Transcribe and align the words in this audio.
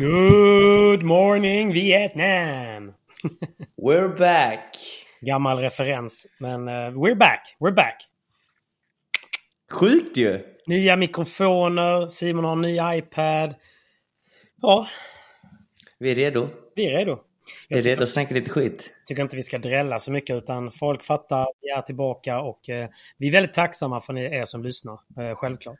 Good 0.00 1.02
morning 1.02 1.72
Vietnam! 1.74 2.94
We're 3.76 4.08
back! 4.08 4.74
Gammal 5.20 5.60
referens, 5.60 6.26
men 6.38 6.68
uh, 6.68 6.90
we're 6.94 7.14
back, 7.14 7.56
we're 7.60 7.74
back. 7.74 8.08
Sjukt 9.70 10.16
ju! 10.16 10.40
Nya 10.66 10.96
mikrofoner, 10.96 12.06
Simon 12.06 12.44
har 12.44 12.52
en 12.52 12.60
ny 12.60 12.78
iPad. 12.98 13.54
Ja, 14.62 14.86
Vi 15.98 16.10
är 16.10 16.14
redo. 16.14 16.48
vi 16.74 16.86
är 16.86 16.98
redo. 16.98 17.18
Vi 17.68 17.78
är 17.78 17.82
redo 17.82 18.02
att 18.02 18.10
snacka 18.10 18.34
lite 18.34 18.50
skit. 18.50 18.92
tycker 19.06 19.22
inte 19.22 19.36
vi 19.36 19.42
ska 19.42 19.58
drälla 19.58 19.98
så 19.98 20.12
mycket 20.12 20.36
utan 20.36 20.70
folk 20.70 21.02
fattar, 21.02 21.46
vi 21.60 21.68
är 21.68 21.82
tillbaka 21.82 22.40
och 22.40 22.68
eh, 22.68 22.88
vi 23.18 23.28
är 23.28 23.32
väldigt 23.32 23.54
tacksamma 23.54 24.00
för 24.00 24.18
er 24.18 24.44
som 24.44 24.62
lyssnar. 24.62 25.00
Eh, 25.18 25.34
självklart. 25.34 25.78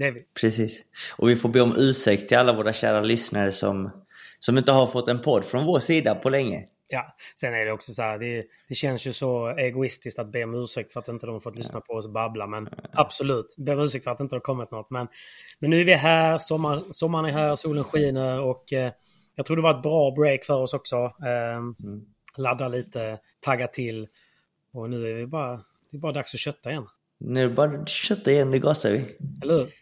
Det 0.00 0.06
är 0.06 0.12
vi. 0.12 0.20
Precis. 0.40 0.84
Och 1.16 1.28
vi 1.28 1.36
får 1.36 1.48
be 1.48 1.60
om 1.60 1.74
ursäkt 1.76 2.28
till 2.28 2.36
alla 2.36 2.52
våra 2.52 2.72
kära 2.72 3.00
lyssnare 3.00 3.52
som, 3.52 3.90
som 4.38 4.58
inte 4.58 4.72
har 4.72 4.86
fått 4.86 5.08
en 5.08 5.20
podd 5.20 5.44
från 5.44 5.64
vår 5.64 5.78
sida 5.78 6.14
på 6.14 6.30
länge. 6.30 6.64
Ja, 6.88 7.16
sen 7.34 7.54
är 7.54 7.64
det 7.64 7.72
också 7.72 7.92
så 7.92 8.02
här, 8.02 8.18
det, 8.18 8.44
det 8.68 8.74
känns 8.74 9.06
ju 9.06 9.12
så 9.12 9.48
egoistiskt 9.48 10.18
att 10.18 10.32
be 10.32 10.44
om 10.44 10.54
ursäkt 10.54 10.92
för 10.92 11.00
att 11.00 11.08
inte 11.08 11.26
de 11.26 11.40
fått 11.40 11.56
lyssna 11.56 11.80
på 11.80 11.92
oss 11.92 12.08
babbla. 12.08 12.46
Men 12.46 12.68
absolut, 12.92 13.54
be 13.58 13.72
om 13.72 13.80
ursäkt 13.80 14.04
för 14.04 14.10
att 14.10 14.20
inte 14.20 14.34
det 14.34 14.36
har 14.36 14.40
kommit 14.40 14.70
något. 14.70 14.90
Men, 14.90 15.08
men 15.58 15.70
nu 15.70 15.80
är 15.80 15.84
vi 15.84 15.94
här, 15.94 16.38
sommar, 16.38 16.82
sommaren 16.90 17.24
är 17.24 17.30
här, 17.30 17.56
solen 17.56 17.84
skiner 17.84 18.40
och 18.40 18.72
eh, 18.72 18.92
jag 19.34 19.46
tror 19.46 19.56
det 19.56 19.62
var 19.62 19.76
ett 19.76 19.82
bra 19.82 20.10
break 20.10 20.44
för 20.44 20.54
oss 20.54 20.74
också. 20.74 20.96
Eh, 20.96 21.86
Ladda 22.36 22.68
lite, 22.68 23.18
tagga 23.40 23.66
till. 23.66 24.06
Och 24.72 24.90
nu 24.90 25.10
är 25.10 25.14
vi 25.14 25.26
bara, 25.26 25.56
det 25.90 25.96
är 25.96 26.00
bara 26.00 26.12
dags 26.12 26.34
att 26.34 26.40
kötta 26.40 26.70
igen. 26.70 26.86
Nu 27.18 27.40
är 27.40 27.48
det 27.48 27.54
bara 27.54 27.86
kötta 27.86 28.30
igen, 28.30 28.50
nu 28.50 28.58
gasar 28.58 28.90
vi. 28.90 29.16
Eller 29.42 29.54
hur? 29.54 29.79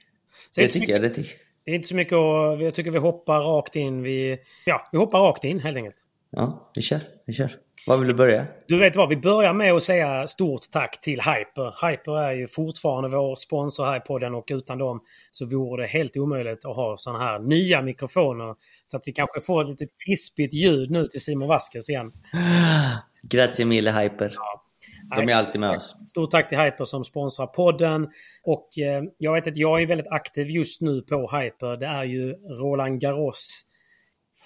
Så 0.50 0.60
Det 0.60 0.68
tycker 0.68 0.92
jag, 0.92 1.02
det 1.02 1.10
tycker 1.10 1.32
Det 1.64 1.70
är 1.70 1.74
inte 1.74 1.88
så 1.88 1.96
mycket 1.96 2.12
att... 2.12 2.60
Jag 2.60 2.74
tycker 2.74 2.90
vi 2.90 2.98
hoppar 2.98 3.40
rakt 3.40 3.76
in. 3.76 4.02
Vi, 4.02 4.38
ja, 4.64 4.88
vi 4.92 4.98
hoppar 4.98 5.20
rakt 5.20 5.44
in 5.44 5.60
helt 5.60 5.76
enkelt. 5.76 5.96
Ja, 6.30 6.70
vi 6.74 6.82
kör, 6.82 7.00
vi 7.26 7.32
kör. 7.32 7.50
Var 7.86 7.96
vill 7.96 8.08
du 8.08 8.14
börja? 8.14 8.46
Du 8.66 8.78
vet 8.78 8.96
vad, 8.96 9.08
vi 9.08 9.16
börjar 9.16 9.52
med 9.52 9.72
att 9.72 9.82
säga 9.82 10.26
stort 10.26 10.60
tack 10.72 11.00
till 11.00 11.20
Hyper. 11.20 11.88
Hyper 11.88 12.18
är 12.18 12.32
ju 12.32 12.48
fortfarande 12.48 13.08
vår 13.08 13.36
sponsor 13.36 13.84
här 13.84 13.96
i 13.96 14.00
podden 14.00 14.34
och 14.34 14.48
utan 14.50 14.78
dem 14.78 15.00
så 15.30 15.46
vore 15.46 15.82
det 15.82 15.88
helt 15.88 16.16
omöjligt 16.16 16.64
att 16.64 16.76
ha 16.76 16.96
sådana 16.96 17.24
här 17.24 17.38
nya 17.38 17.82
mikrofoner. 17.82 18.54
Så 18.84 18.96
att 18.96 19.02
vi 19.06 19.12
kanske 19.12 19.40
får 19.40 19.62
ett 19.62 19.68
lite 19.68 19.86
krispigt 20.06 20.54
ljud 20.54 20.90
nu 20.90 21.06
till 21.06 21.20
Simon 21.20 21.48
Vasquez 21.48 21.90
igen. 21.90 22.12
Grazie 23.22 23.64
mille 23.64 23.90
Hyper. 23.90 24.34
De 25.16 25.28
är 25.28 25.36
alltid 25.36 25.60
med 25.60 25.76
oss. 25.76 25.96
Stort 26.06 26.30
tack 26.30 26.48
till 26.48 26.58
Hyper 26.58 26.84
som 26.84 27.04
sponsrar 27.04 27.46
podden. 27.46 28.08
Och 28.42 28.78
eh, 28.78 29.02
jag 29.18 29.32
vet 29.32 29.46
att 29.46 29.56
jag 29.56 29.82
är 29.82 29.86
väldigt 29.86 30.08
aktiv 30.10 30.50
just 30.50 30.80
nu 30.80 31.02
på 31.02 31.30
Hyper. 31.36 31.76
Det 31.76 31.86
är 31.86 32.04
ju 32.04 32.32
Roland 32.32 33.00
Garros 33.00 33.62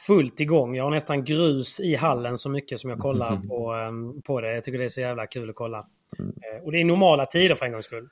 fullt 0.07 0.41
igång. 0.41 0.77
Jag 0.77 0.85
har 0.85 0.91
nästan 0.91 1.25
grus 1.25 1.81
i 1.81 1.95
hallen 1.95 2.39
så 2.39 2.49
mycket 2.49 2.81
som 2.81 2.91
jag 2.91 2.99
kollar 2.99 3.37
på, 3.49 3.75
eh, 3.75 4.23
på 4.23 4.41
det. 4.41 4.55
Jag 4.55 4.65
tycker 4.65 4.79
det 4.79 4.85
är 4.85 4.89
så 4.89 5.01
jävla 5.01 5.27
kul 5.27 5.51
att 5.51 5.57
kolla. 5.57 5.79
Eh, 6.19 6.65
och 6.65 6.73
det 6.73 6.81
är 6.81 6.85
normala 6.85 7.27
tider 7.27 7.55
för 7.55 7.67
en 7.67 7.73
gångs 7.73 7.85
skull. 7.85 8.09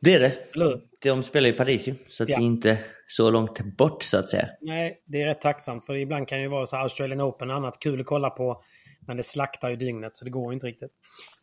Det 0.00 0.14
är 0.14 0.20
det. 0.20 0.32
Eller? 0.54 0.80
De 1.02 1.22
spelar 1.22 1.48
i 1.48 1.52
Paris 1.52 1.88
ju, 1.88 1.94
så 2.08 2.24
Ja. 2.28 2.38
vi 2.38 2.44
är 2.44 2.46
inte 2.46 2.78
så 3.06 3.30
långt 3.30 3.60
bort 3.76 4.02
så 4.02 4.18
att 4.18 4.30
säga. 4.30 4.48
Nej, 4.60 5.02
det 5.04 5.22
är 5.22 5.26
rätt 5.26 5.40
tacksamt. 5.40 5.86
För 5.86 5.96
ibland 5.96 6.28
kan 6.28 6.38
det 6.38 6.42
ju 6.42 6.48
vara 6.48 6.66
så 6.66 6.76
Australian 6.76 7.20
Open 7.20 7.50
och 7.50 7.56
annat 7.56 7.78
kul 7.80 8.00
att 8.00 8.06
kolla 8.06 8.30
på. 8.30 8.62
Men 9.06 9.16
det 9.16 9.22
slaktar 9.22 9.70
ju 9.70 9.76
dygnet 9.76 10.16
så 10.16 10.24
det 10.24 10.30
går 10.30 10.52
inte 10.52 10.66
riktigt. 10.66 10.90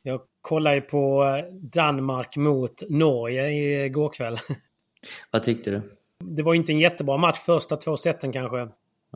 Jag 0.03 0.22
kollade 0.41 0.75
ju 0.75 0.81
på 0.81 1.24
eh, 1.24 1.53
Danmark 1.53 2.36
mot 2.38 2.84
Norge 2.90 3.50
igår 3.86 4.09
kväll. 4.14 4.38
Vad 5.31 5.44
tyckte 5.44 5.72
du? 5.72 5.81
Det 6.19 6.44
var 6.44 6.53
ju 6.53 6.59
inte 6.59 6.72
en 6.72 6.80
jättebra 6.80 7.18
match 7.18 7.40
första 7.40 7.78
två 7.78 7.97
seten 7.97 8.31
kanske. 8.31 8.68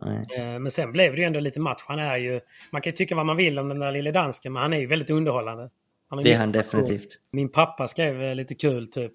Nej. 0.02 0.26
Eh, 0.38 0.60
Men 0.60 0.72
sen 0.72 0.92
blev 0.92 1.14
det 1.14 1.20
ju 1.20 1.24
ändå 1.24 1.40
lite 1.40 1.60
match. 1.60 1.84
Han 1.88 2.00
är 2.00 2.18
ju... 2.18 2.40
Man 2.72 2.82
kan 2.82 2.92
ju 2.92 2.98
tycka 2.98 3.16
vad 3.16 3.26
man 3.26 3.38
vill 3.38 3.60
om 3.60 3.70
den 3.70 3.80
där 3.80 3.92
lille 3.92 4.12
dansken, 4.12 4.54
men 4.54 4.62
han 4.62 4.74
är 4.74 4.78
ju 4.78 4.88
väldigt 4.88 5.10
underhållande. 5.10 5.70
Han 6.10 6.24
Det 6.24 6.34
är 6.34 6.38
han 6.38 6.52
på- 6.52 6.58
definitivt. 6.58 7.20
Min 7.32 7.50
pappa 7.50 7.88
skrev 7.88 8.22
eh, 8.22 8.36
lite 8.36 8.56
kul 8.56 8.88
typ. 8.88 9.14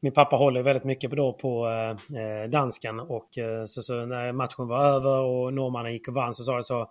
Min 0.00 0.12
pappa 0.12 0.36
håller 0.36 0.62
väldigt 0.62 0.84
mycket 0.84 1.10
på, 1.10 1.16
då 1.16 1.32
på 1.32 1.66
dansken 2.48 3.00
och 3.00 3.28
så, 3.66 3.82
så 3.82 4.06
när 4.06 4.32
matchen 4.32 4.68
var 4.68 4.84
över 4.84 5.20
och 5.20 5.54
norrmannen 5.54 5.92
gick 5.92 6.08
och 6.08 6.14
vann 6.14 6.34
så 6.34 6.44
sa 6.44 6.54
jag 6.54 6.64
så 6.64 6.90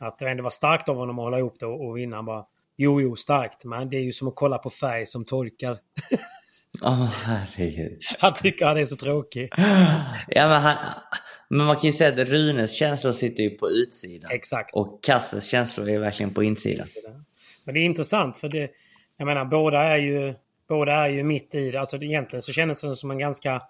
att 0.00 0.18
det 0.18 0.28
ändå 0.28 0.42
var 0.42 0.50
starkt 0.50 0.88
av 0.88 0.96
honom 0.96 1.18
att 1.18 1.22
hålla 1.24 1.38
ihop 1.38 1.56
det 1.60 1.66
och, 1.66 1.86
och 1.86 1.96
vinna. 1.98 2.16
Han 2.16 2.24
bara, 2.24 2.44
jo, 2.76 3.00
jo, 3.00 3.16
starkt, 3.16 3.64
men 3.64 3.90
det 3.90 3.96
är 3.96 4.02
ju 4.02 4.12
som 4.12 4.28
att 4.28 4.36
kolla 4.36 4.58
på 4.58 4.70
färg 4.70 5.06
som 5.06 5.24
torkar. 5.24 5.78
Åh 6.82 7.04
herregud. 7.04 7.98
Han 8.18 8.34
tycker 8.34 8.66
han 8.66 8.76
är 8.76 8.84
så 8.84 8.96
tråkig. 8.96 9.48
Ja, 10.28 10.48
men, 10.48 10.60
han, 10.62 10.76
men 11.48 11.66
man 11.66 11.76
kan 11.76 11.84
ju 11.84 11.92
säga 11.92 12.22
att 12.22 12.28
Runes 12.28 12.72
känslor 12.72 13.12
sitter 13.12 13.42
ju 13.42 13.50
på 13.50 13.68
utsidan. 13.70 14.30
Exakt. 14.30 14.74
Och 14.74 15.04
Kaspers 15.04 15.44
känslor 15.44 15.88
är 15.88 15.98
verkligen 15.98 16.34
på 16.34 16.42
insidan. 16.42 16.86
Men 17.66 17.74
det 17.74 17.80
är 17.80 17.84
intressant 17.84 18.36
för 18.36 18.48
det, 18.48 18.70
jag 19.16 19.26
menar 19.26 19.44
båda 19.44 19.82
är 19.82 19.96
ju, 19.96 20.34
båda 20.68 20.92
är 20.92 21.08
ju 21.08 21.24
mitt 21.24 21.54
i 21.54 21.70
det. 21.70 21.80
Alltså 21.80 21.98
det, 21.98 22.06
egentligen 22.06 22.42
så 22.42 22.52
kändes 22.52 22.80
det 22.80 22.96
som 22.96 23.10
en 23.10 23.18
ganska, 23.18 23.62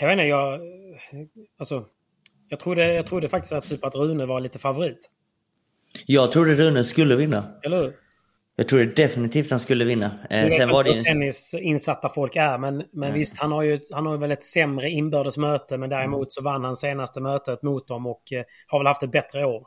jag 0.00 0.08
vet 0.08 0.12
inte, 0.12 0.24
jag, 0.24 0.60
alltså, 1.58 1.84
jag 2.48 2.60
trodde, 2.60 2.94
jag 2.94 3.06
trodde 3.06 3.28
faktiskt 3.28 3.52
att, 3.52 3.68
typ 3.68 3.84
att 3.84 3.94
Rune 3.94 4.26
var 4.26 4.40
lite 4.40 4.58
favorit. 4.58 5.10
Jag 6.06 6.32
trodde 6.32 6.54
Rune 6.54 6.84
skulle 6.84 7.16
vinna. 7.16 7.44
Eller 7.62 7.82
hur? 7.82 7.92
Jag 8.56 8.68
trodde 8.68 8.84
definitivt 8.84 9.50
han 9.50 9.60
skulle 9.60 9.84
vinna. 9.84 10.10
Eh, 10.30 10.48
sen 10.48 10.68
var 10.68 10.84
det 10.84 10.90
ju... 10.90 11.02
tennisinsatta 11.02 12.08
folk 12.08 12.36
är, 12.36 12.58
men, 12.58 12.82
men 12.92 13.14
visst, 13.14 13.38
han 13.38 13.52
har 13.52 13.62
ju 13.62 13.80
han 13.92 14.06
har 14.06 14.16
väl 14.16 14.30
ett 14.30 14.44
sämre 14.44 14.90
inbördes 14.90 15.38
möte, 15.38 15.78
men 15.78 15.90
däremot 15.90 16.32
så 16.32 16.42
vann 16.42 16.64
han 16.64 16.76
senaste 16.76 17.20
mötet 17.20 17.62
mot 17.62 17.88
dem 17.88 18.06
och 18.06 18.32
eh, 18.32 18.44
har 18.66 18.78
väl 18.78 18.86
haft 18.86 19.02
ett 19.02 19.12
bättre 19.12 19.44
år. 19.46 19.62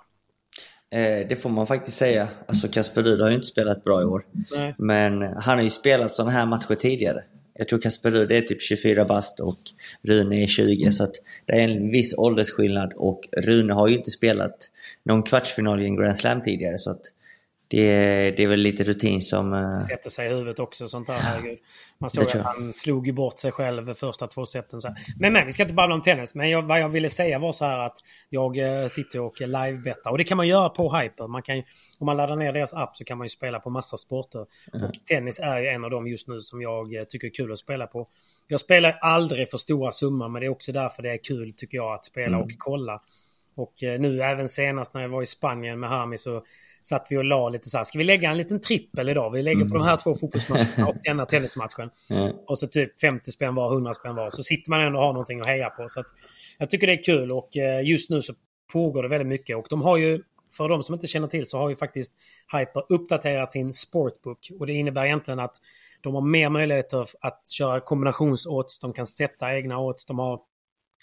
Eh, 0.91 1.27
det 1.27 1.41
får 1.41 1.49
man 1.49 1.67
faktiskt 1.67 1.97
säga. 1.97 2.27
Alltså 2.47 2.67
Kasper 2.67 3.03
Rud 3.03 3.21
har 3.21 3.29
ju 3.29 3.35
inte 3.35 3.47
spelat 3.47 3.83
bra 3.83 4.01
i 4.01 4.05
år. 4.05 4.25
Nej. 4.51 4.75
Men 4.77 5.21
han 5.21 5.57
har 5.57 5.63
ju 5.63 5.69
spelat 5.69 6.15
sådana 6.15 6.31
här 6.31 6.45
matcher 6.45 6.75
tidigare. 6.75 7.23
Jag 7.57 7.67
tror 7.67 7.79
Kasper 7.79 8.11
Rud 8.11 8.31
är 8.31 8.41
typ 8.41 8.61
24 8.61 9.05
bast 9.05 9.39
och 9.39 9.59
Rune 10.01 10.43
är 10.43 10.47
20. 10.47 10.91
Så 10.91 11.03
att 11.03 11.15
det 11.45 11.53
är 11.53 11.59
en 11.59 11.91
viss 11.91 12.13
åldersskillnad 12.17 12.93
och 12.95 13.29
Rune 13.37 13.73
har 13.73 13.87
ju 13.87 13.97
inte 13.97 14.11
spelat 14.11 14.71
någon 15.03 15.23
kvartsfinal 15.23 15.81
i 15.81 15.85
en 15.85 15.95
Grand 15.95 16.17
Slam 16.17 16.41
tidigare. 16.41 16.77
Så 16.77 16.91
att 16.91 17.01
det, 17.67 17.89
är, 17.89 18.31
det 18.31 18.43
är 18.43 18.47
väl 18.47 18.59
lite 18.59 18.83
rutin 18.83 19.21
som... 19.21 19.53
eh, 19.53 19.79
sätter 19.79 20.09
sig 20.09 20.27
i 20.27 20.29
huvudet 20.29 20.59
också. 20.59 20.87
Sånt 20.87 21.07
där, 21.07 21.17
herregud. 21.17 21.59
Man 21.97 22.09
såg 22.09 22.23
att 22.23 22.33
han 22.33 22.73
slog 22.73 23.07
ju 23.07 23.13
bort 23.13 23.39
sig 23.39 23.51
själv 23.51 23.93
första 23.93 24.27
två 24.27 24.45
seten. 24.45 24.79
Men, 25.19 25.33
men 25.33 25.45
vi 25.45 25.51
ska 25.51 25.63
inte 25.63 25.75
babbla 25.75 25.95
om 25.95 26.01
tennis. 26.01 26.35
Men 26.35 26.49
jag, 26.49 26.61
vad 26.61 26.79
jag 26.79 26.89
ville 26.89 27.09
säga 27.09 27.39
var 27.39 27.51
så 27.51 27.65
här 27.65 27.79
att 27.79 27.97
jag 28.29 28.57
eh, 28.57 28.87
sitter 28.87 29.19
och 29.19 29.41
livebettar. 29.41 30.11
Och 30.11 30.17
det 30.17 30.23
kan 30.23 30.37
man 30.37 30.47
göra 30.47 30.69
på 30.69 30.97
Hyper. 30.97 31.27
Man 31.27 31.41
kan, 31.41 31.63
om 31.99 32.05
man 32.05 32.17
laddar 32.17 32.35
ner 32.35 32.53
deras 32.53 32.73
app 32.73 32.97
så 32.97 33.03
kan 33.03 33.17
man 33.17 33.25
ju 33.25 33.29
spela 33.29 33.59
på 33.59 33.69
massa 33.69 33.97
sporter. 33.97 34.41
Och 34.73 34.93
tennis 35.09 35.39
är 35.39 35.59
ju 35.59 35.67
en 35.67 35.83
av 35.83 35.89
dem 35.89 36.07
just 36.07 36.27
nu 36.27 36.41
som 36.41 36.61
jag 36.61 36.95
eh, 36.95 37.03
tycker 37.03 37.27
är 37.27 37.31
kul 37.33 37.51
att 37.51 37.59
spela 37.59 37.87
på. 37.87 38.07
Jag 38.47 38.59
spelar 38.59 38.97
aldrig 39.01 39.49
för 39.49 39.57
stora 39.57 39.91
summor 39.91 40.29
men 40.29 40.39
det 40.39 40.45
är 40.45 40.49
också 40.49 40.71
därför 40.71 41.03
det 41.03 41.11
är 41.11 41.23
kul 41.23 41.53
tycker 41.57 41.77
jag 41.77 41.93
att 41.93 42.05
spela 42.05 42.37
och 42.37 42.49
kolla. 42.57 43.01
Och 43.55 43.73
nu 43.81 44.21
även 44.21 44.49
senast 44.49 44.93
när 44.93 45.01
jag 45.01 45.09
var 45.09 45.21
i 45.21 45.25
Spanien 45.25 45.79
med 45.79 45.89
Hami 45.89 46.17
så 46.17 46.43
satt 46.85 47.07
vi 47.09 47.17
och 47.17 47.23
la 47.23 47.49
lite 47.49 47.69
så 47.69 47.77
här. 47.77 47.83
Ska 47.83 47.97
vi 47.97 48.03
lägga 48.03 48.31
en 48.31 48.37
liten 48.37 48.61
trippel 48.61 49.09
idag? 49.09 49.31
Vi 49.31 49.41
lägger 49.41 49.65
på 49.65 49.73
de 49.73 49.83
här 49.83 49.97
två 49.97 50.15
fotbollsmatcherna 50.15 50.87
och 50.87 50.95
denna 51.03 51.25
tennismatchen. 51.25 51.89
Ja. 52.07 52.31
Och 52.47 52.59
så 52.59 52.67
typ 52.67 52.99
50 52.99 53.31
spänn 53.31 53.55
var, 53.55 53.73
100 53.73 53.93
spänn 53.93 54.15
var. 54.15 54.29
Så 54.29 54.43
sitter 54.43 54.69
man 54.69 54.81
ändå 54.81 54.99
och 54.99 55.05
har 55.05 55.13
någonting 55.13 55.41
att 55.41 55.47
heja 55.47 55.69
på. 55.69 55.89
Så 55.89 55.99
att 55.99 56.05
jag 56.57 56.69
tycker 56.69 56.87
det 56.87 56.93
är 56.93 57.03
kul 57.03 57.31
och 57.31 57.57
eh, 57.57 57.89
just 57.89 58.09
nu 58.09 58.21
så 58.21 58.33
pågår 58.73 59.03
det 59.03 59.09
väldigt 59.09 59.27
mycket. 59.27 59.57
Och 59.57 59.67
de 59.69 59.81
har 59.81 59.97
ju, 59.97 60.23
för 60.57 60.69
de 60.69 60.83
som 60.83 60.93
inte 60.93 61.07
känner 61.07 61.27
till 61.27 61.45
så 61.45 61.57
har 61.57 61.69
ju 61.69 61.75
faktiskt 61.75 62.11
Hyper 62.51 62.83
uppdaterat 62.89 63.53
sin 63.53 63.73
Sportbook. 63.73 64.51
Och 64.59 64.67
det 64.67 64.73
innebär 64.73 65.05
egentligen 65.05 65.39
att 65.39 65.55
de 66.01 66.13
har 66.15 66.21
mer 66.21 66.49
möjligheter 66.49 67.07
att 67.21 67.49
köra 67.49 67.79
kombinationsodds. 67.79 68.79
De 68.79 68.93
kan 68.93 69.07
sätta 69.07 69.55
egna 69.55 69.79
odds. 69.79 70.05
De 70.05 70.19
har 70.19 70.39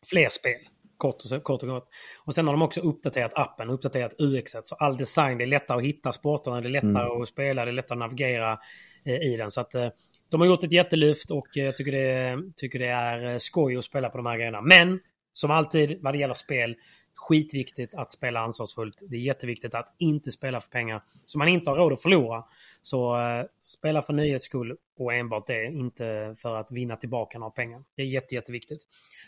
fler 0.07 0.29
spel. 0.29 0.61
Kort 1.03 1.17
och, 1.33 1.43
kort 1.43 1.63
och 1.63 1.69
gott. 1.69 1.89
Och 2.25 2.35
sen 2.35 2.47
har 2.47 2.55
de 2.55 2.63
också 2.63 2.81
uppdaterat 2.81 3.33
appen, 3.35 3.71
uppdaterat 3.71 4.15
UX. 4.19 4.51
Så 4.65 4.75
all 4.75 4.97
design, 4.97 5.39
det 5.39 5.45
är 5.45 5.47
lättare 5.47 5.79
att 5.79 5.85
hitta 5.85 6.13
sporterna, 6.13 6.61
det 6.61 6.69
är 6.69 6.71
lättare 6.71 7.23
att 7.23 7.29
spela, 7.29 7.65
det 7.65 7.71
är 7.71 7.73
lättare 7.73 7.97
att 7.97 8.11
navigera 8.11 8.59
eh, 9.07 9.33
i 9.33 9.37
den. 9.37 9.51
Så 9.51 9.61
att 9.61 9.75
eh, 9.75 9.89
de 10.31 10.41
har 10.41 10.49
gjort 10.49 10.65
ett 10.65 10.73
jättelyft 10.73 11.31
och 11.31 11.57
eh, 11.57 11.65
jag 11.65 11.77
tycker 11.77 11.93
det, 11.93 12.39
tycker 12.57 12.79
det 12.79 12.87
är 12.87 13.33
eh, 13.33 13.39
skoj 13.39 13.77
att 13.77 13.85
spela 13.85 14.09
på 14.09 14.17
de 14.17 14.27
här 14.27 14.37
grejerna. 14.37 14.61
Men 14.61 15.01
som 15.33 15.51
alltid 15.51 15.99
vad 16.03 16.15
det 16.15 16.19
gäller 16.19 16.35
spel, 16.35 16.77
skitviktigt 17.23 17.95
att 17.95 18.13
spela 18.13 18.41
ansvarsfullt. 18.41 19.03
Det 19.09 19.17
är 19.17 19.21
jätteviktigt 19.21 19.75
att 19.75 19.95
inte 19.99 20.31
spela 20.31 20.61
för 20.61 20.71
pengar 20.71 21.03
som 21.27 21.39
man 21.39 21.49
inte 21.49 21.71
har 21.71 21.77
råd 21.77 21.93
att 21.93 22.03
förlora. 22.03 22.45
Så 22.83 23.17
uh, 23.17 23.45
spela 23.63 24.03
för 24.03 24.13
nöjets 24.13 24.45
skull 24.45 24.77
och 24.99 25.15
enbart 25.15 25.47
det, 25.47 25.65
inte 25.67 26.37
för 26.39 26.57
att 26.57 26.73
vinna 26.73 26.97
tillbaka 26.97 27.39
några 27.39 27.51
pengar. 27.51 27.83
Det 27.97 28.03
är 28.03 28.07
jätte, 28.07 28.35
jätteviktigt. 28.35 28.83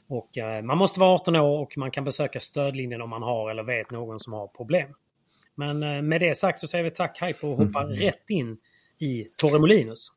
Och 0.08 0.30
uh, 0.38 0.66
man 0.66 0.78
måste 0.78 1.00
vara 1.00 1.10
18 1.10 1.36
år 1.36 1.60
och 1.60 1.78
man 1.78 1.90
kan 1.90 2.04
besöka 2.04 2.40
stödlinjen 2.40 3.02
om 3.02 3.10
man 3.10 3.22
har 3.22 3.50
eller 3.50 3.62
vet 3.62 3.90
någon 3.90 4.20
som 4.20 4.32
har 4.32 4.46
problem. 4.46 4.88
Men 5.54 5.82
uh, 5.82 6.02
med 6.02 6.20
det 6.20 6.34
sagt 6.34 6.58
så 6.58 6.68
säger 6.68 6.84
vi 6.84 6.90
tack 6.90 7.22
Hyper 7.22 7.48
och 7.48 7.56
hoppar 7.56 7.84
mm. 7.84 7.96
rätt 7.96 8.30
in 8.30 8.56
i 9.00 9.24
Torremolinos. 9.38 10.12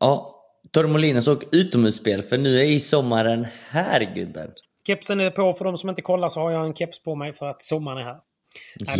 Ja, 0.00 0.42
Torremolinos 0.70 1.28
och 1.28 1.42
utomhusspel 1.52 2.22
för 2.22 2.38
nu 2.38 2.58
är 2.58 2.64
ju 2.64 2.80
sommaren 2.80 3.46
här 3.68 4.14
gubben. 4.14 4.50
Kepsen 4.86 5.20
är 5.20 5.30
på. 5.30 5.52
För 5.52 5.64
de 5.64 5.78
som 5.78 5.88
inte 5.88 6.02
kollar 6.02 6.28
så 6.28 6.40
har 6.40 6.50
jag 6.50 6.66
en 6.66 6.74
keps 6.74 7.02
på 7.02 7.14
mig 7.14 7.32
för 7.32 7.46
att 7.46 7.62
sommaren 7.62 7.98
är 7.98 8.02
här. 8.02 8.18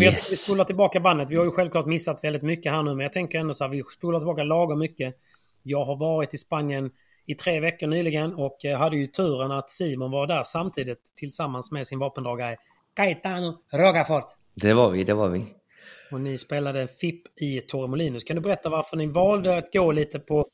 Yes. 0.04 0.32
vi 0.32 0.36
spolar 0.36 0.64
tillbaka 0.64 1.00
bandet. 1.00 1.30
Vi 1.30 1.36
har 1.36 1.44
ju 1.44 1.50
självklart 1.50 1.86
missat 1.86 2.24
väldigt 2.24 2.42
mycket 2.42 2.72
här 2.72 2.82
nu. 2.82 2.94
Men 2.94 3.00
jag 3.00 3.12
tänker 3.12 3.38
ändå 3.38 3.54
så 3.54 3.64
här, 3.64 3.70
vi 3.70 3.82
spolar 3.82 4.18
tillbaka 4.18 4.42
lagom 4.42 4.78
mycket. 4.78 5.14
Jag 5.62 5.84
har 5.84 5.96
varit 5.96 6.34
i 6.34 6.38
Spanien 6.38 6.90
i 7.26 7.34
tre 7.34 7.60
veckor 7.60 7.86
nyligen 7.86 8.34
och 8.34 8.64
eh, 8.64 8.78
hade 8.78 8.96
ju 8.96 9.06
turen 9.06 9.52
att 9.52 9.70
Simon 9.70 10.10
var 10.10 10.26
där 10.26 10.42
samtidigt 10.42 10.98
tillsammans 11.16 11.72
med 11.72 11.86
sin 11.86 11.98
vapendragare 11.98 12.56
Gaetano 12.96 13.54
Rogafort. 13.72 14.28
Det 14.54 14.74
var 14.74 14.90
vi, 14.90 15.04
det 15.04 15.14
var 15.14 15.28
vi. 15.28 15.44
Och 16.12 16.20
ni 16.20 16.38
spelade 16.38 16.88
FIP 16.88 17.40
i 17.40 17.60
Torremolinos. 17.60 18.24
Kan 18.24 18.36
du 18.36 18.42
berätta 18.42 18.68
varför 18.68 18.96
ni 18.96 19.06
valde 19.06 19.56
att 19.56 19.72
gå 19.72 19.92
lite 19.92 20.18
på... 20.18 20.48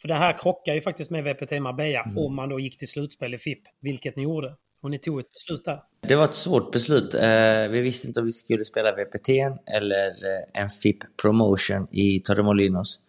För 0.00 0.08
det 0.08 0.14
här 0.14 0.38
krockar 0.38 0.74
ju 0.74 0.80
faktiskt 0.80 1.10
med 1.10 1.24
VPT 1.24 1.52
Marbella 1.60 2.02
mm. 2.02 2.18
om 2.18 2.34
man 2.34 2.48
då 2.48 2.60
gick 2.60 2.78
till 2.78 2.88
slutspel 2.88 3.34
i 3.34 3.38
FIP, 3.38 3.62
vilket 3.80 4.16
ni 4.16 4.22
gjorde. 4.22 4.56
Och 4.82 4.90
ni 4.90 4.98
tog 4.98 5.20
ett 5.20 5.32
beslut 5.32 5.64
där. 5.64 5.82
Det 6.00 6.16
var 6.16 6.24
ett 6.24 6.34
svårt 6.34 6.72
beslut. 6.72 7.14
Eh, 7.14 7.68
vi 7.70 7.80
visste 7.80 8.06
inte 8.06 8.20
om 8.20 8.26
vi 8.26 8.32
skulle 8.32 8.64
spela 8.64 8.92
VPT 8.92 9.28
eller 9.66 10.06
eh, 10.06 10.62
en 10.62 10.70
FIP 10.70 10.98
Promotion 11.22 11.88
i 11.90 12.20
Torremolinos. 12.20 13.00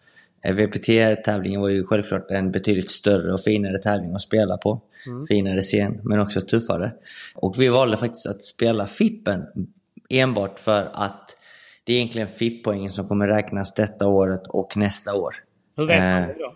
Eh, 0.44 0.54
VPT-tävlingen 0.54 1.60
var 1.60 1.68
ju 1.68 1.84
självklart 1.84 2.30
en 2.30 2.52
betydligt 2.52 2.90
större 2.90 3.32
och 3.32 3.40
finare 3.40 3.78
tävling 3.78 4.14
att 4.14 4.22
spela 4.22 4.56
på. 4.56 4.82
Mm. 5.06 5.26
Finare 5.26 5.60
scen, 5.60 6.00
men 6.04 6.20
också 6.20 6.40
tuffare. 6.40 6.92
Och 7.34 7.54
vi 7.58 7.68
valde 7.68 7.96
faktiskt 7.96 8.26
att 8.26 8.42
spela 8.42 8.86
FIPen 8.86 9.42
enbart 10.10 10.58
för 10.58 10.90
att 10.94 11.36
det 11.84 11.92
är 11.92 11.96
egentligen 11.96 12.28
FIP-poängen 12.28 12.90
som 12.90 13.08
kommer 13.08 13.28
räknas 13.28 13.74
detta 13.74 14.06
året 14.06 14.42
och 14.48 14.76
nästa 14.76 15.14
år. 15.14 15.34
Hur 15.76 15.86
vet 15.86 16.02
man 16.02 16.22
det 16.22 16.34
då? 16.38 16.54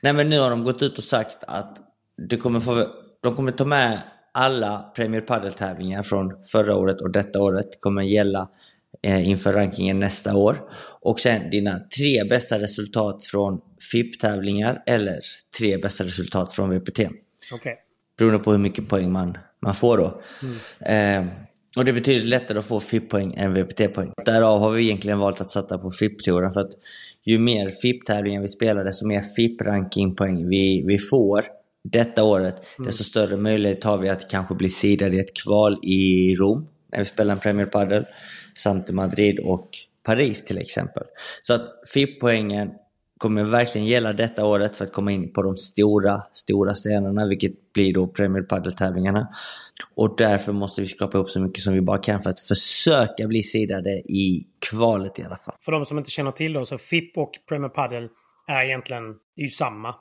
Nej 0.00 0.12
men 0.12 0.28
nu 0.28 0.40
har 0.40 0.50
de 0.50 0.64
gått 0.64 0.82
ut 0.82 0.98
och 0.98 1.04
sagt 1.04 1.44
att 1.46 1.78
du 2.16 2.36
kommer 2.36 2.60
få, 2.60 2.86
de 3.20 3.36
kommer 3.36 3.52
ta 3.52 3.64
med 3.64 4.02
alla 4.32 4.92
Premier 4.96 5.20
Padel-tävlingar 5.20 6.02
från 6.02 6.44
förra 6.44 6.76
året 6.76 7.00
och 7.00 7.10
detta 7.10 7.42
året 7.42 7.80
kommer 7.80 8.02
gälla 8.02 8.48
eh, 9.02 9.28
inför 9.28 9.52
rankingen 9.52 9.98
nästa 9.98 10.36
år. 10.36 10.60
Och 11.00 11.20
sen 11.20 11.50
dina 11.50 11.78
tre 11.78 12.24
bästa 12.24 12.58
resultat 12.58 13.24
från 13.24 13.60
FIP-tävlingar 13.92 14.82
eller 14.86 15.20
tre 15.58 15.78
bästa 15.78 16.04
resultat 16.04 16.52
från 16.52 16.70
VPT. 16.70 17.00
Okay. 17.52 17.74
Beroende 18.18 18.38
på 18.38 18.52
hur 18.52 18.58
mycket 18.58 18.88
poäng 18.88 19.12
man, 19.12 19.38
man 19.60 19.74
får 19.74 19.98
då. 19.98 20.22
Mm. 20.42 21.26
Eh, 21.26 21.32
och 21.76 21.84
det 21.84 21.90
är 21.90 21.94
betydligt 21.94 22.28
lättare 22.28 22.58
att 22.58 22.64
få 22.64 22.80
FIP-poäng 22.80 23.34
än 23.34 23.54
VPT-poäng. 23.54 24.12
Därav 24.24 24.60
har 24.60 24.70
vi 24.70 24.82
egentligen 24.82 25.18
valt 25.18 25.40
att 25.40 25.50
satsa 25.50 25.78
på 25.78 25.90
FIP-touren 25.90 26.52
för 26.52 26.60
att 26.60 26.72
ju 27.24 27.38
mer 27.38 27.72
FIP-tävlingar 27.82 28.40
vi 28.40 28.48
spelar 28.48 28.84
desto 28.84 29.06
mer 29.06 29.22
FIP-rankingpoäng 29.22 30.48
vi, 30.48 30.82
vi 30.86 30.98
får 30.98 31.44
detta 31.84 32.24
året, 32.24 32.54
mm. 32.78 32.86
desto 32.86 33.04
större 33.04 33.36
möjlighet 33.36 33.84
har 33.84 33.98
vi 33.98 34.08
att 34.08 34.30
kanske 34.30 34.54
bli 34.54 34.68
sidade 34.68 35.16
i 35.16 35.20
ett 35.20 35.36
kval 35.44 35.78
i 35.82 36.34
Rom 36.36 36.68
när 36.92 36.98
vi 36.98 37.04
spelar 37.04 37.34
en 37.34 37.40
Premier 37.40 37.66
Padel, 37.66 38.04
samt 38.54 38.90
i 38.90 38.92
Madrid 38.92 39.40
och 39.40 39.68
Paris 40.02 40.44
till 40.44 40.58
exempel. 40.58 41.02
Så 41.42 41.54
att 41.54 41.68
FIP-poängen 41.94 42.70
kommer 43.18 43.44
verkligen 43.44 43.86
gälla 43.86 44.12
detta 44.12 44.46
året 44.46 44.76
för 44.76 44.84
att 44.84 44.92
komma 44.92 45.12
in 45.12 45.32
på 45.32 45.42
de 45.42 45.56
stora, 45.56 46.22
stora 46.32 46.74
scenerna, 46.74 47.26
vilket 47.26 47.72
blir 47.72 47.94
då 47.94 48.06
Premier 48.06 48.42
Padel-tävlingarna. 48.42 49.28
Och 49.94 50.14
därför 50.16 50.52
måste 50.52 50.80
vi 50.80 50.86
skrapa 50.86 51.18
ihop 51.18 51.30
så 51.30 51.40
mycket 51.40 51.64
som 51.64 51.74
vi 51.74 51.80
bara 51.80 51.98
kan 51.98 52.22
för 52.22 52.30
att 52.30 52.40
försöka 52.40 53.26
bli 53.26 53.42
sidade 53.42 53.90
i 53.90 54.46
kvalet 54.70 55.18
i 55.18 55.22
alla 55.22 55.36
fall. 55.36 55.54
För 55.60 55.72
de 55.72 55.84
som 55.84 55.98
inte 55.98 56.10
känner 56.10 56.30
till 56.30 56.52
det, 56.52 56.66
så 56.66 56.78
FIP 56.78 57.18
och 57.18 57.30
Premier 57.48 57.68
Padel 57.68 58.08
är 58.46 58.64
egentligen 58.64 59.04
är 59.36 59.42
ju 59.42 59.48
samma 59.48 59.94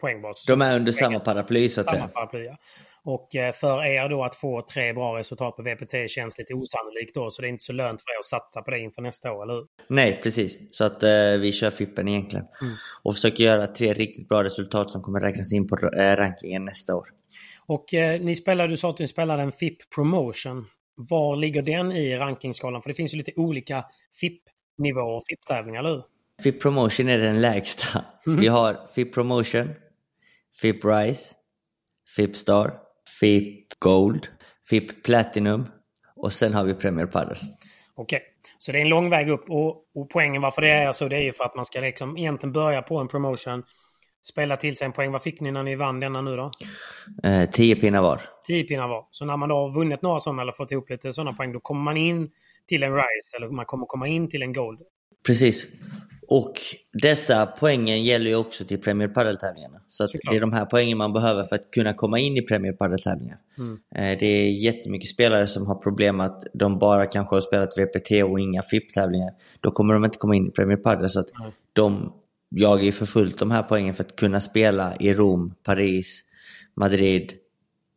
poängbas. 0.00 0.44
De 0.44 0.62
är 0.62 0.76
under 0.76 0.92
samma 0.92 1.20
paraply 1.20 1.68
så 1.68 1.80
att 1.80 1.86
samma 1.86 1.98
säga. 1.98 2.08
Paraply, 2.08 2.44
ja. 2.44 2.56
Och 3.04 3.36
eh, 3.36 3.52
för 3.52 3.84
er 3.84 4.08
då 4.08 4.24
att 4.24 4.36
få 4.36 4.62
tre 4.74 4.92
bra 4.92 5.18
resultat 5.18 5.56
på 5.56 5.62
VPT 5.62 6.10
känns 6.10 6.38
lite 6.38 6.54
osannolikt 6.54 7.14
då. 7.14 7.30
Så 7.30 7.42
det 7.42 7.48
är 7.48 7.50
inte 7.50 7.64
så 7.64 7.72
lönt 7.72 8.00
för 8.00 8.10
er 8.10 8.18
att 8.18 8.24
satsa 8.24 8.62
på 8.62 8.70
det 8.70 8.78
inför 8.78 9.02
nästa 9.02 9.32
år, 9.32 9.42
eller 9.42 9.54
hur? 9.54 9.66
Nej, 9.88 10.20
precis. 10.22 10.58
Så 10.70 10.84
att 10.84 11.02
eh, 11.02 11.10
vi 11.40 11.52
kör 11.52 11.70
Fippen 11.70 12.08
egentligen. 12.08 12.46
Mm. 12.60 12.74
Och 13.02 13.14
försöker 13.14 13.44
göra 13.44 13.66
tre 13.66 13.92
riktigt 13.92 14.28
bra 14.28 14.44
resultat 14.44 14.90
som 14.90 15.02
kommer 15.02 15.20
räknas 15.20 15.52
in 15.52 15.68
på 15.68 15.76
eh, 15.76 16.16
rankingen 16.16 16.64
nästa 16.64 16.94
år. 16.94 17.08
Och 17.66 17.94
eh, 17.94 18.20
ni 18.20 18.36
spelade, 18.36 18.68
du 18.68 18.76
sa 18.76 18.90
att 18.90 18.98
ni 18.98 19.08
spelade 19.08 19.42
en 19.42 19.52
FIP 19.52 19.90
Promotion. 19.94 20.66
Var 20.96 21.36
ligger 21.36 21.62
den 21.62 21.92
i 21.92 22.16
rankingskalan? 22.16 22.82
För 22.82 22.90
det 22.90 22.94
finns 22.94 23.14
ju 23.14 23.18
lite 23.18 23.32
olika 23.36 23.84
FIP-nivåer 24.20 25.16
och 25.16 25.22
FIP-tävlingar, 25.28 25.80
eller 25.80 25.90
hur? 25.90 26.02
FIP 26.42 26.62
Promotion 26.62 27.08
är 27.08 27.18
den 27.18 27.40
lägsta. 27.40 28.04
Mm. 28.26 28.40
Vi 28.40 28.46
har 28.46 28.76
FIP 28.94 29.14
Promotion, 29.14 29.68
FIP 30.60 30.84
Rise, 30.84 31.34
FIP 32.16 32.36
Star, 32.36 32.78
FIP 33.20 33.78
Gold, 33.78 34.28
FIP 34.70 35.04
Platinum 35.04 35.68
och 36.16 36.32
sen 36.32 36.54
har 36.54 36.64
vi 36.64 36.74
Premier 36.74 37.06
Padel. 37.06 37.38
Okej, 37.94 38.16
okay. 38.16 38.20
så 38.58 38.72
det 38.72 38.78
är 38.78 38.82
en 38.82 38.88
lång 38.88 39.10
väg 39.10 39.28
upp 39.28 39.50
och, 39.50 39.68
och 39.94 40.10
poängen 40.10 40.42
varför 40.42 40.62
det 40.62 40.70
är 40.70 40.92
så 40.92 41.08
det 41.08 41.16
är 41.16 41.22
ju 41.22 41.32
för 41.32 41.44
att 41.44 41.56
man 41.56 41.64
ska 41.64 41.80
liksom 41.80 42.18
egentligen 42.18 42.52
börja 42.52 42.82
på 42.82 42.98
en 42.98 43.08
promotion, 43.08 43.62
spela 44.32 44.56
till 44.56 44.76
sig 44.76 44.84
en 44.84 44.92
poäng. 44.92 45.12
Vad 45.12 45.22
fick 45.22 45.40
ni 45.40 45.50
när 45.50 45.62
ni 45.62 45.76
vann 45.76 46.00
denna 46.00 46.20
nu 46.20 46.36
då? 46.36 46.50
Eh, 47.22 47.50
tio 47.50 47.76
pinnar 47.76 48.02
var. 48.02 48.20
Tio 48.46 48.64
pinnar 48.64 48.88
var. 48.88 49.06
Så 49.10 49.24
när 49.24 49.36
man 49.36 49.48
då 49.48 49.54
har 49.54 49.74
vunnit 49.74 50.02
några 50.02 50.20
sådana 50.20 50.42
eller 50.42 50.52
fått 50.52 50.72
ihop 50.72 50.90
lite 50.90 51.12
sådana 51.12 51.32
poäng, 51.32 51.52
då 51.52 51.60
kommer 51.60 51.82
man 51.82 51.96
in 51.96 52.30
till 52.66 52.82
en 52.82 52.94
Rise 52.94 53.36
eller 53.36 53.48
man 53.48 53.64
kommer 53.64 53.86
komma 53.86 54.08
in 54.08 54.28
till 54.28 54.42
en 54.42 54.52
Gold. 54.52 54.80
Precis. 55.26 55.66
Och 56.28 56.52
dessa 56.92 57.46
poängen 57.46 58.04
gäller 58.04 58.30
ju 58.30 58.36
också 58.36 58.64
till 58.64 58.80
Premier 58.80 59.08
Padel-tävlingarna. 59.08 59.80
Så 59.88 60.06
det 60.06 60.36
är 60.36 60.40
de 60.40 60.52
här 60.52 60.64
poängen 60.64 60.98
man 60.98 61.12
behöver 61.12 61.44
för 61.44 61.56
att 61.56 61.70
kunna 61.70 61.92
komma 61.92 62.18
in 62.18 62.36
i 62.36 62.42
Premier 62.42 62.72
Padel-tävlingar. 62.72 63.38
Mm. 63.58 63.78
Eh, 63.94 64.18
det 64.18 64.26
är 64.26 64.50
jättemycket 64.50 65.08
spelare 65.08 65.46
som 65.46 65.66
har 65.66 65.74
problem 65.74 66.20
att 66.20 66.42
de 66.52 66.78
bara 66.78 67.06
kanske 67.06 67.36
har 67.36 67.40
spelat 67.40 67.78
VPT 67.78 68.10
och 68.24 68.40
inga 68.40 68.62
FIP-tävlingar. 68.62 69.30
Då 69.60 69.70
kommer 69.70 69.94
de 69.94 70.04
inte 70.04 70.18
komma 70.18 70.34
in 70.34 70.48
i 70.48 70.50
Premier 70.50 70.76
Padel. 70.76 71.10
Så 71.10 71.20
att 71.20 71.30
mm. 71.40 71.52
de 71.72 72.12
jagar 72.50 72.84
ju 72.84 72.92
för 72.92 73.06
fullt 73.06 73.38
de 73.38 73.50
här 73.50 73.62
poängen 73.62 73.94
för 73.94 74.04
att 74.04 74.16
kunna 74.16 74.40
spela 74.40 74.96
i 75.00 75.14
Rom, 75.14 75.54
Paris, 75.62 76.24
Madrid, 76.74 77.32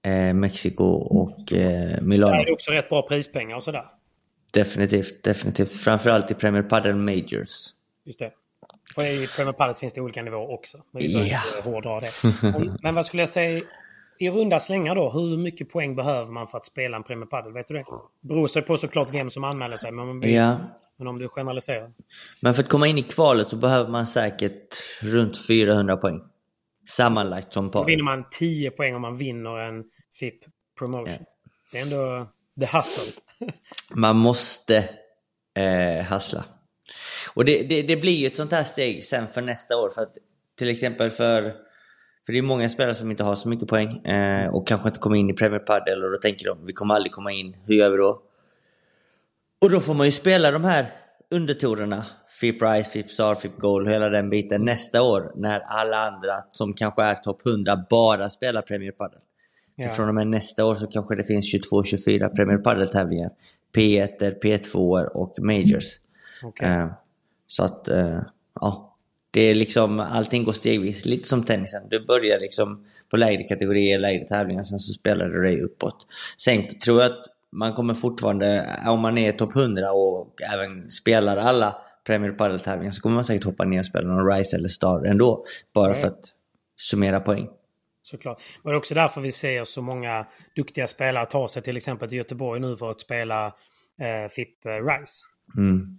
eh, 0.05 0.33
Mexiko 0.33 0.85
och 0.93 1.53
eh, 1.53 2.01
Milano. 2.01 2.35
Det 2.35 2.49
är 2.49 2.53
också 2.53 2.71
rätt 2.71 2.89
bra 2.89 3.07
prispengar 3.07 3.55
och 3.55 3.63
sådär. 3.63 3.85
Definitivt, 4.53 5.23
definitivt. 5.23 5.71
Framförallt 5.71 6.31
i 6.31 6.33
Premier 6.33 6.63
Padel 6.63 6.95
Majors. 6.95 7.73
Just 8.09 8.19
det. 8.19 8.31
För 8.95 9.05
i 9.05 9.27
Premier 9.27 9.53
Padel 9.53 9.75
finns 9.75 9.93
det 9.93 10.01
olika 10.01 10.23
nivåer 10.23 10.51
också. 10.51 10.77
Men 10.91 11.01
vi 11.01 11.07
behöver 11.07 11.29
yeah. 11.29 11.43
inte 11.57 11.69
hårdra 11.69 11.99
det. 11.99 12.11
Men, 12.41 12.77
men, 12.83 12.95
vad 12.95 13.05
skulle 13.05 13.21
jag 13.21 13.29
säga? 13.29 13.63
I 14.19 14.29
runda 14.29 14.59
slängar 14.59 14.95
då, 14.95 15.09
hur 15.09 15.37
mycket 15.37 15.69
poäng 15.69 15.95
behöver 15.95 16.31
man 16.31 16.47
för 16.47 16.57
att 16.57 16.65
spela 16.65 16.97
en 16.97 17.03
Premier 17.03 17.25
Padel? 17.25 17.53
Vet 17.53 17.67
du 17.67 17.73
det? 17.73 17.85
Beror 18.21 18.47
sig 18.47 18.61
på 18.61 18.77
såklart 18.77 19.13
vem 19.13 19.29
som 19.29 19.43
anmäler 19.43 19.75
sig. 19.75 19.91
Men, 19.91 20.31
ja. 20.31 20.57
men 20.97 21.07
om 21.07 21.17
du 21.17 21.27
generaliserar. 21.27 21.91
Men 22.39 22.53
för 22.53 22.63
att 22.63 22.69
komma 22.69 22.87
in 22.87 22.97
i 22.97 23.03
kvalet 23.03 23.49
så 23.49 23.55
behöver 23.55 23.89
man 23.89 24.07
säkert 24.07 24.75
runt 25.01 25.47
400 25.47 25.97
poäng. 25.97 26.21
Sammanlagt 26.87 27.53
som 27.53 27.71
par. 27.71 27.79
Då 27.79 27.85
vinner 27.85 28.03
man 28.03 28.25
10 28.31 28.71
poäng 28.71 28.95
om 28.95 29.01
man 29.01 29.17
vinner 29.17 29.57
en 29.57 29.83
FIP 30.19 30.39
Promotion. 30.79 31.17
Ja. 31.19 31.25
Det 31.71 31.79
är 31.79 31.83
ändå 31.83 32.27
the 32.59 32.77
hustle. 32.77 33.21
man 33.95 34.15
måste 34.15 34.89
eh, 35.57 36.05
hassla. 36.05 36.45
Och 37.39 37.45
det, 37.45 37.63
det, 37.63 37.81
det, 37.81 37.97
blir 37.97 38.15
ju 38.15 38.27
ett 38.27 38.37
sånt 38.37 38.51
här 38.51 38.63
steg 38.63 39.03
sen 39.03 39.27
för 39.27 39.41
nästa 39.41 39.77
år. 39.77 39.89
För 39.89 40.01
att, 40.01 40.13
till 40.57 40.69
exempel 40.69 41.09
för, 41.09 41.41
för 42.25 42.33
det 42.33 42.37
är 42.37 42.41
många 42.41 42.69
spelare 42.69 42.95
som 42.95 43.11
inte 43.11 43.23
har 43.23 43.35
så 43.35 43.49
mycket 43.49 43.67
poäng 43.67 44.05
eh, 44.05 44.49
och 44.49 44.67
kanske 44.67 44.89
inte 44.89 44.99
kommer 44.99 45.15
in 45.15 45.29
i 45.29 45.33
Premier 45.33 45.59
Padel 45.59 46.03
och 46.03 46.11
då 46.11 46.17
tänker 46.17 46.45
de 46.45 46.65
vi 46.65 46.73
kommer 46.73 46.93
aldrig 46.93 47.11
komma 47.11 47.31
in, 47.31 47.55
hur 47.65 47.75
gör 47.75 47.89
vi 47.89 47.97
då? 47.97 48.21
Och 49.61 49.69
då 49.69 49.79
får 49.79 49.93
man 49.93 50.05
ju 50.05 50.11
spela 50.11 50.51
de 50.51 50.63
här 50.63 50.85
undertorerna, 51.31 52.05
FIP 52.29 52.61
Rise, 52.61 52.91
FIP 52.91 53.11
Star, 53.11 53.35
FIP 53.35 53.57
Gold, 53.57 53.89
hela 53.89 54.09
den 54.09 54.29
biten 54.29 54.65
nästa 54.65 55.01
år 55.01 55.31
när 55.35 55.59
alla 55.59 55.97
andra 55.97 56.33
som 56.51 56.73
kanske 56.73 57.03
är 57.03 57.15
topp 57.15 57.45
100 57.45 57.85
bara 57.89 58.29
spelar 58.29 58.61
Premier 58.61 58.91
Padel. 58.91 59.19
Ja. 59.75 59.87
För 59.87 59.95
från 59.95 60.09
och 60.09 60.15
med 60.15 60.27
nästa 60.27 60.65
år 60.65 60.75
så 60.75 60.87
kanske 60.87 61.15
det 61.15 61.23
finns 61.23 61.53
22-24 61.53 62.35
Premier 62.35 62.57
Padel-tävlingar. 62.57 63.29
P1, 63.75 64.41
P2 64.41 65.05
och 65.05 65.35
Majors. 65.39 65.99
Okay. 66.43 66.69
Eh, 66.69 66.87
så 67.49 67.63
att, 67.63 67.87
eh, 67.87 68.21
ja. 68.61 68.85
Det 69.31 69.41
är 69.41 69.55
liksom, 69.55 69.99
allting 69.99 70.43
går 70.43 70.51
stegvis, 70.51 71.05
lite 71.05 71.27
som 71.27 71.43
tennisen. 71.43 71.89
Du 71.89 72.05
börjar 72.05 72.39
liksom 72.39 72.85
på 73.11 73.17
lägre 73.17 73.43
kategorier, 73.43 73.99
lägre 73.99 74.27
tävlingar, 74.27 74.63
sen 74.63 74.79
så 74.79 74.93
spelar 74.93 75.25
du 75.29 75.43
dig 75.43 75.61
uppåt. 75.61 76.05
Sen 76.37 76.79
tror 76.79 77.01
jag 77.01 77.11
att 77.11 77.25
man 77.51 77.73
kommer 77.73 77.93
fortfarande, 77.93 78.65
om 78.87 78.99
man 78.99 79.17
är 79.17 79.31
topp 79.31 79.55
100 79.55 79.91
och 79.91 80.41
även 80.53 80.91
spelar 80.91 81.37
alla 81.37 81.75
Premier 82.05 82.31
Padel-tävlingar 82.31 82.91
så 82.91 83.01
kommer 83.01 83.15
man 83.15 83.23
säkert 83.23 83.43
hoppa 83.43 83.65
ner 83.65 83.79
och 83.79 83.85
spela 83.85 84.07
någon 84.07 84.31
Rise 84.33 84.55
eller 84.55 84.69
Star 84.69 85.05
ändå. 85.05 85.45
Bara 85.73 85.93
för 85.93 86.07
att 86.07 86.33
summera 86.77 87.19
poäng. 87.19 87.47
Såklart. 88.03 88.41
Och 88.63 88.69
det 88.69 88.75
är 88.75 88.77
också 88.77 88.93
därför 88.93 89.21
vi 89.21 89.31
ser 89.31 89.63
så 89.63 89.81
många 89.81 90.25
duktiga 90.55 90.87
spelare 90.87 91.25
ta 91.25 91.47
sig 91.47 91.61
till 91.61 91.77
exempel 91.77 92.09
till 92.09 92.17
Göteborg 92.17 92.61
nu 92.61 92.77
för 92.77 92.89
att 92.89 93.01
spela 93.01 93.45
eh, 94.01 94.29
FIP 94.31 94.65
eh, 94.65 94.69
Rise. 94.69 95.25
Mm. 95.57 95.97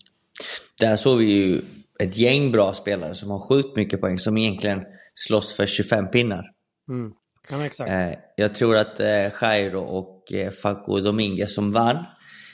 Där 0.80 0.96
såg 0.96 1.18
vi 1.18 1.24
ju 1.24 1.60
ett 1.98 2.16
gäng 2.16 2.52
bra 2.52 2.72
spelare 2.74 3.14
som 3.14 3.30
har 3.30 3.40
sjukt 3.48 3.76
mycket 3.76 4.00
poäng 4.00 4.18
som 4.18 4.38
egentligen 4.38 4.84
slåss 5.14 5.54
för 5.56 5.66
25 5.66 6.10
pinnar. 6.10 6.44
Mm. 6.88 7.12
Ja, 7.50 7.66
exakt. 7.66 7.90
Eh, 7.90 8.10
jag 8.36 8.54
tror 8.54 8.76
att 8.76 9.00
eh, 9.00 9.32
Jairo 9.42 9.80
och 9.80 10.32
eh, 10.32 10.50
Faco 10.50 11.00
Dominguez 11.00 11.54
som 11.54 11.70
vann, 11.70 12.04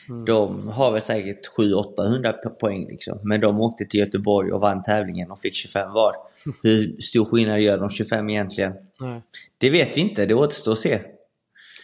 Mm. 0.09 0.25
de 0.25 0.69
har 0.69 0.93
väl 0.93 1.03
säkert 1.03 1.41
700-800 1.59 2.33
poäng 2.49 2.87
liksom. 2.89 3.19
Men 3.23 3.41
de 3.41 3.61
åkte 3.61 3.85
till 3.85 4.01
Göteborg 4.01 4.53
och 4.53 4.61
vann 4.61 4.83
tävlingen 4.83 5.31
och 5.31 5.41
fick 5.41 5.55
25 5.55 5.93
var. 5.93 6.13
Hur 6.63 7.01
stor 7.01 7.25
skillnad 7.25 7.61
gör 7.61 7.79
de 7.79 7.91
25 7.91 8.31
egentligen? 8.31 8.73
Nej. 9.01 9.23
Det 9.59 9.71
vet 9.71 9.97
vi 9.97 10.01
inte, 10.01 10.27
det 10.27 10.35
återstår 10.35 10.73
att 10.73 10.79
se. 10.79 11.01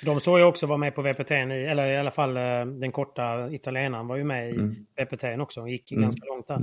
De 0.02 0.20
såg 0.20 0.38
ju 0.38 0.44
också 0.44 0.66
vara 0.66 0.78
med 0.78 0.94
på 0.94 1.02
VPT, 1.02 1.30
eller 1.30 1.86
i 1.92 1.96
alla 1.96 2.10
fall 2.10 2.36
eh, 2.36 2.64
den 2.66 2.92
korta 2.92 3.50
italienaren 3.52 4.06
var 4.06 4.16
ju 4.16 4.24
med 4.24 4.50
i 4.50 4.52
Mm. 4.52 4.74
VPT 4.96 5.24
också 5.40 5.60
och 5.60 5.70
gick 5.70 5.92
ju 5.92 6.00
ganska 6.00 6.26
långt 6.26 6.46
där. 6.48 6.58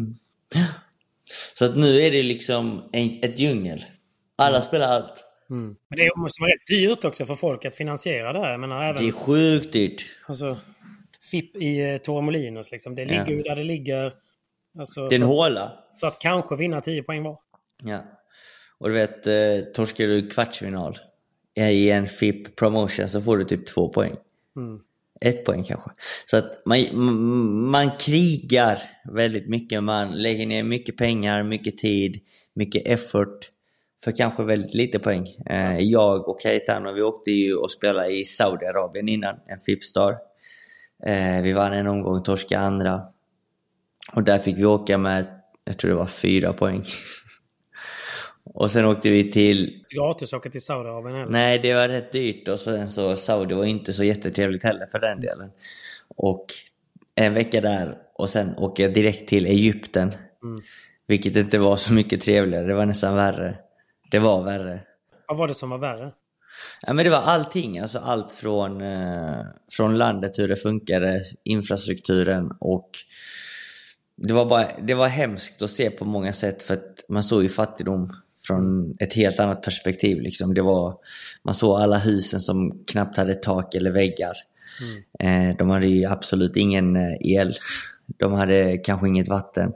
Så 1.57 1.65
att 1.65 1.77
nu 1.77 1.97
är 2.01 2.11
det 2.11 2.23
liksom 2.23 2.89
en, 2.93 3.09
ett 3.21 3.39
djungel. 3.39 3.85
Alla 4.35 4.61
spelar 4.61 4.87
allt. 4.87 5.23
Mm. 5.49 5.75
Men 5.89 5.99
det 5.99 6.09
måste 6.15 6.41
vara 6.41 6.51
rätt 6.51 6.67
dyrt 6.67 7.05
också 7.05 7.25
för 7.25 7.35
folk 7.35 7.65
att 7.65 7.75
finansiera 7.75 8.33
det 8.33 8.39
här. 8.39 8.51
Jag 8.51 8.59
menar, 8.59 8.83
även, 8.83 9.03
Det 9.03 9.07
är 9.07 9.11
sjukt 9.11 9.73
dyrt. 9.73 10.05
alltså, 10.27 10.57
FIP 11.31 11.55
i 11.55 11.79
eh, 11.91 11.97
Torremolinos 11.97 12.71
liksom. 12.71 12.95
Det 12.95 13.05
ligger 13.05 13.27
ju 13.27 13.41
där 13.41 13.55
det 13.55 13.63
ligger. 13.63 14.13
Alltså, 14.79 15.07
Det 15.09 15.15
är 15.15 15.19
en 15.19 15.21
för, 15.21 15.27
håla. 15.27 15.71
för 15.99 16.07
att 16.07 16.19
kanske 16.21 16.55
vinna 16.55 16.81
10 16.81 17.03
poäng 17.03 17.23
var. 17.23 17.37
Ja. 17.83 18.03
Och 18.77 18.89
du 18.89 18.95
vet, 18.95 19.27
eh, 19.27 19.71
torskar 19.73 20.05
du 20.07 20.29
kvartsfinal 20.29 20.97
i 21.67 21.91
en 21.91 22.07
FIP 22.07 22.55
promotion 22.55 23.09
så 23.09 23.21
får 23.21 23.37
du 23.37 23.45
typ 23.45 23.67
två 23.67 23.89
poäng. 23.89 24.15
Mm. 24.55 24.79
Ett 25.21 25.45
poäng 25.45 25.63
kanske. 25.63 25.89
Så 26.25 26.37
att 26.37 26.61
man, 26.65 27.05
man 27.69 27.91
krigar 27.99 28.81
väldigt 29.13 29.49
mycket. 29.49 29.83
Man 29.83 30.11
lägger 30.11 30.45
ner 30.45 30.63
mycket 30.63 30.97
pengar, 30.97 31.43
mycket 31.43 31.77
tid, 31.77 32.19
mycket 32.53 32.87
effort 32.87 33.49
för 34.03 34.11
kanske 34.11 34.43
väldigt 34.43 34.73
lite 34.73 34.99
poäng. 34.99 35.27
Eh, 35.45 35.79
jag 35.79 36.29
och 36.29 36.41
Caetano, 36.41 36.91
vi 36.91 37.01
åkte 37.01 37.31
ju 37.31 37.55
och 37.55 37.71
spelade 37.71 38.13
i 38.13 38.23
Saudiarabien 38.23 39.09
innan, 39.09 39.35
en 39.47 39.59
FIP-star. 39.59 40.17
Eh, 41.05 41.41
vi 41.43 41.53
vann 41.53 41.73
en 41.73 41.87
omgång, 41.87 42.23
torska 42.23 42.59
andra. 42.59 43.01
Och 44.13 44.23
där 44.23 44.37
fick 44.37 44.57
vi 44.57 44.65
åka 44.65 44.97
med, 44.97 45.25
jag 45.63 45.77
tror 45.77 45.91
det 45.91 45.97
var 45.97 46.07
fyra 46.07 46.53
poäng. 46.53 46.83
och 48.59 48.71
sen 48.71 48.85
åkte 48.85 49.09
vi 49.09 49.31
till 49.31 49.83
Gratis 49.89 50.33
åka 50.33 50.49
till 50.49 50.61
Saudiarabien 50.61 51.15
heller. 51.15 51.31
Nej, 51.31 51.59
det 51.59 51.73
var 51.73 51.87
rätt 51.87 52.11
dyrt 52.11 52.47
och 52.47 52.59
sen 52.59 52.89
så 52.89 53.15
Saudi 53.15 53.55
var 53.55 53.65
inte 53.65 53.93
så 53.93 54.03
jättetrevligt 54.03 54.63
heller 54.63 54.85
för 54.85 54.99
den 54.99 55.21
delen. 55.21 55.49
Och 56.17 56.45
en 57.15 57.33
vecka 57.33 57.61
där 57.61 57.97
och 58.13 58.29
sen 58.29 58.57
åker 58.57 58.83
jag 58.83 58.93
direkt 58.93 59.29
till 59.29 59.45
Egypten. 59.45 60.15
Mm. 60.43 60.61
Vilket 61.07 61.35
inte 61.35 61.59
var 61.59 61.77
så 61.77 61.93
mycket 61.93 62.21
trevligare, 62.21 62.65
det 62.65 62.73
var 62.73 62.85
nästan 62.85 63.15
värre. 63.15 63.57
Det 64.11 64.19
var 64.19 64.43
värre. 64.43 64.81
Vad 65.27 65.37
var 65.37 65.47
det 65.47 65.53
som 65.53 65.69
var 65.69 65.77
värre? 65.77 66.11
Ja, 66.81 66.93
men 66.93 67.05
det 67.05 67.11
var 67.11 67.21
allting, 67.21 67.79
alltså 67.79 67.99
allt 67.99 68.33
från, 68.33 68.81
eh, 68.81 69.41
från 69.71 69.97
landet, 69.97 70.39
hur 70.39 70.47
det 70.47 70.55
funkade, 70.55 71.21
infrastrukturen 71.43 72.51
och 72.59 72.89
det 74.15 74.33
var, 74.33 74.45
bara, 74.45 74.67
det 74.81 74.93
var 74.93 75.07
hemskt 75.07 75.61
att 75.61 75.69
se 75.69 75.89
på 75.89 76.05
många 76.05 76.33
sätt 76.33 76.63
för 76.63 76.73
att 76.73 77.05
man 77.09 77.23
såg 77.23 77.43
ju 77.43 77.49
fattigdom 77.49 78.13
från 78.49 78.95
ett 78.99 79.13
helt 79.13 79.39
annat 79.39 79.61
perspektiv. 79.61 80.21
Liksom. 80.21 80.53
Det 80.53 80.61
var, 80.61 80.95
man 81.43 81.55
såg 81.55 81.79
alla 81.79 81.97
husen 81.97 82.39
som 82.39 82.83
knappt 82.91 83.17
hade 83.17 83.35
tak 83.35 83.75
eller 83.75 83.91
väggar. 83.91 84.33
Eh, 85.19 85.57
de 85.57 85.69
hade 85.69 85.87
ju 85.87 86.05
absolut 86.05 86.57
ingen 86.57 86.95
eh, 86.95 87.17
el. 87.21 87.53
De 88.19 88.33
hade 88.33 88.77
kanske 88.77 89.07
inget 89.07 89.27
vatten. 89.27 89.71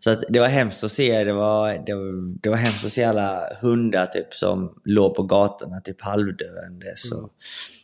Så 0.00 0.10
att 0.10 0.24
det 0.28 0.40
var 0.40 0.46
hemskt 0.46 0.84
att 0.84 0.92
se. 0.92 1.24
Det 1.24 1.32
var, 1.32 1.86
det, 1.86 1.94
var, 1.94 2.40
det 2.40 2.48
var 2.48 2.56
hemskt 2.56 2.84
att 2.84 2.92
se 2.92 3.04
alla 3.04 3.40
hundar 3.60 4.06
typ, 4.06 4.34
som 4.34 4.74
låg 4.84 5.14
på 5.14 5.22
gatorna, 5.22 5.80
typ 5.80 6.00
halvdöende. 6.00 6.92
Så. 6.96 7.30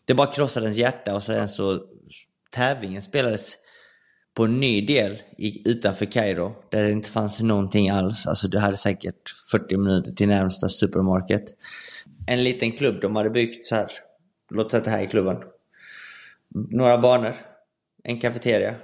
Det 0.05 0.15
bara 0.15 0.33
krossade 0.33 0.67
ens 0.67 0.79
hjärta 0.79 1.15
och 1.15 1.23
sen 1.23 1.49
så 1.49 1.81
tävlingen 2.51 3.03
spelades 3.03 3.57
på 4.35 4.45
en 4.45 4.61
ny 4.61 4.87
del 4.87 5.23
i, 5.39 5.71
utanför 5.71 6.07
Kairo 6.07 6.55
där 6.71 6.85
det 6.85 6.93
inte 6.93 7.09
fanns 7.09 7.41
någonting 7.41 7.91
alls. 7.91 8.27
Alltså 8.27 8.49
du 8.49 8.59
hade 8.59 8.77
säkert 8.77 9.31
40 9.51 9.77
minuter 9.77 10.13
till 10.13 10.29
närmsta 10.29 10.69
supermarket. 10.69 11.45
En 12.27 12.45
liten 12.45 12.73
klubb 12.73 13.01
de 13.01 13.17
hade 13.17 13.31
byggt 13.31 13.67
så 13.67 13.75
här. 13.75 13.89
Låt 14.51 14.71
säga 14.71 14.79
att 14.79 14.85
det 14.85 14.91
här 14.91 15.03
är 15.03 15.07
klubben. 15.07 15.37
Några 16.71 16.99
banor, 16.99 17.35
en 18.05 18.21
kafeteria. 18.21 18.75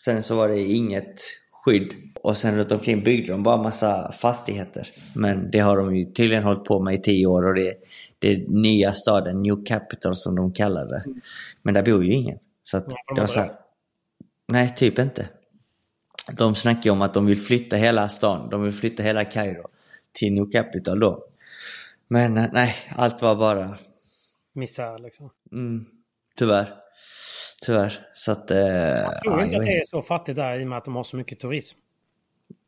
Sen 0.00 0.22
så 0.22 0.36
var 0.36 0.48
det 0.48 0.60
inget 0.60 1.20
skydd. 1.52 1.94
Och 2.14 2.36
sen 2.36 2.56
runt 2.56 2.72
omkring 2.72 3.02
byggde 3.02 3.32
de 3.32 3.42
bara 3.42 3.62
massa 3.62 4.12
fastigheter. 4.12 4.88
Men 5.14 5.50
det 5.50 5.58
har 5.58 5.76
de 5.76 5.96
ju 5.96 6.12
tydligen 6.12 6.44
hållit 6.44 6.64
på 6.64 6.82
med 6.82 6.94
i 6.94 7.02
tio 7.02 7.26
år 7.26 7.46
och 7.46 7.54
det, 7.54 7.74
det 8.18 8.32
är 8.32 8.44
nya 8.48 8.92
staden, 8.92 9.42
New 9.42 9.64
Capital 9.64 10.16
som 10.16 10.34
de 10.36 10.52
kallar 10.52 10.86
det. 10.86 11.04
Men 11.62 11.74
där 11.74 11.82
bor 11.82 12.04
ju 12.04 12.12
ingen. 12.12 12.38
Så 12.62 12.76
att 12.76 12.88
det 13.14 13.20
var 13.20 13.26
så 13.26 13.40
här, 13.40 13.50
Nej, 14.48 14.74
typ 14.76 14.98
inte. 14.98 15.28
De 16.32 16.54
snackar 16.54 16.82
ju 16.82 16.90
om 16.90 17.02
att 17.02 17.14
de 17.14 17.26
vill 17.26 17.40
flytta 17.40 17.76
hela 17.76 18.08
stan. 18.08 18.50
De 18.50 18.62
vill 18.62 18.72
flytta 18.72 19.02
hela 19.02 19.24
Kairo 19.24 19.68
till 20.12 20.32
New 20.32 20.50
Capital 20.50 21.00
då. 21.00 21.24
Men 22.08 22.36
eh, 22.36 22.46
nej, 22.52 22.74
allt 22.96 23.22
var 23.22 23.36
bara... 23.36 23.78
Misär 24.52 24.98
liksom. 24.98 25.30
Mm, 25.52 25.84
tyvärr. 26.36 26.74
Tyvärr. 27.66 28.06
Så 28.14 28.32
att... 28.32 28.50
Eh, 28.50 28.58
Jag 28.58 29.22
tror 29.22 29.38
ja, 29.38 29.44
inte 29.44 29.54
jag 29.54 29.60
att 29.60 29.66
det 29.66 29.78
är 29.78 29.84
så 29.84 30.02
fattigt 30.02 30.36
där 30.36 30.60
i 30.60 30.64
och 30.64 30.68
med 30.68 30.78
att 30.78 30.84
de 30.84 30.96
har 30.96 31.04
så 31.04 31.16
mycket 31.16 31.40
turism. 31.40 31.78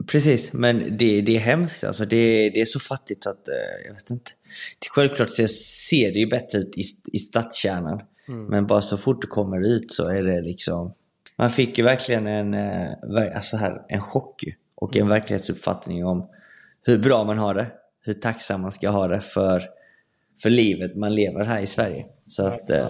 Precis, 0.06 0.52
men 0.52 0.96
det, 0.96 1.20
det 1.20 1.36
är 1.36 1.40
hemskt. 1.40 1.84
Alltså 1.84 2.04
det, 2.04 2.50
det 2.50 2.60
är 2.60 2.64
så 2.64 2.80
fattigt 2.80 3.26
att 3.26 3.48
eh, 3.48 3.86
jag 3.86 3.94
vet 3.94 4.10
inte. 4.10 4.30
Det, 4.78 4.88
självklart 4.88 5.32
ser, 5.32 5.46
ser 5.88 6.12
det 6.12 6.18
ju 6.18 6.26
bättre 6.26 6.58
ut 6.58 6.78
i, 6.78 6.82
i 7.12 7.18
stadskärnan. 7.18 8.00
Men 8.48 8.66
bara 8.66 8.82
så 8.82 8.96
fort 8.96 9.22
du 9.22 9.26
kommer 9.26 9.66
ut 9.76 9.92
så 9.92 10.08
är 10.08 10.22
det 10.22 10.40
liksom... 10.40 10.94
Man 11.40 11.50
fick 11.50 11.78
ju 11.78 11.84
verkligen 11.84 12.26
en, 12.26 12.54
eh, 12.54 13.36
alltså 13.36 13.56
här, 13.56 13.82
en 13.88 14.00
chock. 14.00 14.44
Och 14.74 14.96
en 14.96 15.08
verklighetsuppfattning 15.08 16.04
om 16.04 16.30
hur 16.82 16.98
bra 16.98 17.24
man 17.24 17.38
har 17.38 17.54
det. 17.54 17.66
Hur 18.00 18.14
tacksam 18.14 18.60
man 18.60 18.72
ska 18.72 18.90
ha 18.90 19.08
det 19.08 19.20
för, 19.20 19.62
för 20.42 20.50
livet 20.50 20.96
man 20.96 21.14
lever 21.14 21.44
här 21.44 21.60
i 21.60 21.66
Sverige. 21.66 22.06
Så 22.26 22.46
att... 22.46 22.70
Eh, 22.70 22.88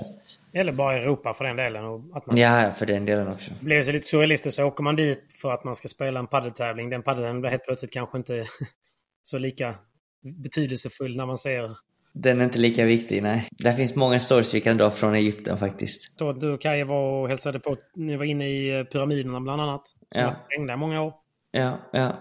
Eller 0.53 0.73
bara 0.73 0.99
Europa 0.99 1.35
för 1.35 1.45
den 1.45 1.57
delen. 1.57 1.85
Och 1.85 2.01
att 2.15 2.27
man 2.27 2.37
ja, 2.37 2.73
för 2.77 2.87
den 2.87 3.05
delen 3.05 3.29
också. 3.29 3.53
Det 3.59 3.65
blir 3.65 3.83
så 3.83 3.93
lite 3.93 4.07
surrealistiskt 4.07 4.57
så 4.57 4.65
åker 4.65 4.85
man 4.85 4.97
dit 4.97 5.25
för 5.43 5.53
att 5.53 5.65
man 5.65 5.75
ska 5.75 5.89
spela 5.89 6.21
en 6.21 6.27
paddeltävling. 6.27 6.91
Den 6.91 7.03
paddeln 7.03 7.41
blir 7.41 7.51
helt 7.51 7.65
plötsligt 7.65 7.93
kanske 7.93 8.19
inte 8.19 8.45
så 9.23 9.39
lika 9.39 9.75
betydelsefull 10.23 11.17
när 11.17 11.27
man 11.27 11.39
ser. 11.39 11.71
Den 12.13 12.41
är 12.41 12.45
inte 12.45 12.59
lika 12.59 12.85
viktig, 12.85 13.23
nej. 13.23 13.49
Där 13.51 13.73
finns 13.73 13.95
många 13.95 14.21
stories 14.21 14.55
vi 14.55 14.61
kan 14.61 14.77
dra 14.77 14.91
från 14.91 15.15
Egypten 15.15 15.59
faktiskt. 15.59 16.19
Så 16.19 16.33
du 16.33 16.53
och 16.53 16.61
Kaja 16.61 16.85
var 16.85 17.23
och 17.23 17.29
hälsade 17.29 17.59
på. 17.61 17.77
Ni 17.95 18.17
var 18.17 18.25
inne 18.25 18.49
i 18.49 18.79
eh, 18.79 18.85
pyramiderna 18.85 19.41
bland 19.41 19.61
annat. 19.63 19.89
Som 19.89 19.99
Ja. 20.23 20.35
stängda 20.53 20.77
många 20.77 21.03
år. 21.03 21.13
Ja, 21.53 21.79
ja. 21.93 22.13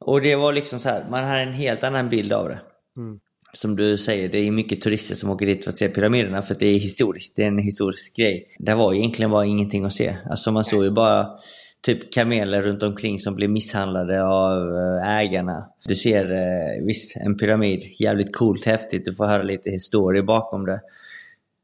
Och 0.00 0.20
det 0.22 0.36
var 0.36 0.52
liksom 0.52 0.78
så 0.80 0.88
här, 0.88 1.06
man 1.10 1.24
har 1.24 1.38
en 1.38 1.52
helt 1.52 1.84
annan 1.84 2.08
bild 2.08 2.32
av 2.32 2.48
det. 2.48 2.60
Mm. 2.96 3.20
Som 3.52 3.76
du 3.76 3.98
säger, 3.98 4.28
det 4.28 4.38
är 4.38 4.50
mycket 4.50 4.80
turister 4.80 5.14
som 5.14 5.30
åker 5.30 5.46
dit 5.46 5.64
för 5.64 5.70
att 5.70 5.78
se 5.78 5.88
pyramiderna 5.88 6.42
för 6.42 6.54
det 6.54 6.66
är 6.66 6.78
historiskt. 6.78 7.36
Det 7.36 7.42
är 7.42 7.46
en 7.46 7.58
historisk 7.58 8.16
grej. 8.16 8.56
Det 8.58 8.74
var 8.74 8.94
egentligen 8.94 9.30
bara 9.30 9.46
ingenting 9.46 9.84
att 9.84 9.92
se. 9.92 10.16
Alltså 10.30 10.52
man 10.52 10.64
såg 10.64 10.84
ju 10.84 10.90
bara 10.90 11.28
typ 11.82 12.12
kameler 12.14 12.62
runt 12.62 12.82
omkring 12.82 13.18
som 13.18 13.34
blir 13.34 13.48
misshandlade 13.48 14.24
av 14.24 14.76
eh, 14.76 15.16
ägarna. 15.16 15.68
Du 15.84 15.94
ser, 15.94 16.32
eh, 16.32 16.84
visst, 16.84 17.16
en 17.16 17.36
pyramid. 17.36 17.82
Jävligt 17.98 18.36
coolt, 18.36 18.66
häftigt. 18.66 19.04
Du 19.04 19.14
får 19.14 19.26
höra 19.26 19.42
lite 19.42 19.70
historia 19.70 20.22
bakom 20.22 20.66
det. 20.66 20.80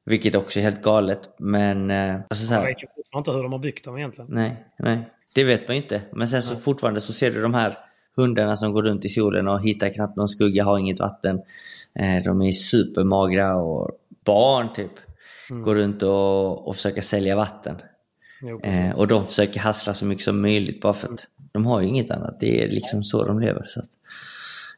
Vilket 0.05 0.35
också 0.35 0.59
är 0.59 0.63
helt 0.63 0.83
galet. 0.83 1.21
Men, 1.39 1.91
eh, 1.91 2.15
alltså 2.15 2.47
så 2.47 2.55
Jag 2.55 2.59
här, 2.59 2.67
vet 2.67 2.83
ju 2.83 2.87
fortfarande 2.97 3.31
inte 3.31 3.37
hur 3.37 3.43
de 3.43 3.53
har 3.53 3.59
byggt 3.59 3.85
dem 3.85 3.99
egentligen. 3.99 4.31
Nej, 4.31 4.65
nej. 4.79 4.99
Det 5.35 5.45
vet 5.45 5.69
man 5.69 5.77
inte. 5.77 6.03
Men 6.13 6.29
sen 6.29 6.43
så 6.43 6.57
fortfarande 6.57 7.01
så 7.01 7.13
ser 7.13 7.31
du 7.31 7.43
de 7.43 7.55
här 7.55 7.79
hundarna 8.17 8.57
som 8.57 8.73
går 8.73 8.83
runt 8.83 9.05
i 9.05 9.09
solen 9.09 9.49
och 9.49 9.63
hittar 9.63 9.89
knappt 9.89 10.17
någon 10.17 10.29
skugga, 10.29 10.65
har 10.65 10.79
inget 10.79 11.01
vatten. 11.01 11.41
De 12.25 12.43
är 12.43 12.53
supermagra 12.53 13.57
och 13.57 13.91
barn 14.25 14.73
typ. 14.75 14.91
Går 15.65 15.75
runt 15.75 16.03
och, 16.03 16.69
och 16.69 16.77
försöker 16.77 17.01
sälja 17.01 17.37
vatten. 17.37 17.77
Jo. 18.43 18.61
Eh, 18.63 18.99
och 18.99 19.09
de 19.09 19.27
försöker 19.27 19.61
hassla 19.61 19.95
så 19.95 20.07
mycket 20.07 20.25
som 20.25 20.43
möjligt 20.43 20.81
bara 20.81 20.93
för 20.93 21.15
att 21.15 21.27
de 21.53 21.67
har 21.67 21.81
ju 21.81 21.89
inget 21.89 22.11
annat. 22.11 22.41
Det 22.41 22.63
är 22.63 22.69
liksom 22.69 23.05
så 23.05 23.25
de 23.25 23.41
lever. 23.41 23.65
Så 23.69 23.81
att, 23.81 23.89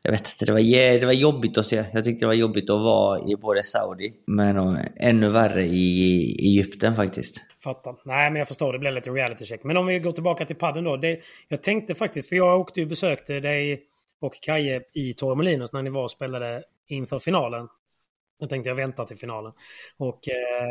jag 0.03 0.11
vet 0.13 0.21
inte, 0.21 0.45
det 0.45 0.53
var, 0.53 1.01
det 1.01 1.07
var 1.07 1.13
jobbigt 1.13 1.59
att 1.59 1.67
se. 1.67 1.85
Jag 1.93 2.05
tyckte 2.05 2.25
det 2.25 2.27
var 2.27 2.35
jobbigt 2.35 2.71
att 2.71 2.81
vara 2.81 3.29
i 3.29 3.37
både 3.37 3.63
Saudi, 3.63 4.15
men 4.27 4.59
och, 4.59 4.77
ännu 4.97 5.29
värre 5.29 5.65
i 5.65 6.23
Egypten 6.39 6.97
faktiskt. 6.97 7.45
Fattar. 7.65 7.95
Nej, 8.05 8.31
men 8.31 8.39
jag 8.39 8.49
förstår. 8.49 8.73
Det 8.73 8.79
blev 8.79 8.95
lite 8.95 9.11
reality 9.11 9.45
check. 9.45 9.65
Men 9.65 9.77
om 9.77 9.87
vi 9.87 9.99
går 9.99 10.13
tillbaka 10.13 10.47
till 10.47 10.57
padden 10.57 10.85
då. 10.85 10.97
Det, 10.97 11.21
jag 11.49 11.63
tänkte 11.63 11.95
faktiskt, 11.95 12.29
för 12.29 12.37
jag 12.37 12.61
åkte 12.61 12.83
och 12.83 12.89
besökte 12.89 13.41
dig 13.41 13.83
och 14.21 14.35
Kaje 14.43 14.83
i 14.93 15.13
Torremolinos 15.13 15.73
när 15.73 15.83
ni 15.83 15.91
var 15.91 16.03
och 16.03 16.11
spelade 16.11 16.63
inför 16.87 17.19
finalen. 17.19 17.69
Jag 18.41 18.49
tänkte 18.49 18.69
jag 18.69 18.75
väntar 18.75 19.05
till 19.05 19.17
finalen. 19.17 19.53
Och 19.99 20.29
eh, 20.29 20.71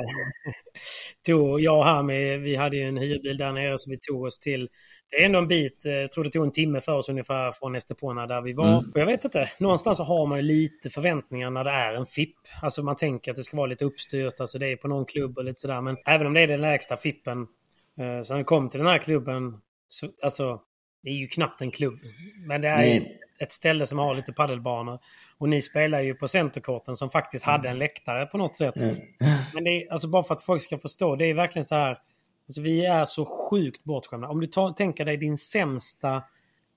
tog, 1.26 1.62
jag 1.62 1.78
och 1.78 1.86
Hami, 1.86 2.38
vi 2.38 2.56
hade 2.56 2.78
ju 2.78 2.84
en 2.84 2.98
hyrbil 2.98 3.38
där 3.38 3.52
nere 3.52 3.78
så 3.78 3.90
vi 3.90 4.00
tog 4.00 4.24
oss 4.24 4.40
till 4.40 4.70
det 5.12 5.22
är 5.22 5.26
ändå 5.26 5.40
en 5.40 5.48
bit, 5.48 5.86
eh, 5.86 5.92
jag 5.92 6.12
tror 6.12 6.24
det 6.24 6.30
tog 6.30 6.46
en 6.46 6.52
timme 6.52 6.82
för 6.82 6.98
oss 6.98 7.10
ungefär 7.10 7.52
från 7.52 7.76
Estepona 7.76 8.28
där 8.28 8.42
vi 8.42 8.54
var. 8.54 8.68
Mm. 8.68 8.92
Och 8.92 9.00
jag 9.00 9.06
vet 9.06 9.26
inte, 9.26 9.50
någonstans 9.60 9.98
så 9.98 10.04
har 10.04 10.28
man 10.28 10.38
ju 10.38 10.44
lite 10.44 10.90
förväntningar 10.90 11.50
när 11.50 11.64
det 11.64 11.72
är 11.72 11.94
en 11.94 12.06
FIP. 12.06 12.36
Alltså 12.62 12.84
man 12.84 12.96
tänker 12.96 13.32
att 13.32 13.38
det 13.38 13.44
ska 13.44 13.58
vara 13.58 13.68
lite 13.68 13.86
uppstyrt, 13.86 14.40
alltså 14.40 14.60
det 14.60 14.68
är 14.68 14.76
på 14.76 14.88
någon 14.88 15.06
klubb 15.06 15.38
och 15.38 15.44
lite 15.44 15.60
sådär. 15.62 15.82
Men 15.82 15.98
även 16.06 16.28
om 16.28 16.34
det 16.34 16.42
är 16.42 16.48
den 16.48 16.62
lägsta 16.62 16.98
FIPen, 16.98 17.48
eh, 18.00 18.22
så 18.22 18.34
när 18.34 18.38
vi 18.38 18.44
kom 18.44 18.70
till 18.70 18.80
den 18.80 18.88
här 18.88 18.98
klubben, 18.98 19.58
så, 19.88 20.08
alltså 20.24 20.62
det 21.04 21.10
är 21.10 21.14
ju 21.14 21.28
knappt 21.28 21.62
en 21.62 21.72
klubb. 21.72 22.00
Men 22.48 22.62
det 22.62 22.68
är 22.68 22.78
Nej. 22.78 23.20
Ett 23.40 23.52
ställe 23.52 23.88
som 23.88 24.00
har 24.00 24.16
lite 24.16 24.34
paddelbanor. 24.34 25.00
Och 25.38 25.50
ni 25.50 25.62
spelar 25.62 26.02
ju 26.02 26.14
på 26.14 26.28
centerkorten 26.28 26.96
som 26.96 27.10
faktiskt 27.10 27.46
hade 27.46 27.70
en 27.70 27.80
läktare 27.80 28.26
på 28.26 28.38
något 28.38 28.58
sätt. 28.58 28.76
Mm. 28.76 28.98
Men 29.54 29.64
det 29.64 29.70
är, 29.70 29.92
alltså 29.92 30.08
bara 30.08 30.24
för 30.24 30.36
att 30.36 30.42
folk 30.42 30.62
ska 30.62 30.78
förstå, 30.78 31.16
det 31.16 31.26
är 31.26 31.34
verkligen 31.34 31.66
så 31.66 31.76
här 31.76 31.98
Alltså, 32.50 32.62
vi 32.62 32.86
är 32.86 33.06
så 33.06 33.26
sjukt 33.26 33.84
bortskämda. 33.84 34.28
Om 34.28 34.40
du 34.40 34.48
tar, 34.48 34.72
tänker 34.72 35.06
dig 35.06 35.18
din 35.18 35.38
sämsta 35.38 36.24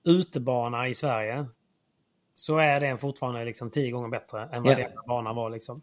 utebana 0.05 0.87
i 0.87 0.93
Sverige. 0.93 1.45
Så 2.33 2.57
är 2.57 2.79
den 2.79 2.97
fortfarande 2.97 3.45
liksom 3.45 3.71
tio 3.71 3.91
gånger 3.91 4.09
bättre 4.09 4.43
än 4.43 4.63
vad 4.63 4.79
yeah. 4.79 4.91
den 4.91 5.03
banan 5.07 5.35
var. 5.35 5.49
Liksom. 5.49 5.81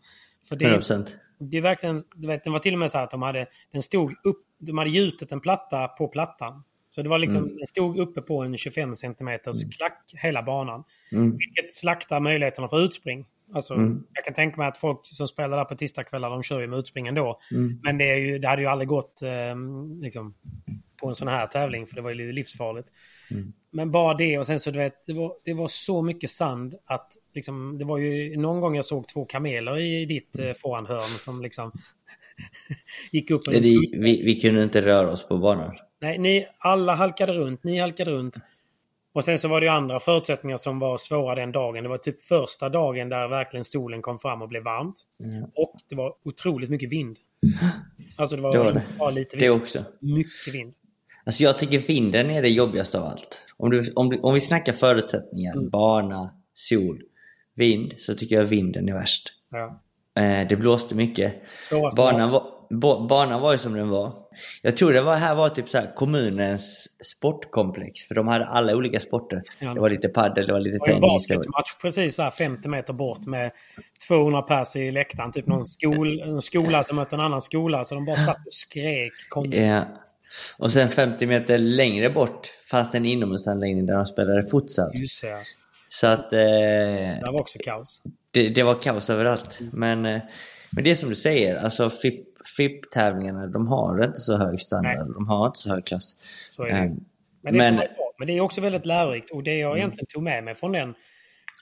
För 0.49 0.57
det, 0.57 0.65
100%. 0.65 1.09
det 1.39 1.57
är 1.57 1.61
verkligen, 1.61 2.03
du 2.15 2.27
vet, 2.27 2.45
den 2.45 2.53
var 2.53 2.61
till 2.61 2.73
och 2.73 2.79
med 2.79 2.91
så 2.91 2.99
att 2.99 3.11
de 3.11 3.23
hade, 3.23 3.47
den 3.73 3.83
stod 3.83 4.13
upp, 4.25 4.47
de 4.59 4.79
hade 4.79 4.91
gjutit 4.91 5.33
en 5.33 5.41
platta 5.41 5.89
på 5.89 6.09
plattan. 6.09 6.65
Så 6.91 7.03
det 7.03 7.09
var 7.09 7.19
liksom, 7.19 7.43
mm. 7.43 7.57
den 7.57 7.67
stod 7.67 7.99
uppe 7.99 8.21
på 8.21 8.43
en 8.43 8.57
25 8.57 8.95
cm 8.95 9.29
klack 9.77 10.13
hela 10.23 10.43
banan. 10.43 10.85
Mm. 11.13 11.37
Vilket 11.37 11.75
slaktar 11.75 12.21
möjligheterna 12.21 12.69
för 12.69 12.85
utspring. 12.85 13.27
Alltså, 13.55 13.75
mm. 13.75 14.05
Jag 14.15 14.25
kan 14.25 14.35
tänka 14.35 14.57
mig 14.57 14.69
att 14.69 14.79
folk 14.79 15.01
som 15.03 15.29
spelar 15.29 15.57
där 15.57 15.65
på 15.65 15.75
tisdagskvällar, 15.75 16.31
de 16.31 16.43
kör 16.43 16.61
ju 16.61 16.67
med 16.67 16.79
utspring 16.79 17.07
ändå. 17.07 17.41
Mm. 17.53 17.81
Men 17.83 17.99
det, 17.99 18.11
är 18.11 18.17
ju, 18.17 18.39
det 18.39 18.49
hade 18.49 18.63
ju 18.63 18.69
aldrig 18.69 18.89
gått 18.89 19.23
eh, 19.23 19.57
liksom, 20.03 20.35
på 21.01 21.09
en 21.09 21.15
sån 21.15 21.29
här 21.29 21.47
tävling, 21.47 21.87
för 21.87 21.97
det 21.97 22.03
var 22.03 22.11
ju 22.11 22.33
livsfarligt. 22.33 22.89
Mm. 23.31 23.53
Men 23.73 23.91
bara 23.91 24.15
det 24.15 24.39
och 24.39 24.47
sen 24.47 24.61
så 24.61 24.71
du 24.71 24.79
vet, 24.79 25.07
det 25.07 25.13
var, 25.13 25.33
det 25.45 25.55
var 25.55 25.69
så 25.69 26.03
mycket 26.03 26.31
sand 26.31 26.75
att 26.85 27.13
liksom, 27.35 27.79
det 27.79 27.85
var 27.85 27.99
ju 27.99 28.37
någon 28.37 28.61
gång 28.61 28.77
jag 28.77 28.85
såg 28.85 29.09
två 29.09 29.25
kameler 29.25 29.79
i 29.79 30.05
ditt 30.05 30.39
eh, 30.39 30.53
forehandhörn 30.53 31.01
som 31.01 31.43
liksom 31.43 31.73
gick 33.13 33.31
upp. 33.31 33.43
Det, 33.45 33.61
vi, 33.61 34.23
vi 34.25 34.41
kunde 34.41 34.63
inte 34.63 34.87
röra 34.87 35.13
oss 35.13 35.29
på 35.29 35.39
banan. 35.39 35.77
Nej, 36.01 36.19
ni 36.19 36.47
alla 36.59 36.95
halkade 36.95 37.33
runt, 37.33 37.65
ni 37.65 37.79
halkade 37.79 38.11
runt. 38.11 38.37
Och 39.13 39.25
sen 39.25 39.39
så 39.39 39.49
var 39.49 39.61
det 39.61 39.67
ju 39.67 39.73
andra 39.73 40.01
förutsättningar 40.01 40.57
som 40.57 40.79
var 40.79 40.99
svåra 40.99 41.35
den 41.35 41.53
dagen. 41.53 41.83
Det 41.83 41.89
var 41.89 41.97
typ 41.97 42.23
första 42.23 42.69
dagen 42.69 43.09
där 43.09 43.29
verkligen 43.29 43.65
solen 43.65 44.03
kom 44.03 44.19
fram 44.19 44.43
och 44.43 44.49
blev 44.49 44.63
varmt. 44.63 45.03
Mm. 45.25 45.45
Och 45.55 45.75
det 45.89 45.97
var 45.97 46.15
otroligt 46.25 46.71
mycket 46.71 46.93
vind. 46.93 47.19
Alltså 48.19 48.37
det 48.37 48.43
var, 48.43 48.53
det 48.53 48.59
var 48.59 48.73
det. 48.73 48.83
Bara 48.99 49.11
lite 49.11 49.37
vind. 49.37 49.45
Det 49.45 49.51
också. 49.51 49.85
Mycket 50.01 50.55
vind. 50.55 50.75
Alltså 51.25 51.43
jag 51.43 51.59
tycker 51.59 51.79
vinden 51.79 52.31
är 52.31 52.43
det 52.43 52.49
jobbigaste 52.49 52.99
av 53.01 53.05
allt. 53.05 53.47
Om, 53.57 53.71
du, 53.71 53.93
om, 53.97 54.11
du, 54.11 54.19
om 54.19 54.35
vi 54.35 54.41
snackar 54.41 54.73
förutsättningar, 54.73 55.53
mm. 55.53 55.71
bana, 55.71 56.35
sol, 56.55 57.03
vind, 57.55 57.95
så 57.99 58.15
tycker 58.15 58.37
jag 58.37 58.45
vinden 58.45 58.89
är 58.89 58.93
värst. 58.93 59.29
Ja. 59.51 59.83
Eh, 60.23 60.49
det 60.49 60.57
blåste 60.57 60.95
mycket. 60.95 61.35
Banan 61.97 62.31
var, 62.31 62.60
banan 63.09 63.41
var 63.41 63.53
ju 63.53 63.59
som 63.59 63.75
den 63.75 63.89
var. 63.89 64.13
Jag 64.63 64.77
tror 64.77 64.93
det 64.93 65.03
var, 65.03 65.17
här 65.17 65.35
var 65.35 65.49
typ 65.49 65.69
så 65.69 65.79
här, 65.79 65.95
kommunens 65.95 66.89
sportkomplex. 67.05 68.05
För 68.09 68.15
de 68.15 68.29
hade 68.29 68.47
alla 68.47 68.77
olika 68.77 69.01
sporter. 69.01 69.43
Ja. 69.59 69.75
Det 69.75 69.81
var 69.81 69.91
lite 69.91 70.09
padel, 70.09 70.47
det 70.47 70.53
var 70.53 70.61
lite 70.61 70.79
tennis. 70.79 70.93
Det 70.93 71.01
var 71.01 71.09
en 71.09 71.15
basketmatch 71.15 71.75
precis 71.81 72.19
här 72.19 72.31
50 72.31 72.69
meter 72.69 72.93
bort 72.93 73.27
med 73.27 73.51
200 74.09 74.43
pers 74.43 74.77
i 74.77 74.91
läktaren. 74.91 75.33
Typ 75.33 75.47
någon, 75.47 75.67
skol, 75.67 76.21
en 76.21 76.43
skola 76.43 76.85
som 76.85 76.97
mötte 76.97 77.17
en 77.17 77.21
annan 77.21 77.41
skola. 77.41 77.85
Så 77.85 77.95
de 77.95 78.05
bara 78.05 78.17
satt 78.17 78.47
och 78.47 78.53
skrek 78.53 79.13
konstigt. 79.29 79.63
Ja. 79.63 79.85
Och 80.59 80.73
sen 80.73 80.89
50 80.89 81.27
meter 81.27 81.59
längre 81.59 82.11
bort 82.11 82.49
fanns 82.71 82.91
det 82.91 82.99
en 82.99 83.07
inomhusanläggning 83.07 83.87
där 83.87 83.95
de 83.95 84.07
spelade 84.07 84.49
futsal. 84.49 84.91
Just 84.95 85.23
det. 85.23 85.37
Så 85.89 86.07
att... 86.07 86.33
Eh, 86.33 86.39
det 86.39 87.31
var 87.33 87.41
också 87.41 87.59
kaos. 87.65 88.03
Det, 88.31 88.49
det 88.49 88.63
var 88.63 88.75
kaos 88.83 89.11
överallt. 89.11 89.59
Men, 89.73 90.07
eh, 90.07 90.21
men 90.71 90.85
det 90.85 90.91
är 90.91 90.95
som 90.95 91.09
du 91.09 91.15
säger, 91.15 91.57
alltså 91.57 91.91
FIP 91.91 92.31
FIP-tävlingarna, 92.57 93.47
de 93.47 93.69
har 93.69 94.05
inte 94.05 94.21
så 94.21 94.37
hög 94.37 94.61
standard. 94.61 95.07
Nej. 95.07 95.15
De 95.15 95.29
har 95.29 95.47
inte 95.47 95.59
så 95.59 95.71
hög 95.71 95.87
klass. 95.87 96.17
Så 96.51 96.65
det. 96.65 96.71
Ähm, 96.71 97.05
men, 97.43 97.53
det 97.53 97.59
men, 97.59 97.83
men, 98.19 98.27
det 98.27 98.33
är 98.33 98.41
också 98.41 98.61
väldigt 98.61 98.87
lärorikt. 98.87 99.31
Och 99.31 99.43
det 99.43 99.59
jag 99.59 99.71
mm. 99.71 99.79
egentligen 99.79 100.07
tog 100.07 100.23
med 100.23 100.45
mig 100.45 100.55
från 100.55 100.73
den 100.73 100.95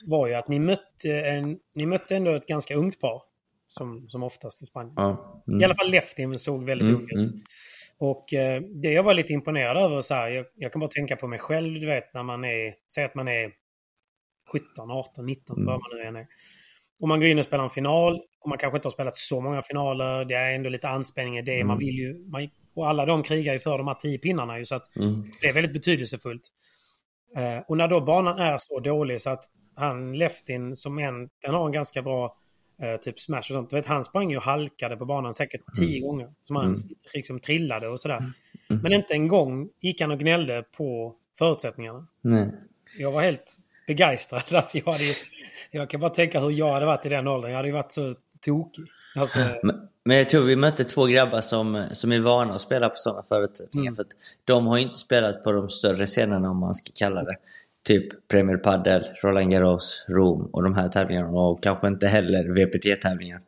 var 0.04 0.26
ju 0.26 0.34
att 0.34 0.48
ni 0.48 0.58
mötte, 0.58 1.20
en, 1.26 1.58
ni 1.74 1.86
mötte 1.86 2.16
ändå 2.16 2.34
ett 2.34 2.46
ganska 2.46 2.74
ungt 2.74 3.00
par. 3.00 3.22
Som, 3.70 4.08
som 4.08 4.22
oftast 4.22 4.62
i 4.62 4.64
Spanien. 4.64 4.94
Ja. 4.96 5.42
Mm. 5.48 5.60
I 5.60 5.64
alla 5.64 5.74
fall 5.74 5.90
Leftin 5.90 6.38
såg 6.38 6.64
väldigt 6.64 6.88
mm. 6.88 7.00
ung 7.00 7.04
ut. 7.04 7.30
Mm. 7.30 7.42
Och 7.98 8.34
eh, 8.34 8.62
det 8.62 8.92
jag 8.92 9.02
var 9.02 9.14
lite 9.14 9.32
imponerad 9.32 9.76
över, 9.76 10.00
så 10.00 10.14
här, 10.14 10.28
jag, 10.28 10.46
jag, 10.54 10.72
kan 10.72 10.80
bara 10.80 10.90
tänka 10.90 11.16
på 11.16 11.26
mig 11.26 11.38
själv, 11.38 11.80
du 11.80 11.86
vet 11.86 12.14
när 12.14 12.22
man 12.22 12.44
är, 12.44 12.74
säg 12.94 13.04
att 13.04 13.14
man 13.14 13.28
är 13.28 13.50
17, 14.52 14.90
18, 14.90 15.26
19, 15.26 15.56
mm. 15.56 15.66
vad 15.66 15.80
man 15.80 15.98
nu 15.98 16.02
än 16.02 16.16
är. 16.16 16.26
Och 17.00 17.08
man 17.08 17.20
går 17.20 17.28
in 17.28 17.38
och 17.38 17.44
spelar 17.44 17.64
en 17.64 17.70
final 17.70 18.20
och 18.40 18.48
man 18.48 18.59
kanske 18.59 18.77
inte 18.77 18.87
har 18.87 18.92
spelat 18.92 19.16
så 19.16 19.40
många 19.40 19.62
finaler. 19.62 20.24
Det 20.24 20.35
är 20.35 20.55
ändå 20.55 20.70
lite 20.70 20.88
anspänning 20.88 21.38
i 21.38 21.42
det. 21.42 21.55
Mm. 21.55 21.66
Man 21.66 21.79
vill 21.79 21.98
ju, 21.98 22.24
man, 22.29 22.48
och 22.74 22.88
alla 22.88 23.07
de 23.07 23.22
krigar 23.22 23.53
ju 23.53 23.59
för 23.59 23.79
de 23.79 23.87
här 23.87 23.94
tio 23.94 24.18
pinnarna 24.18 24.59
ju, 24.59 24.64
så 24.64 24.74
att 24.74 24.96
mm. 24.96 25.31
det 25.40 25.48
är 25.48 25.53
väldigt 25.53 25.72
betydelsefullt. 25.72 26.42
Uh, 27.37 27.62
och 27.68 27.77
när 27.77 27.88
då 27.88 28.01
banan 28.01 28.38
är 28.38 28.57
så 28.59 28.81
dålig 28.81 29.20
så 29.20 29.31
att 29.31 29.44
han 29.77 30.18
Leftin 30.18 30.77
som 30.77 30.98
en, 30.98 31.29
den 31.42 31.55
har 31.55 31.66
en 31.66 31.72
ganska 31.72 32.03
bra 32.03 32.37
uh, 32.83 33.01
typ 33.01 33.20
smash 33.20 33.38
och 33.38 33.44
sånt. 33.44 33.70
Du 33.70 33.77
vet, 33.77 33.87
han 33.87 34.05
sprang 34.05 34.31
ju 34.31 34.37
och 34.37 34.42
halkade 34.42 34.96
på 34.96 35.05
banan 35.05 35.35
säkert 35.35 35.61
tio 35.79 35.98
mm. 35.98 36.09
gånger. 36.09 36.33
Som 36.42 36.57
han 36.57 36.64
mm. 36.64 36.77
liksom 37.14 37.40
trillade 37.40 37.88
och 37.88 38.01
sådär. 38.01 38.16
Mm. 38.16 38.31
Mm. 38.70 38.83
Men 38.83 38.92
inte 38.92 39.14
en 39.14 39.29
gång 39.29 39.68
gick 39.81 40.01
han 40.01 40.11
och 40.11 40.18
gnällde 40.18 40.64
på 40.77 41.14
förutsättningarna. 41.38 42.07
Nej. 42.20 42.51
Jag 42.98 43.12
var 43.12 43.22
helt 43.22 43.57
begeistrad. 43.87 44.42
Alltså 44.53 44.79
jag, 44.79 44.92
hade, 44.92 45.05
jag 45.70 45.90
kan 45.90 46.01
bara 46.01 46.11
tänka 46.11 46.40
hur 46.40 46.51
jag 46.51 46.72
hade 46.72 46.87
varit 46.87 47.07
i 47.07 47.09
den 47.09 47.29
åldern. 47.29 47.51
Jag 47.51 47.57
hade 47.57 47.68
ju 47.68 47.74
varit 47.74 47.92
så 47.92 48.14
tokig. 48.40 48.85
Alltså... 49.14 49.38
Men, 50.05 50.16
jag 50.16 50.29
tror 50.29 50.42
vi 50.42 50.57
mötte 50.57 50.85
två 50.85 51.07
grabbar 51.07 51.40
som, 51.40 51.85
som 51.92 52.12
är 52.12 52.20
vana 52.20 52.55
att 52.55 52.61
spela 52.61 52.88
på 52.88 52.96
sådana 52.96 53.22
förutsättningar. 53.22 53.87
Mm. 53.87 53.96
För 53.96 54.03
att 54.03 54.11
de 54.44 54.66
har 54.66 54.79
inte 54.79 54.98
spelat 54.98 55.42
på 55.42 55.53
de 55.53 55.68
större 55.68 56.07
scenerna 56.07 56.51
om 56.51 56.57
man 56.57 56.74
ska 56.74 56.92
kalla 56.94 57.22
det. 57.22 57.37
Typ 57.85 58.29
Premier 58.29 58.57
Padel, 58.57 59.05
Roland 59.22 59.51
Garros, 59.51 60.07
Rom 60.09 60.48
och 60.53 60.62
de 60.62 60.74
här 60.74 60.88
tävlingarna. 60.88 61.29
Och 61.29 61.62
kanske 61.62 61.88
inte 61.88 62.07
heller 62.07 62.44
VPT-tävlingar. 62.44 63.40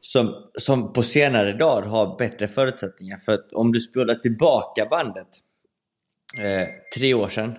Som, 0.00 0.34
som 0.58 0.92
på 0.92 1.02
senare 1.02 1.52
dagar 1.52 1.86
har 1.86 2.18
bättre 2.18 2.48
förutsättningar. 2.48 3.16
För 3.16 3.32
att 3.32 3.52
om 3.52 3.72
du 3.72 3.80
spolar 3.80 4.14
tillbaka 4.14 4.86
bandet 4.90 5.28
eh, 6.38 6.68
tre 6.98 7.14
år 7.14 7.28
sedan 7.28 7.54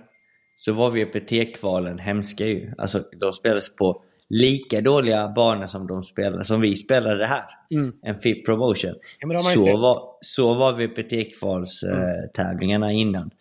så 0.58 0.74
var 0.74 0.90
VPT-kvalen 0.90 2.00
hemska 2.00 2.46
ju. 2.46 2.74
Alltså 2.78 3.04
de 3.20 3.34
spelades 3.34 3.76
på 3.76 4.04
lika 4.30 4.82
dåliga 4.82 5.28
banor 5.28 5.66
som 5.66 5.88
de 5.88 6.04
spelade, 6.04 6.44
som 6.44 6.62
vi 6.62 6.76
spelade 6.76 7.28
här. 7.28 7.44
Mm. 7.72 7.94
En 8.02 8.20
FIP 8.20 8.46
Promotion. 8.46 8.96
Ja, 9.20 9.40
så, 9.40 9.78
var, 9.78 10.04
så 10.22 10.54
var 10.54 10.74
VPT-kvalstävlingarna 10.74 12.86
mm. 12.86 12.98
innan. 12.98 13.32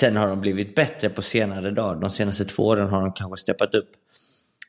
Sen 0.00 0.16
har 0.16 0.28
de 0.28 0.40
blivit 0.40 0.74
bättre 0.74 1.08
på 1.08 1.22
senare 1.22 1.70
dagar. 1.70 2.00
De 2.00 2.10
senaste 2.10 2.44
två 2.44 2.62
åren 2.62 2.88
har 2.88 3.00
de 3.00 3.12
kanske 3.12 3.40
steppat 3.40 3.74
upp. 3.74 3.90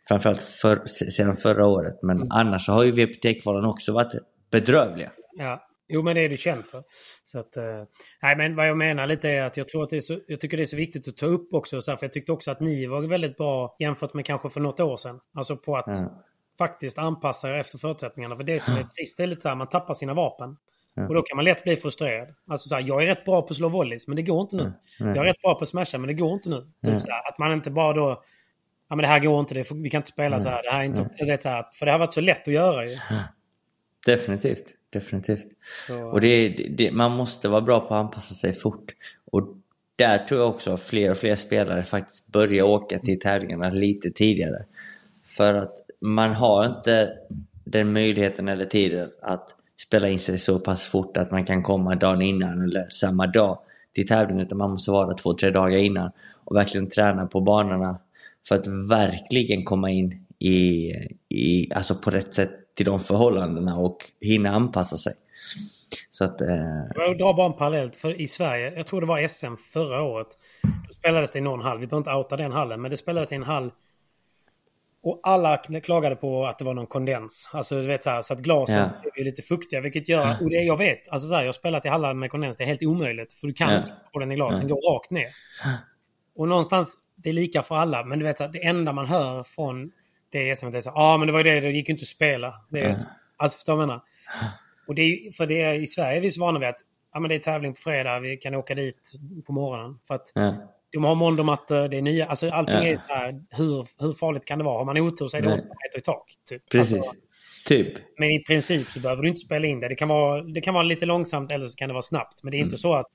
Framförallt 0.08 0.42
för, 0.42 0.88
sedan 0.88 1.36
förra 1.36 1.66
året. 1.66 2.00
Men 2.02 2.18
mm. 2.18 2.28
annars 2.32 2.68
har 2.68 2.84
ju 2.84 2.92
VPT-kvalen 2.92 3.66
också 3.66 3.94
varit 3.94 4.14
bedrövliga. 4.52 5.12
Ja. 5.38 5.68
Jo, 5.94 6.02
men 6.02 6.16
det 6.16 6.22
är 6.22 6.30
du 6.30 6.38
känd 6.38 6.66
för. 6.66 6.84
Så 7.24 7.40
att, 7.40 7.58
eh, 7.58 7.84
nej, 8.22 8.36
men 8.38 8.56
vad 8.56 8.68
jag 8.68 8.78
menar 8.78 9.08
lite 9.08 9.30
är 9.30 9.44
att 9.44 9.58
jag 9.58 9.68
tror 9.68 9.84
att 9.84 9.90
det 9.90 9.98
är 9.98 10.02
så, 10.02 10.20
jag 10.28 10.40
tycker 10.40 10.58
det 10.58 10.64
är 10.64 10.66
så 10.66 10.76
viktigt 10.76 11.08
att 11.08 11.18
ta 11.18 11.26
upp 11.26 11.54
också. 11.54 11.82
Så 11.82 11.92
här, 11.92 11.98
för 11.98 12.06
jag 12.06 12.14
tyckte 12.14 12.32
också 12.32 12.52
att 12.52 12.60
ni 12.60 12.86
var 12.86 13.02
väldigt 13.02 13.38
bra 13.38 13.76
jämfört 13.80 14.14
med 14.14 14.26
kanske 14.26 14.50
för 14.50 14.60
något 14.60 14.80
år 14.80 14.98
sedan. 14.98 15.20
Alltså 15.34 15.58
på 15.58 15.78
att 15.78 15.88
mm. 15.88 16.10
faktiskt 16.58 16.98
anpassa 16.98 17.50
er 17.50 17.54
efter 17.54 17.78
förutsättningarna. 17.78 18.36
För 18.36 18.44
det 18.44 18.60
som 18.60 18.74
är 18.74 18.84
trist 18.84 19.20
är 19.20 19.28
lite 19.28 19.42
så 19.42 19.50
här, 19.50 19.56
man 19.56 19.70
tappar 19.70 19.94
sina 19.94 20.14
vapen. 20.14 20.58
Mm. 20.98 21.10
Och 21.10 21.16
då 21.16 21.22
kan 21.22 21.36
man 21.36 21.46
lätt 21.46 21.64
bli 21.64 21.76
frustrerad. 21.76 22.28
Alltså 22.48 22.70
så 22.70 22.76
här, 22.76 22.84
jag 22.88 23.04
är 23.04 23.08
rätt 23.08 23.26
bra 23.26 23.42
på 23.42 23.48
att 23.48 23.56
slå 23.56 23.70
volleys, 23.70 24.08
men 24.08 24.16
det 24.16 24.22
går 24.22 24.42
inte 24.42 24.56
nu. 24.56 24.64
Mm. 24.64 25.16
Jag 25.16 25.18
är 25.18 25.24
rätt 25.24 25.42
bra 25.42 25.56
på 25.56 25.62
att 25.62 25.68
smasha, 25.68 25.98
men 25.98 26.08
det 26.08 26.14
går 26.14 26.34
inte 26.34 26.50
nu. 26.50 26.62
Typ 26.86 27.02
så 27.02 27.12
här, 27.12 27.30
att 27.30 27.38
man 27.38 27.54
inte 27.54 27.72
bara 27.72 27.94
då... 27.94 28.24
Ja, 28.90 28.96
men 28.96 29.04
det 29.04 29.08
här 29.08 29.20
går 29.20 29.40
inte, 29.40 29.54
det, 29.54 29.72
vi 29.72 29.90
kan 29.90 30.00
inte 30.00 30.12
spela 30.12 30.40
så 30.40 30.50
här. 30.50 30.64
Det 30.64 30.70
här 30.70 30.80
är 30.80 30.84
inte, 30.84 31.10
jag 31.18 31.26
vet, 31.26 31.44
så 31.44 31.50
här, 31.50 31.66
för 31.74 31.86
det 31.86 31.92
har 31.92 32.00
varit 32.00 32.14
så 32.14 32.22
lätt 32.22 32.48
att 32.48 32.54
göra 32.54 32.86
ju. 32.86 32.98
Definitivt 34.06 34.74
definitivt. 34.94 35.48
Så... 35.88 36.04
Och 36.04 36.22
det, 36.22 36.50
det, 36.50 36.92
man 36.92 37.12
måste 37.12 37.50
vara 37.50 37.62
bra 37.62 37.80
på 37.80 37.96
att 37.96 38.06
anpassa 38.06 38.34
sig 38.34 38.54
fort. 38.54 38.92
Och 39.32 39.58
där 39.96 40.18
tror 40.18 40.42
jag 40.42 40.50
också 40.50 40.78
fler 40.78 41.12
och 41.12 41.18
fler 41.18 41.36
spelare 41.36 41.84
faktiskt 41.84 42.28
börjar 42.28 42.64
åka 42.64 43.00
till 43.00 43.20
tävlingarna 43.20 43.70
lite 43.70 44.12
tidigare. 44.12 44.66
För 45.26 45.54
att 45.54 45.76
man 46.00 46.34
har 46.34 46.66
inte 46.66 47.10
den 47.64 47.94
möjligheten 47.94 48.48
eller 48.48 48.66
tiden 48.66 49.10
att 49.22 49.56
spela 49.82 50.10
in 50.10 50.20
sig 50.20 50.40
så 50.40 50.60
pass 50.60 50.84
fort 50.84 51.18
att 51.18 51.32
man 51.32 51.46
kan 51.46 51.64
komma 51.64 51.96
dagen 51.96 52.22
innan 52.22 52.62
eller 52.62 52.88
samma 52.90 53.28
dag 53.28 53.60
till 53.94 54.08
tävlingen. 54.08 54.46
Utan 54.46 54.58
man 54.58 54.72
måste 54.72 54.92
vara 54.92 55.14
två, 55.14 55.34
tre 55.34 55.50
dagar 55.50 55.78
innan 55.78 56.12
och 56.46 56.56
verkligen 56.56 56.90
träna 56.90 57.26
på 57.26 57.42
banorna 57.42 58.00
för 58.48 58.56
att 58.56 58.68
verkligen 58.90 59.64
komma 59.64 59.90
in 59.90 60.26
i, 60.40 60.92
i, 61.30 61.74
alltså 61.74 61.96
på 61.96 62.10
rätt 62.10 62.34
sätt 62.34 62.52
till 62.74 62.86
de 62.86 63.00
förhållandena 63.00 63.78
och 63.78 63.98
hinna 64.22 64.50
anpassa 64.50 64.98
sig. 64.98 65.14
Så 66.10 66.24
att, 66.24 66.42
eh... 66.42 66.48
Jag 66.96 67.18
drar 67.18 67.34
bara 67.34 67.46
en 67.46 67.54
parallell. 67.54 67.92
För 67.92 68.22
i 68.22 68.28
Sverige, 68.28 68.74
jag 68.76 68.86
tror 68.88 69.02
det 69.02 69.08
var 69.08 69.28
SM 69.28 69.56
förra 69.74 70.02
året. 70.02 70.28
Då 70.88 70.94
spelades 70.94 71.32
det 71.32 71.40
i 71.40 71.42
någon 71.42 71.62
hall. 71.62 71.80
Vi 71.80 71.88
behöver 71.88 71.98
inte 72.12 72.12
outa 72.14 72.38
den 72.38 72.52
hallen. 72.52 72.82
Men 72.82 72.92
det 72.92 72.98
spelades 72.98 73.32
i 73.32 73.36
en 73.36 73.44
hall. 73.44 73.72
Och 75.04 75.20
alla 75.24 75.58
klagade 75.58 76.16
på 76.16 76.46
att 76.46 76.60
det 76.60 76.66
var 76.66 76.74
någon 76.74 76.88
kondens. 76.88 77.50
Alltså 77.54 77.82
du 77.82 77.88
vet 77.88 78.04
så 78.04 78.10
här, 78.10 78.22
så 78.22 78.34
att 78.34 78.40
glasen 78.40 78.90
Ja. 79.04 79.12
är 79.16 79.24
lite 79.24 79.42
fuktiga. 79.42 79.82
Vilket 79.82 80.10
gör, 80.10 80.38
och 80.42 80.50
det 80.50 80.56
jag 80.56 80.78
vet, 80.78 81.10
alltså 81.10 81.28
så 81.28 81.34
här, 81.34 81.42
jag 81.42 81.48
har 81.48 81.54
spelat 81.54 81.86
i 81.86 81.90
hallar 81.90 82.14
med 82.14 82.32
kondens. 82.32 82.58
Det 82.58 82.64
är 82.64 82.68
helt 82.68 82.84
omöjligt. 82.84 83.34
För 83.34 83.48
du 83.48 83.54
kan 83.54 83.72
Ja. 83.72 83.78
inte 83.78 83.94
få 84.14 84.20
den 84.20 84.32
i 84.32 84.36
glas. 84.36 84.58
Den 84.58 84.68
går 84.68 84.94
rakt 84.94 85.12
ner. 85.12 85.28
Och 86.36 86.48
någonstans, 86.48 86.98
det 87.16 87.30
är 87.30 87.34
lika 87.34 87.62
för 87.62 87.76
alla. 87.76 88.04
Men 88.04 88.20
du 88.20 88.26
vet, 88.26 88.38
så 88.38 88.44
här, 88.44 88.52
det 88.52 88.66
enda 88.66 88.94
man 88.94 89.06
hör 89.06 89.44
från 89.44 89.92
det 90.34 90.50
är 90.50 90.56
så 90.56 90.90
ja 90.90 90.92
ah, 90.96 91.18
men 91.18 91.28
det 91.28 91.32
var 91.34 91.40
ju 91.40 91.44
det, 91.44 91.60
det 91.60 91.72
gick 91.72 91.90
ju 91.90 91.94
inte 91.94 92.04
att 92.04 92.08
spela. 92.08 92.54
Det 92.70 92.80
är, 92.80 92.94
Alltså 93.38 93.56
förstår 93.56 93.74
du 93.74 93.78
vad 93.78 93.84
jag 93.84 93.88
menar? 93.88 94.02
Och 94.88 94.96
det 94.96 95.02
är, 95.02 95.32
för 95.32 95.46
det 95.48 95.62
är, 95.62 95.74
i 95.74 95.88
Sverige 95.88 96.18
är 96.18 96.22
vi 96.22 96.30
så 96.30 96.42
vana 96.42 96.60
vid 96.60 96.70
att 96.70 96.76
ja, 97.14 97.20
men 97.20 97.30
det 97.30 97.36
är 97.36 97.40
tävling 97.40 97.74
på 97.74 97.80
fredag, 97.80 98.20
vi 98.20 98.38
kan 98.38 98.56
åka 98.56 98.76
dit 98.76 99.12
på 99.48 99.54
morgonen. 99.54 100.00
För 100.08 100.16
att 100.16 100.32
Ja. 100.36 100.56
de 100.92 101.04
har 101.04 101.16
måndagsmattor, 101.16 101.88
det 101.88 101.98
är 101.98 102.02
nya, 102.02 102.26
alltså 102.26 102.50
allting 102.50 102.76
Ja. 102.76 102.84
är 102.84 102.96
så 102.96 103.02
här, 103.08 103.42
hur, 103.50 103.88
hur 104.00 104.14
farligt 104.14 104.46
kan 104.46 104.58
det 104.58 104.64
vara? 104.64 104.78
Har 104.78 104.86
man 104.86 104.98
otur 104.98 105.28
så 105.28 105.38
är 105.38 105.42
det 105.42 105.50
Nej. 105.50 105.60
åtta 105.60 105.68
meter 105.86 106.00
i 106.00 106.02
tak. 106.02 106.24
Typ. 106.50 106.70
Precis. 106.72 106.98
Alltså, 106.98 107.14
Typ. 107.68 107.94
men 108.20 108.32
i 108.32 108.44
princip 108.44 108.88
så 108.88 109.00
behöver 109.00 109.22
du 109.24 109.30
inte 109.30 109.42
spela 109.42 109.68
in 109.68 109.80
det. 109.80 109.88
Det 109.90 109.96
kan, 109.96 110.08
vara, 110.08 110.42
det 110.42 110.62
kan 110.62 110.74
vara 110.74 110.84
lite 110.84 111.06
långsamt 111.06 111.52
eller 111.52 111.66
så 111.66 111.76
kan 111.76 111.88
det 111.90 111.94
vara 111.94 112.02
snabbt. 112.02 112.44
Men 112.44 112.52
det 112.52 112.58
är 112.58 112.60
Mm. 112.60 112.68
inte 112.68 112.78
så 112.78 112.94
att 112.96 113.10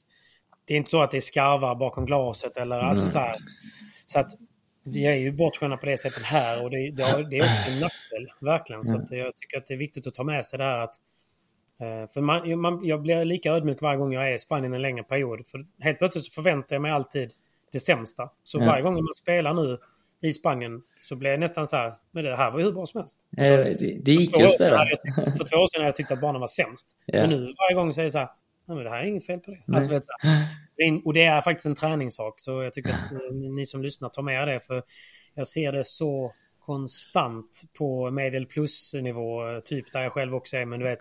det 0.64 0.74
är 0.74 0.78
inte 0.78 0.90
så 0.90 1.02
att 1.02 1.10
det 1.10 1.16
är 1.16 1.20
skarvar 1.20 1.74
bakom 1.74 2.06
glaset 2.06 2.56
eller 2.56 2.78
alltså 2.80 3.06
så 3.06 3.18
här. 3.18 3.36
Så 4.06 4.18
att 4.20 4.30
vi 4.92 5.06
är 5.06 5.14
ju 5.14 5.32
bortskämda 5.32 5.76
på 5.76 5.86
det 5.86 5.96
sättet 5.96 6.22
här 6.22 6.62
och 6.62 6.70
det, 6.70 6.90
det, 6.90 7.02
har- 7.02 7.22
det 7.22 7.36
är 7.38 7.42
också 7.42 7.70
en 7.70 7.80
nackdel, 7.80 8.28
verkligen. 8.40 8.84
Så 8.84 8.96
att 8.96 9.10
jag 9.10 9.36
tycker 9.36 9.58
att 9.58 9.66
det 9.66 9.74
är 9.74 9.78
viktigt 9.78 10.06
att 10.06 10.14
ta 10.14 10.24
med 10.24 10.46
sig 10.46 10.58
det 10.58 10.64
här 10.64 10.78
att 10.78 10.94
eh, 11.80 12.10
för 12.14 12.20
man, 12.20 12.60
man, 12.60 12.80
jag 12.84 13.02
blir 13.02 13.24
lika 13.24 13.52
ödmjuk 13.52 13.82
varje 13.82 13.98
gång 13.98 14.12
jag 14.12 14.30
är 14.30 14.34
i 14.34 14.38
Spanien 14.38 14.74
en 14.74 14.82
längre 14.82 15.02
period. 15.02 15.46
För 15.46 15.66
helt 15.80 15.98
plötsligt 15.98 16.24
så 16.24 16.30
förväntar 16.42 16.76
jag 16.76 16.82
mig 16.82 16.90
alltid 16.90 17.30
det 17.72 17.78
sämsta. 17.80 18.30
Så 18.44 18.58
varje 18.66 18.82
gång 18.82 18.94
man 18.94 19.14
spelar 19.14 19.54
nu 19.54 19.78
i 20.20 20.32
Spanien 20.32 20.82
så 21.00 21.16
blir 21.16 21.30
jag 21.30 21.40
nästan 21.40 21.66
så 21.68 21.76
här, 21.76 21.94
men 22.10 22.24
det 22.24 22.36
här 22.36 22.50
var 22.50 22.58
ju 22.58 22.64
hur 22.64 22.72
bra 22.72 22.86
som 22.86 23.00
helst. 23.00 23.18
Eh, 23.36 23.44
Det, 23.78 23.98
det 24.04 24.12
gick 24.12 24.38
ju 24.38 24.44
att 24.44 24.52
spela. 24.52 24.84
För 25.14 25.44
två 25.44 25.56
år 25.56 25.66
sedan 25.66 25.80
hade 25.80 25.88
jag 25.88 25.96
tyckt 25.96 26.10
att 26.10 26.20
banan 26.20 26.40
var 26.40 26.48
sämst. 26.48 26.88
Ja. 27.06 27.20
Men 27.20 27.30
nu 27.30 27.36
varje 27.58 27.74
gång 27.74 27.92
så 27.92 28.00
är 28.00 28.04
det 28.04 28.10
så 28.10 28.18
här, 28.18 28.28
Nej, 28.68 28.76
men 28.76 28.84
det 28.84 28.90
här 28.90 28.98
är 29.02 29.04
inget 29.06 29.26
fel 29.26 29.40
på 29.40 29.50
det. 29.50 29.74
Alltså, 29.76 29.90
vet. 29.92 30.02
Det 30.76 31.02
och 31.04 31.12
det 31.14 31.24
är 31.24 31.40
faktiskt 31.40 31.66
en 31.66 31.74
träningssak. 31.74 32.34
Så 32.36 32.62
jag 32.62 32.72
tycker 32.72 32.90
att 32.90 33.12
eh, 33.12 33.18
ni 33.56 33.64
som 33.64 33.82
lyssnar 33.82 34.08
tar 34.08 34.22
med 34.22 34.42
er 34.42 34.46
det. 34.46 34.60
För 34.60 34.82
jag 35.34 35.46
ser 35.46 35.72
det 35.72 35.84
så 35.84 36.32
konstant 36.60 37.62
på 37.78 38.10
medel 38.10 38.46
plus-nivå. 38.46 39.48
eh, 39.54 39.60
Typ 39.60 39.92
där 39.92 40.02
jag 40.02 40.12
själv 40.12 40.34
också 40.34 40.56
är. 40.56 40.64
Men 40.66 40.78
du 40.80 40.84
vet, 40.86 40.98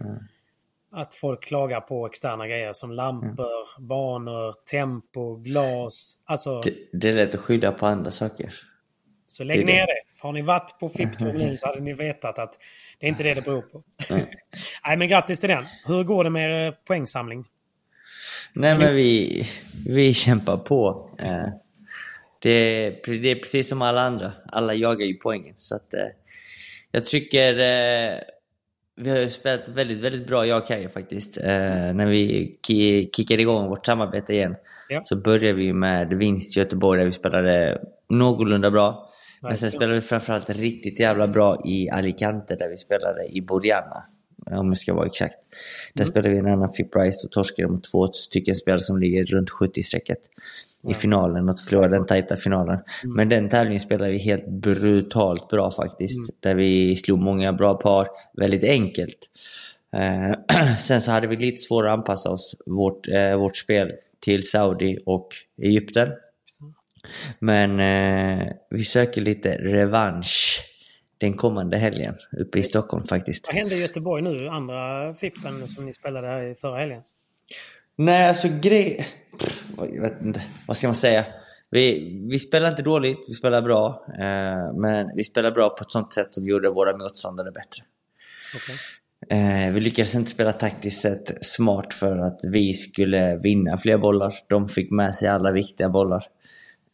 att 0.92 1.14
folk 1.16 1.44
klagar 1.44 1.82
på 1.82 2.06
externa 2.08 2.48
grejer 2.48 2.74
som 2.74 2.92
lampor, 2.92 3.82
banor, 3.82 4.56
tempo, 4.72 5.36
glas. 5.36 6.18
Alltså, 6.26 6.62
Det, 6.62 6.74
det 6.94 7.10
är 7.10 7.14
lätt 7.14 7.36
att 7.36 7.42
skylla 7.42 7.72
på 7.72 7.86
andra 7.86 8.12
saker. 8.12 8.54
så 9.28 9.44
lägg 9.44 9.58
det 9.60 9.66
det. 9.66 9.74
ner 9.74 9.88
det. 9.88 10.02
För 10.16 10.28
har 10.28 10.34
ni 10.34 10.42
varit 10.42 10.80
på 10.80 10.90
FIP 10.90 11.10
så 11.60 11.68
hade 11.68 11.80
ni 11.80 11.94
vetat 11.94 12.40
att 12.40 12.58
det 13.00 13.06
är 13.06 13.10
inte 13.10 13.24
det 13.24 13.34
det 13.34 13.42
beror 13.42 13.62
på. 13.62 13.84
Nej, 14.86 14.98
men 14.98 15.08
grattis 15.08 15.40
till 15.40 15.50
den. 15.50 15.66
Hur 15.86 16.04
går 16.04 16.24
det 16.24 16.30
med 16.30 16.86
poängsamling? 16.86 17.46
Nej 18.54 18.78
men 18.78 18.96
vi, 18.96 19.44
vi 19.88 20.14
kämpar 20.14 20.58
på. 20.58 21.10
Eh, 21.20 21.48
Det, 22.42 22.90
det 23.06 23.32
är 23.32 23.36
precis 23.36 23.68
som 23.70 23.82
alla 23.82 24.02
andra. 24.02 24.32
Alla 24.52 24.74
jagar 24.74 25.06
ju 25.06 25.14
poängen. 25.14 25.54
Så 25.58 25.76
att, 25.76 25.94
eh, 25.94 26.00
jag 26.92 27.06
tycker 27.06 27.54
eh, 27.60 28.14
vi 28.96 29.10
har 29.10 29.28
spelat 29.28 29.68
väldigt, 29.70 30.00
väldigt 30.00 30.28
bra 30.28 30.46
jag 30.46 30.62
och 30.62 30.68
Kaja 30.68 30.90
faktiskt. 30.90 31.38
När 31.94 32.06
vi 32.06 32.58
ki- 32.68 33.10
kickade 33.16 33.42
igång 33.42 33.70
vårt 33.70 33.86
samarbete 33.86 34.34
igen 34.34 34.56
Ja. 34.90 35.02
så 35.06 35.16
började 35.16 35.54
vi 35.54 35.74
med 35.74 36.14
vinst 36.14 36.58
i 36.58 36.60
Göteborg 36.60 37.00
där 37.00 37.06
vi 37.06 37.12
spelade 37.12 37.82
någorlunda 38.10 38.72
bra. 38.72 39.10
Men 39.42 39.58
sen 39.58 39.72
spelade 39.72 39.94
vi 39.96 40.02
framförallt 40.02 40.50
riktigt 40.50 41.00
jävla 41.00 41.28
bra 41.28 41.62
i 41.66 41.90
Alicante 41.90 42.56
där 42.56 42.70
vi 42.70 42.78
spelade 42.78 43.26
i 43.26 43.42
Borjana. 43.42 44.04
Om 44.52 44.68
jag 44.68 44.78
ska 44.78 44.94
vara 44.94 45.06
exakt. 45.06 45.36
Där 45.94 46.06
spelade 46.06 46.30
vi 46.30 46.38
en 46.38 46.48
annan 46.48 46.74
Flip 46.74 46.96
Rice 46.96 47.28
och 47.28 47.32
torskade 47.32 47.68
mot 47.68 47.84
två 47.84 48.12
stycken 48.12 48.56
spelare 48.56 48.80
som 48.80 49.00
ligger 49.00 49.26
runt 49.26 49.50
70-strecket 49.50 50.18
i 50.90 50.94
finalen 50.94 51.50
och 51.50 51.60
förlorade 51.60 51.96
den 51.96 52.06
tajta 52.06 52.38
finalen. 52.38 52.80
Men 53.04 53.30
den 53.30 53.50
tävlingen 53.50 53.80
spelade 53.80 54.12
vi 54.12 54.18
helt 54.18 54.48
brutalt 54.48 55.50
bra 55.50 55.72
faktiskt. 55.72 56.42
Där 56.42 56.56
vi 56.56 56.96
slog 56.96 57.20
många 57.20 57.54
bra 57.54 57.74
par 57.74 58.08
väldigt 58.38 58.64
enkelt. 58.64 59.18
Eh, 59.96 60.76
sen 60.80 61.02
så 61.02 61.12
hade 61.12 61.28
vi 61.28 61.36
lite 61.36 61.58
svårare 61.58 61.94
att 61.94 62.00
anpassa 62.00 62.30
oss, 62.30 62.56
vårt, 62.66 63.08
eh, 63.08 63.36
vårt 63.36 63.58
spel, 63.58 63.92
till 64.20 64.50
Saudi 64.50 65.00
och 65.06 65.28
Egypten. 65.62 66.10
Men 67.40 67.80
eh, 67.80 68.48
vi 68.70 68.84
söker 68.84 69.22
lite 69.22 69.50
revansch 69.50 70.60
den 71.18 71.34
kommande 71.34 71.78
helgen 71.78 72.16
uppe 72.32 72.60
i 72.60 72.64
Stockholm 72.64 73.08
faktiskt. 73.08 73.48
Vad 73.48 73.56
hände 73.56 73.76
i 73.76 73.82
Göteborg 73.82 74.24
nu? 74.24 74.48
Andra 74.48 75.14
Fippen 75.14 75.68
som 75.68 75.86
ni 75.86 75.94
spelade 75.94 76.28
här 76.28 76.42
i 76.42 76.56
förra 76.56 76.78
helgen? 76.78 77.02
Nej, 77.96 78.30
alltså 78.30 78.48
grej... 78.62 79.08
Jag 79.78 80.02
vet 80.02 80.22
inte. 80.22 80.44
Vad 80.68 80.78
ska 80.78 80.88
man 80.88 80.96
säga? 80.96 81.26
Vi, 81.70 82.18
vi 82.30 82.40
spelar 82.40 82.70
inte 82.70 82.82
dåligt, 82.82 83.26
vi 83.28 83.34
spelar 83.34 83.62
bra. 83.62 84.06
Eh, 84.20 84.74
men 84.74 85.16
vi 85.16 85.24
spelar 85.24 85.52
bra 85.52 85.70
på 85.70 85.84
ett 85.84 85.92
sånt 85.92 86.14
sätt 86.14 86.34
som 86.34 86.48
gjorde 86.48 86.70
våra 86.70 86.98
motståndare 86.98 87.52
bättre. 87.52 87.84
Okej. 88.56 88.76
Eh, 89.30 89.74
vi 89.74 89.82
lyckades 89.82 90.16
inte 90.16 90.32
spela 90.32 90.54
taktiskt 90.54 91.02
sett 91.02 91.46
smart 91.46 91.94
för 91.94 92.18
att 92.18 92.40
vi 92.44 92.74
skulle 92.74 93.38
vinna 93.38 93.78
fler 93.78 93.98
bollar. 93.98 94.36
De 94.48 94.68
fick 94.68 94.92
med 94.92 95.16
sig 95.16 95.30
alla 95.30 95.52
viktiga 95.52 95.90
bollar. 95.90 96.26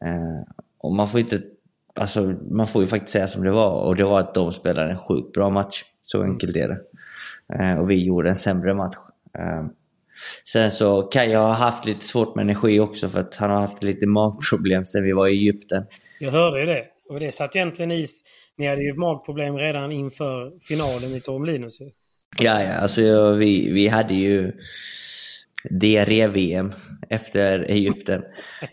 Eh, 0.06 0.54
och 0.78 0.96
man 0.96 1.08
får 1.08 1.20
inte... 1.20 1.42
Alltså, 1.96 2.22
man 2.52 2.68
får 2.68 2.82
ju 2.82 2.88
faktiskt 2.88 3.14
säga 3.14 3.28
som 3.28 3.44
det 3.44 3.52
var. 3.52 3.88
Och 3.88 3.96
det 3.96 4.04
var 4.04 4.20
att 4.20 4.34
de 4.34 4.52
spelade 4.52 4.92
en 4.92 5.00
sjukt 5.00 5.34
bra 5.34 5.50
match. 5.50 5.84
Så 6.04 6.24
enkelt 6.24 6.56
är 6.56 6.68
det. 6.68 6.80
Eh, 7.60 7.82
och 7.82 7.90
vi 7.90 8.04
gjorde 8.04 8.30
en 8.30 8.36
sämre 8.36 8.74
match. 8.74 8.96
Eh, 9.40 9.66
sen 10.46 10.72
så 10.72 11.02
Kaja 11.02 11.40
har 11.40 11.54
haft 11.54 11.86
lite 11.86 12.06
svårt 12.06 12.36
med 12.36 12.44
energi 12.44 12.80
också 12.80 13.10
för 13.10 13.20
att 13.20 13.36
han 13.36 13.50
har 13.50 13.60
haft 13.60 13.84
lite 13.84 14.06
magproblem 14.06 14.86
sen 14.86 15.04
vi 15.04 15.12
var 15.12 15.28
i 15.28 15.32
Egypten. 15.32 15.84
Jag 16.20 16.32
hörde 16.32 16.60
ju 16.60 16.66
det. 16.66 16.86
Och 17.10 17.20
det 17.20 17.32
satt 17.32 17.56
egentligen 17.56 17.92
i... 17.92 18.06
Ni 18.58 18.68
hade 18.68 18.84
ju 18.84 18.94
magproblem 18.94 19.58
redan 19.58 19.92
inför 19.92 20.52
finalen 20.62 21.16
i 21.16 21.22
Torremolinos. 21.22 21.82
ju. 21.82 21.86
Ja, 22.40 22.62
ja, 22.64 22.74
alltså 22.74 23.32
vi, 23.32 23.72
vi 23.72 23.88
hade 23.88 24.14
ju 24.14 24.52
DRE-VM 25.70 26.74
efter 27.10 27.60
Egypten. 27.60 28.24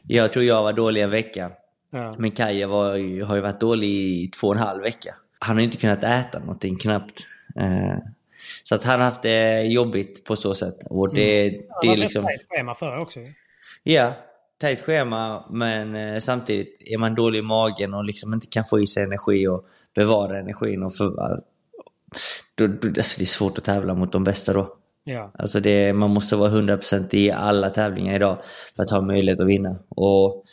Jag 0.02 0.32
tror 0.32 0.44
jag 0.44 0.62
var 0.62 0.72
dålig 0.72 1.02
en 1.02 1.10
vecka. 1.10 1.50
Ja. 1.90 2.14
Men 2.18 2.30
Kaja 2.30 2.66
var, 2.66 3.24
har 3.24 3.34
ju 3.34 3.40
varit 3.40 3.60
dålig 3.60 3.88
i 3.88 4.28
två 4.28 4.46
och 4.46 4.54
en 4.54 4.60
halv 4.60 4.82
vecka. 4.82 5.14
Han 5.38 5.56
har 5.56 5.60
ju 5.60 5.64
inte 5.64 5.76
kunnat 5.76 6.04
äta 6.04 6.38
någonting 6.38 6.78
knappt. 6.78 7.26
Eh, 7.56 7.98
så 8.62 8.74
att 8.74 8.84
han 8.84 8.98
har 8.98 9.04
haft 9.04 9.22
det 9.22 9.62
jobbigt 9.62 10.24
på 10.24 10.36
så 10.36 10.54
sätt. 10.54 10.76
Och 10.90 11.14
det, 11.14 11.50
Det 11.50 11.50
det 11.82 11.88
var 11.88 11.94
är 11.94 11.96
liksom... 11.96 12.24
ett 12.24 12.46
schema 12.48 12.74
förra 12.74 13.00
också. 13.00 13.20
Ja, 13.82 14.12
tajt 14.60 14.80
schema 14.80 15.46
men 15.50 15.94
eh, 15.96 16.18
samtidigt 16.18 16.82
är 16.86 16.98
man 16.98 17.14
dålig 17.14 17.38
i 17.38 17.42
magen 17.42 17.94
och 17.94 18.04
liksom 18.04 18.34
inte 18.34 18.46
kan 18.46 18.64
få 18.64 18.80
i 18.80 18.86
sig 18.86 19.02
energi 19.02 19.46
och 19.46 19.64
bevara 19.94 20.38
energin. 20.38 20.82
Och 20.82 20.94
för, 20.94 21.42
då, 22.54 22.66
då, 22.66 22.88
alltså 22.88 23.18
det 23.18 23.24
är 23.24 23.26
svårt 23.26 23.58
att 23.58 23.64
tävla 23.64 23.94
mot 23.94 24.12
de 24.12 24.24
bästa 24.24 24.52
då. 24.52 24.76
Ja. 25.04 25.30
Alltså 25.34 25.60
det, 25.60 25.92
man 25.92 26.10
måste 26.10 26.36
vara 26.36 26.50
100% 26.50 27.14
i 27.14 27.30
alla 27.30 27.70
tävlingar 27.70 28.14
idag 28.14 28.38
för 28.76 28.82
att 28.82 28.90
ha 28.90 29.00
möjlighet 29.00 29.40
att 29.40 29.46
vinna. 29.46 29.76
Och 29.88 30.44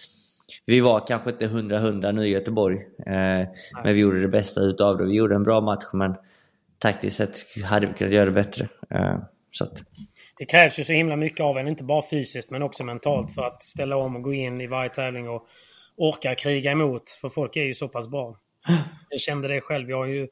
vi 0.67 0.80
var 0.80 1.08
kanske 1.08 1.30
inte 1.30 1.47
100-100 1.47 2.12
nu 2.12 2.27
i 2.27 2.30
Göteborg. 2.30 2.77
Eh, 3.06 3.47
men 3.84 3.93
vi 3.93 3.99
gjorde 3.99 4.21
det 4.21 4.27
bästa 4.27 4.62
utav 4.62 4.97
det. 4.97 5.06
Vi 5.06 5.15
gjorde 5.15 5.36
en 5.36 5.43
bra 5.43 5.62
match 5.62 5.86
men 5.93 6.15
taktiskt 6.80 7.17
sett 7.17 7.63
hade 7.63 7.88
vi 7.88 7.93
kunnat 7.93 8.13
göra 8.13 8.25
det 8.25 8.32
bättre. 8.32 8.69
Eh, 8.89 9.17
så 9.51 9.63
att, 9.63 9.84
Det 10.38 10.45
krävs 10.45 10.80
ju 10.80 10.84
så 10.84 10.93
himla 10.93 11.15
mycket 11.15 11.39
av 11.39 11.58
en, 11.58 11.67
inte 11.67 11.84
bara 11.84 12.03
fysiskt 12.10 12.51
men 12.51 12.63
också 12.63 12.84
mentalt 12.84 13.32
för 13.32 13.43
att 13.43 13.63
ställa 13.63 13.97
om 13.97 14.15
och 14.15 14.21
gå 14.21 14.34
in 14.34 14.62
i 14.62 14.67
varje 14.67 14.89
tävling 14.89 15.30
och 15.30 15.47
orka 15.95 16.36
kriga 16.36 16.71
emot. 16.71 17.10
För 17.21 17.30
folk 17.30 17.56
är 17.56 17.63
ju 17.63 17.73
så 17.73 17.88
pass 17.88 18.08
bra. 18.08 18.38
Jag 19.10 19.21
kände 19.21 19.47
det 19.47 19.62
själv. 19.62 19.89
Jag 19.89 19.97
har 19.97 20.06
ju 20.06 20.27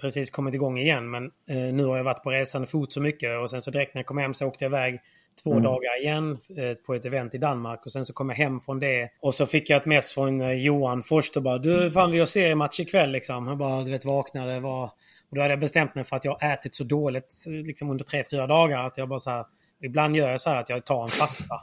precis 0.00 0.30
kommit 0.30 0.54
igång 0.54 0.78
igen 0.78 1.10
men 1.10 1.24
eh, 1.24 1.74
nu 1.74 1.84
har 1.84 1.96
jag 1.96 2.04
varit 2.04 2.22
på 2.22 2.30
resande 2.30 2.68
fot 2.68 2.92
så 2.92 3.00
mycket 3.00 3.38
och 3.38 3.50
sen 3.50 3.62
så 3.62 3.70
direkt 3.70 3.94
när 3.94 3.98
jag 3.98 4.06
kom 4.06 4.18
hem 4.18 4.34
så 4.34 4.46
åkte 4.46 4.64
jag 4.64 4.70
iväg 4.70 5.00
två 5.42 5.58
dagar 5.58 6.00
igen 6.00 6.38
eh, 6.58 6.74
på 6.74 6.94
ett 6.94 7.04
event 7.04 7.34
i 7.34 7.38
Danmark 7.38 7.86
och 7.86 7.92
sen 7.92 8.04
så 8.04 8.12
kom 8.12 8.28
jag 8.28 8.36
hem 8.36 8.60
från 8.60 8.80
det. 8.80 9.10
Och 9.20 9.34
så 9.34 9.46
fick 9.46 9.70
jag 9.70 9.76
ett 9.76 9.86
mess 9.86 10.14
från 10.14 10.40
eh, 10.40 10.52
Johan 10.52 11.02
Forst 11.02 11.36
och 11.36 11.42
bara 11.42 11.58
du 11.58 11.92
fan 11.92 12.10
vi 12.10 12.18
har 12.18 12.26
seriematch 12.26 12.80
ikväll 12.80 13.10
liksom. 13.10 13.46
Jag 13.48 13.58
bara 13.58 13.82
du 13.82 13.90
vet 13.90 14.04
vaknade 14.04 14.60
var... 14.60 14.84
Och 15.30 15.36
då 15.36 15.42
hade 15.42 15.52
jag 15.52 15.60
bestämt 15.60 15.94
mig 15.94 16.04
för 16.04 16.16
att 16.16 16.24
jag 16.24 16.36
har 16.40 16.52
ätit 16.52 16.74
så 16.74 16.84
dåligt 16.84 17.44
liksom 17.46 17.90
under 17.90 18.04
tre, 18.04 18.24
fyra 18.30 18.46
dagar 18.46 18.86
att 18.86 18.98
jag 18.98 19.08
bara 19.08 19.18
så 19.18 19.30
här, 19.30 19.44
Ibland 19.82 20.16
gör 20.16 20.30
jag 20.30 20.40
så 20.40 20.50
här 20.50 20.56
att 20.56 20.68
jag 20.68 20.86
tar 20.86 21.02
en 21.02 21.10
fasta. 21.10 21.54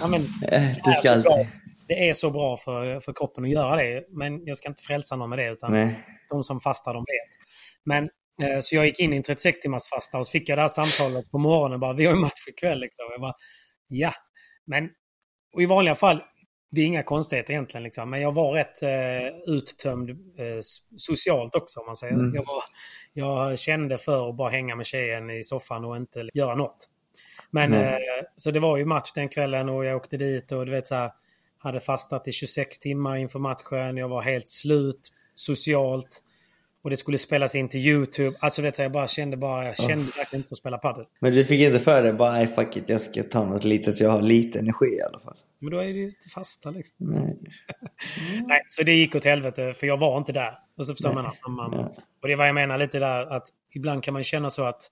Ja, 0.00 0.06
men, 0.06 0.20
Du 0.84 0.92
ska 0.92 1.12
alltid... 1.12 1.46
Det 1.88 2.08
är 2.08 2.14
så 2.14 2.30
bra 2.30 2.56
för, 2.56 3.00
för 3.00 3.12
kroppen 3.12 3.44
att 3.44 3.50
göra 3.50 3.76
det. 3.76 4.04
Men 4.08 4.46
jag 4.46 4.56
ska 4.56 4.68
inte 4.68 4.82
frälsa 4.82 5.16
någon 5.16 5.30
med 5.30 5.38
det. 5.38 5.50
Utan 5.50 5.72
Nej. 5.72 6.06
de 6.30 6.44
som 6.44 6.60
fastar, 6.60 6.94
de 6.94 7.00
vet. 7.00 7.46
Men, 7.84 8.04
eh, 8.04 8.10
så 8.60 8.76
jag 8.76 8.86
gick 8.86 9.00
in 9.00 9.12
i 9.12 9.16
en 9.16 9.22
36 9.22 9.60
timmars 9.60 9.88
fasta 9.88 10.18
och 10.18 10.26
så 10.26 10.30
fick 10.30 10.48
jag 10.48 10.58
det 10.58 10.62
här 10.62 10.68
samtalet 10.68 11.30
på 11.30 11.38
morgonen. 11.38 11.80
Bara, 11.80 11.92
vi 11.92 12.06
har 12.06 12.14
ju 12.14 12.20
match 12.20 12.48
ikväll. 12.48 12.80
Liksom. 12.80 13.04
Jag 13.10 13.20
bara, 13.20 13.34
ja. 13.88 14.12
Men 14.64 14.88
i 15.58 15.66
vanliga 15.66 15.94
fall, 15.94 16.22
det 16.70 16.80
är 16.80 16.84
inga 16.86 17.02
konstigheter 17.02 17.52
egentligen. 17.52 17.84
Liksom. 17.84 18.10
Men 18.10 18.20
jag 18.20 18.34
var 18.34 18.52
rätt 18.52 18.82
eh, 18.82 19.54
uttömd 19.54 20.10
eh, 20.10 20.60
socialt 20.96 21.54
också. 21.54 21.80
Om 21.80 21.86
man 21.86 21.96
säger. 21.96 22.14
Mm. 22.14 22.34
Jag, 22.34 22.44
var, 22.46 22.62
jag 23.12 23.58
kände 23.58 23.98
för 23.98 24.28
att 24.30 24.36
bara 24.36 24.50
hänga 24.50 24.76
med 24.76 24.86
tjejen 24.86 25.30
i 25.30 25.42
soffan 25.44 25.84
och 25.84 25.96
inte 25.96 26.28
göra 26.34 26.54
något. 26.54 26.88
Men 27.50 27.72
Mm. 27.72 27.84
eh, 27.94 27.98
så 28.36 28.50
det 28.50 28.60
var 28.60 28.76
ju 28.76 28.84
match 28.84 29.12
den 29.14 29.28
kvällen 29.28 29.68
och 29.68 29.84
jag 29.84 29.96
åkte 29.96 30.16
dit 30.16 30.52
och 30.52 30.66
du 30.66 30.72
vet 30.72 30.86
så 30.86 30.94
här, 30.94 31.10
hade 31.58 31.80
fastat 31.80 32.28
i 32.28 32.32
26 32.32 32.78
timmar 32.78 33.16
inför 33.16 33.38
matchen. 33.38 33.96
Jag 33.96 34.08
var 34.08 34.22
helt 34.22 34.48
slut 34.48 35.12
socialt. 35.34 36.22
Och 36.82 36.90
det 36.90 36.96
skulle 36.96 37.18
spelas 37.18 37.54
in 37.54 37.68
till 37.68 37.80
YouTube. 37.80 38.36
Alltså 38.40 38.62
vet 38.62 38.74
du, 38.74 38.82
jag 38.82 38.92
bara 38.92 39.08
kände 39.08 39.36
bara, 39.36 39.64
jag 39.64 39.76
kände 39.76 40.04
verkligen 40.04 40.40
inte 40.40 40.48
för 40.48 40.54
att 40.54 40.58
spela 40.58 40.78
padel. 40.78 41.06
Men 41.20 41.32
du 41.32 41.44
fick 41.44 41.60
inte 41.60 41.78
för 41.78 42.02
dig 42.02 42.12
bara, 42.12 42.32
nej 42.32 42.46
fuck 42.46 42.76
it, 42.76 42.88
jag 42.88 43.00
ska 43.00 43.22
ta 43.22 43.44
något 43.44 43.64
litet 43.64 43.96
så 43.96 44.04
jag 44.04 44.10
har 44.10 44.22
lite 44.22 44.58
energi 44.58 44.86
i 44.86 45.02
alla 45.02 45.20
fall. 45.20 45.36
Men 45.58 45.70
då 45.70 45.78
är 45.78 45.86
det 45.86 45.98
ju 45.98 46.04
inte 46.04 46.28
fasta 46.28 46.70
liksom. 46.70 46.96
Nej. 46.98 47.38
Nej, 48.46 48.62
så 48.66 48.82
det 48.82 48.94
gick 48.94 49.14
åt 49.14 49.24
helvete 49.24 49.72
för 49.72 49.86
jag 49.86 49.96
var 49.96 50.18
inte 50.18 50.32
där. 50.32 50.58
Och 50.76 50.86
så 50.86 50.92
förstår 50.94 51.12
man 51.12 51.26
att 51.26 51.36
man... 51.48 51.72
Ja. 51.72 51.92
Och 52.22 52.28
det 52.28 52.32
är 52.32 52.36
vad 52.36 52.48
jag 52.48 52.54
menar 52.54 52.78
lite 52.78 52.98
där 52.98 53.26
att 53.26 53.48
ibland 53.74 54.02
kan 54.02 54.14
man 54.14 54.24
känna 54.24 54.50
så 54.50 54.64
att... 54.64 54.90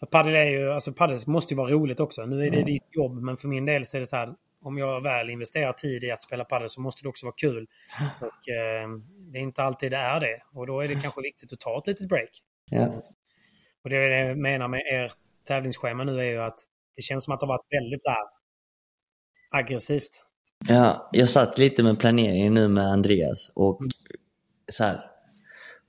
För 0.00 0.06
padel 0.06 0.34
är 0.34 0.44
ju, 0.44 0.70
alltså 0.70 0.92
padel 0.92 1.18
måste 1.26 1.54
ju 1.54 1.58
vara 1.58 1.70
roligt 1.70 2.00
också. 2.00 2.26
Nu 2.26 2.46
är 2.46 2.50
det 2.50 2.62
ditt 2.62 2.86
jobb, 2.90 3.22
men 3.22 3.36
för 3.36 3.48
min 3.48 3.64
del 3.64 3.86
så 3.86 3.96
är 3.96 4.00
det 4.00 4.06
så 4.06 4.16
här. 4.16 4.34
Om 4.64 4.78
jag 4.78 5.02
väl 5.02 5.30
investerar 5.30 5.72
tid 5.72 6.04
i 6.04 6.10
att 6.10 6.22
spela 6.22 6.44
padel 6.44 6.68
så 6.68 6.80
måste 6.80 7.02
det 7.02 7.08
också 7.08 7.26
vara 7.26 7.34
kul. 7.36 7.66
Och 8.20 8.48
eh, 8.48 8.88
det 9.32 9.38
är 9.38 9.42
inte 9.42 9.62
alltid 9.62 9.90
det 9.90 9.96
är 9.96 10.20
det. 10.20 10.42
Och 10.52 10.66
då 10.66 10.80
är 10.80 10.88
det 10.88 11.00
kanske 11.00 11.22
viktigt 11.22 11.52
att 11.52 11.60
ta 11.60 11.78
ett 11.78 11.86
litet 11.86 12.08
break. 12.08 12.30
Ja. 12.70 13.02
Och 13.84 13.90
det 13.90 13.96
jag 13.96 14.38
menar 14.38 14.68
med 14.68 14.80
er 14.80 15.12
tävlingsschema 15.48 16.04
nu 16.04 16.18
är 16.18 16.24
ju 16.24 16.38
att 16.38 16.58
det 16.96 17.02
känns 17.02 17.24
som 17.24 17.34
att 17.34 17.40
det 17.40 17.46
har 17.46 17.54
varit 17.54 17.66
väldigt 17.70 18.02
så 18.02 18.10
här 18.10 18.24
aggressivt. 19.50 20.24
Ja, 20.68 21.10
jag 21.12 21.28
satt 21.28 21.58
lite 21.58 21.82
med 21.82 21.98
planeringen 22.00 22.54
nu 22.54 22.68
med 22.68 22.86
Andreas 22.86 23.52
och 23.54 23.80
så 24.72 24.84
här, 24.84 25.00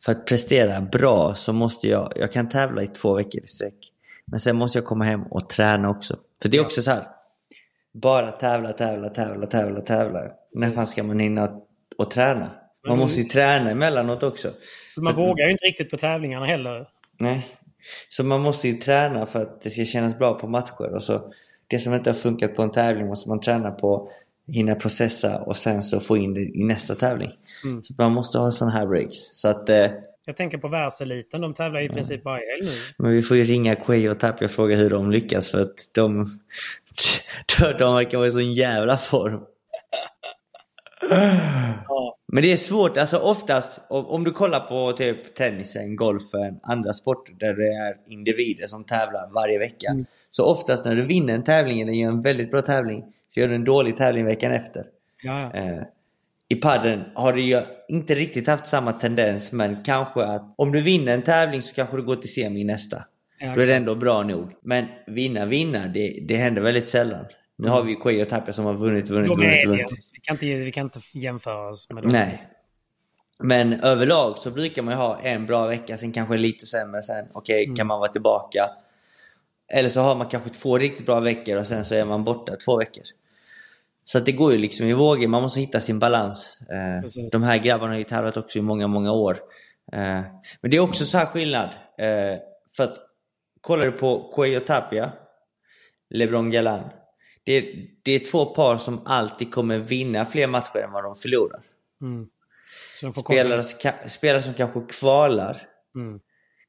för 0.04 0.12
att 0.12 0.26
prestera 0.26 0.82
bra 0.82 1.36
så 1.36 1.54
måste 1.54 1.88
jag, 1.88 2.14
jag 2.16 2.32
kan 2.32 2.50
tävla 2.50 2.84
i 2.84 2.88
två 2.88 3.14
veckor 3.14 3.44
i 3.44 3.48
sträck. 3.48 3.92
Men 4.26 4.40
sen 4.40 4.56
måste 4.56 4.78
jag 4.78 4.86
komma 4.86 5.04
hem 5.04 5.24
och 5.24 5.50
träna 5.50 5.90
också. 5.90 6.20
För 6.42 6.50
det 6.50 6.58
är 6.58 6.62
också 6.62 6.82
så 6.82 6.92
här, 6.92 7.08
bara 8.02 8.32
tävla, 8.32 8.74
tävla, 8.74 9.10
tävla, 9.10 9.48
tävla, 9.48 9.82
tävla. 9.82 10.22
När 10.54 10.72
fan 10.72 10.88
ska 10.88 11.04
man 11.04 11.20
hinna 11.20 11.62
och 11.98 12.12
träna? 12.12 12.52
Man 12.88 12.98
måste 12.98 13.22
ju 13.22 13.28
träna 13.28 13.72
emellanåt 13.72 14.24
också. 14.24 14.50
Så 14.96 15.02
man 15.02 15.16
vågar 15.16 15.46
ju 15.46 15.52
inte 15.52 15.66
riktigt 15.66 15.92
på 15.92 15.98
tävlingarna 15.98 16.46
heller. 16.46 16.88
Nej. 17.20 17.48
Så 18.10 18.24
man 18.24 18.42
måste 18.42 18.68
ju 18.68 18.74
träna 18.74 19.26
för 19.26 19.42
att 19.42 19.62
det 19.62 19.70
ska 19.70 19.86
kännas 19.86 20.18
bra 20.18 20.34
på 20.34 20.48
matcher. 20.48 20.94
Och 20.94 21.04
så, 21.04 21.34
det 21.68 21.80
som 21.80 21.94
inte 21.94 22.10
har 22.10 22.16
funkat 22.16 22.56
på 22.56 22.62
en 22.62 22.72
tävling 22.72 23.08
måste 23.08 23.30
man 23.30 23.40
träna 23.40 23.72
på, 23.72 24.12
hinna 24.48 24.76
processa 24.76 25.42
och 25.42 25.56
sen 25.56 25.84
så 25.84 26.00
få 26.00 26.18
in 26.18 26.34
det 26.34 26.42
i 26.42 26.64
nästa 26.64 26.96
tävling. 26.96 27.32
Mm. 27.64 27.84
Så 27.84 27.94
att 27.94 27.98
man 27.98 28.12
måste 28.12 28.38
ha 28.38 28.52
sådana 28.52 28.78
här 28.78 28.88
breaks. 28.88 29.18
Så 29.18 29.48
att, 29.48 29.70
eh, 29.70 29.88
Jag 30.26 30.36
tänker 30.36 30.58
på 30.58 30.68
världseliten, 30.68 31.42
de 31.42 31.54
tävlar 31.54 31.82
i 31.82 31.90
princip 31.90 32.26
varje 32.26 32.46
helg 32.52 32.64
nu. 32.64 32.72
men 32.98 33.12
vi 33.12 33.22
får 33.22 33.38
ju 33.38 33.44
ringa 33.44 33.76
Quay 33.76 34.10
och 34.10 34.20
Tapia 34.20 34.46
och 34.46 34.52
fråga 34.52 34.76
hur 34.76 34.90
de 34.90 35.12
lyckas 35.12 35.50
för 35.50 35.62
att 35.62 35.90
de, 35.94 36.40
de 37.80 37.96
verkar 37.96 38.18
vara 38.18 38.28
i 38.28 38.32
sån 38.32 38.54
jävla 38.54 38.98
form. 38.98 39.42
Ja. 41.88 42.18
Men 42.28 42.44
det 42.44 42.52
är 42.52 42.58
svårt, 42.58 42.98
alltså 42.98 43.18
oftast 43.18 43.80
om 43.90 44.24
du 44.24 44.32
kollar 44.32 44.60
på 44.60 44.98
typ 44.98 45.36
tennisen, 45.36 45.96
golfen, 45.96 46.60
andra 46.64 46.94
sporter 46.94 47.34
där 47.34 47.54
det 47.56 47.68
är 47.68 47.96
individer 48.08 48.68
som 48.68 48.84
tävlar 48.84 49.30
varje 49.34 49.60
vecka. 49.60 49.90
Mm. 49.92 50.06
Så 50.32 50.46
oftast 50.46 50.86
när 50.86 50.96
du 50.96 51.06
vinner 51.06 51.34
en 51.34 51.44
tävling 51.44 51.82
eller 51.82 51.94
gör 51.94 52.10
en 52.10 52.22
väldigt 52.22 52.52
bra 52.52 52.62
tävling 52.62 53.04
så 53.30 53.40
gör 53.40 53.48
du 53.48 53.56
en 53.56 53.64
dålig 53.64 53.96
tävling 53.96 54.26
veckan 54.26 54.52
efter. 54.52 54.86
Ja. 55.24 55.52
Eh, 55.54 55.82
I 56.50 56.56
padden 56.56 57.04
har 57.16 57.34
du 57.34 57.64
inte 57.88 58.16
riktigt 58.16 58.48
haft 58.48 58.68
samma 58.68 58.94
tendens 58.94 59.52
men 59.52 59.84
kanske 59.84 60.24
att 60.24 60.54
om 60.58 60.72
du 60.72 60.82
vinner 60.82 61.14
en 61.14 61.22
tävling 61.22 61.62
så 61.62 61.74
kanske 61.74 61.98
du 61.98 62.04
går 62.04 62.16
till 62.16 62.34
semi 62.34 62.64
nästa. 62.64 63.04
Ja, 63.40 63.54
Då 63.56 63.62
är 63.62 63.68
det 63.68 63.76
ändå 63.76 63.96
bra 63.96 64.24
nog. 64.24 64.52
Men 64.62 64.86
vinna, 65.08 65.46
vinna, 65.46 65.88
det, 65.88 66.20
det 66.28 66.36
händer 66.36 66.62
väldigt 66.62 66.90
sällan. 66.90 67.26
Nu 67.58 67.68
har 67.68 67.84
vi 67.84 67.90
ju 67.92 67.96
Quay 67.96 68.22
och 68.22 68.30
Tapia 68.30 68.54
som 68.54 68.66
har 68.66 68.74
vunnit, 68.74 69.10
vunnit, 69.10 69.30
De 69.30 69.38
vunnit, 69.42 69.68
vunnit. 69.68 70.10
Vi 70.14 70.20
kan, 70.20 70.34
inte, 70.36 70.46
vi 70.46 70.72
kan 70.72 70.84
inte 70.84 71.00
jämföra 71.14 71.70
oss 71.70 71.88
med 71.90 72.04
dem. 72.04 72.12
Nej. 72.12 72.40
Men 73.40 73.74
överlag 73.74 74.38
så 74.38 74.52
brukar 74.52 74.82
man 74.82 74.94
ju 74.94 74.98
ha 74.98 75.20
en 75.20 75.46
bra 75.46 75.68
vecka, 75.68 75.98
sen 75.98 76.12
kanske 76.12 76.38
lite 76.38 76.66
sämre 76.66 77.02
sen. 77.02 77.26
Okej, 77.34 77.64
Mm. 77.64 77.76
kan 77.76 77.88
man 77.88 78.00
vara 78.00 78.12
tillbaka? 78.12 78.70
Eller 79.74 79.90
så 79.90 80.02
har 80.02 80.16
man 80.16 80.28
kanske 80.28 80.50
två 80.50 80.78
riktigt 80.78 81.06
bra 81.06 81.20
veckor 81.20 81.58
och 81.58 81.68
sen 81.68 81.86
så 81.86 81.96
är 81.96 82.06
man 82.06 82.24
borta 82.24 82.56
två 82.66 82.78
veckor. 82.78 83.04
Så 84.04 84.20
det 84.20 84.32
går 84.32 84.52
ju 84.52 84.58
liksom 84.58 84.86
i 84.86 84.94
vågor, 84.94 85.28
man 85.28 85.42
måste 85.42 85.60
hitta 85.60 85.80
sin 85.80 86.00
balans. 86.00 86.60
Eh, 86.62 87.02
Precis. 87.02 87.32
de 87.32 87.44
här 87.44 87.58
grabbarna 87.58 87.92
har 87.92 87.98
ju 87.98 88.04
tävlat 88.04 88.38
också 88.38 88.60
i 88.60 88.62
många, 88.62 88.88
många 88.88 89.12
år. 89.12 89.40
Eh, 89.94 90.22
men 90.62 90.72
det 90.72 90.78
är 90.78 90.80
också 90.82 91.06
så 91.06 91.18
här 91.18 91.26
skillnad. 91.26 91.70
Eh, 91.98 92.40
för 92.78 92.84
att 92.84 92.98
kollar 93.66 93.86
du 93.86 93.92
på 93.92 94.32
Cuello 94.36 94.60
Tapia, 94.60 95.12
LeBron 96.10 96.52
Galan. 96.52 96.90
Det 97.44 97.54
är, 97.54 97.88
det 98.04 98.12
är 98.12 98.20
två 98.20 98.46
par 98.46 98.78
som 98.78 99.02
alltid 99.06 99.54
kommer 99.54 99.78
vinna 99.80 100.26
fler 100.26 100.48
matcher 100.48 100.78
än 100.78 100.92
vad 100.92 101.04
de 101.04 101.16
förlorar. 101.16 101.62
Mm. 102.02 102.28
Spelare, 102.98 103.14
konkurrens. 103.24 103.70
ska- 103.70 104.10
spelare 104.10 104.42
som 104.42 104.54
kanske 104.54 104.82
kvalar 104.90 105.62
Mm. 105.96 106.20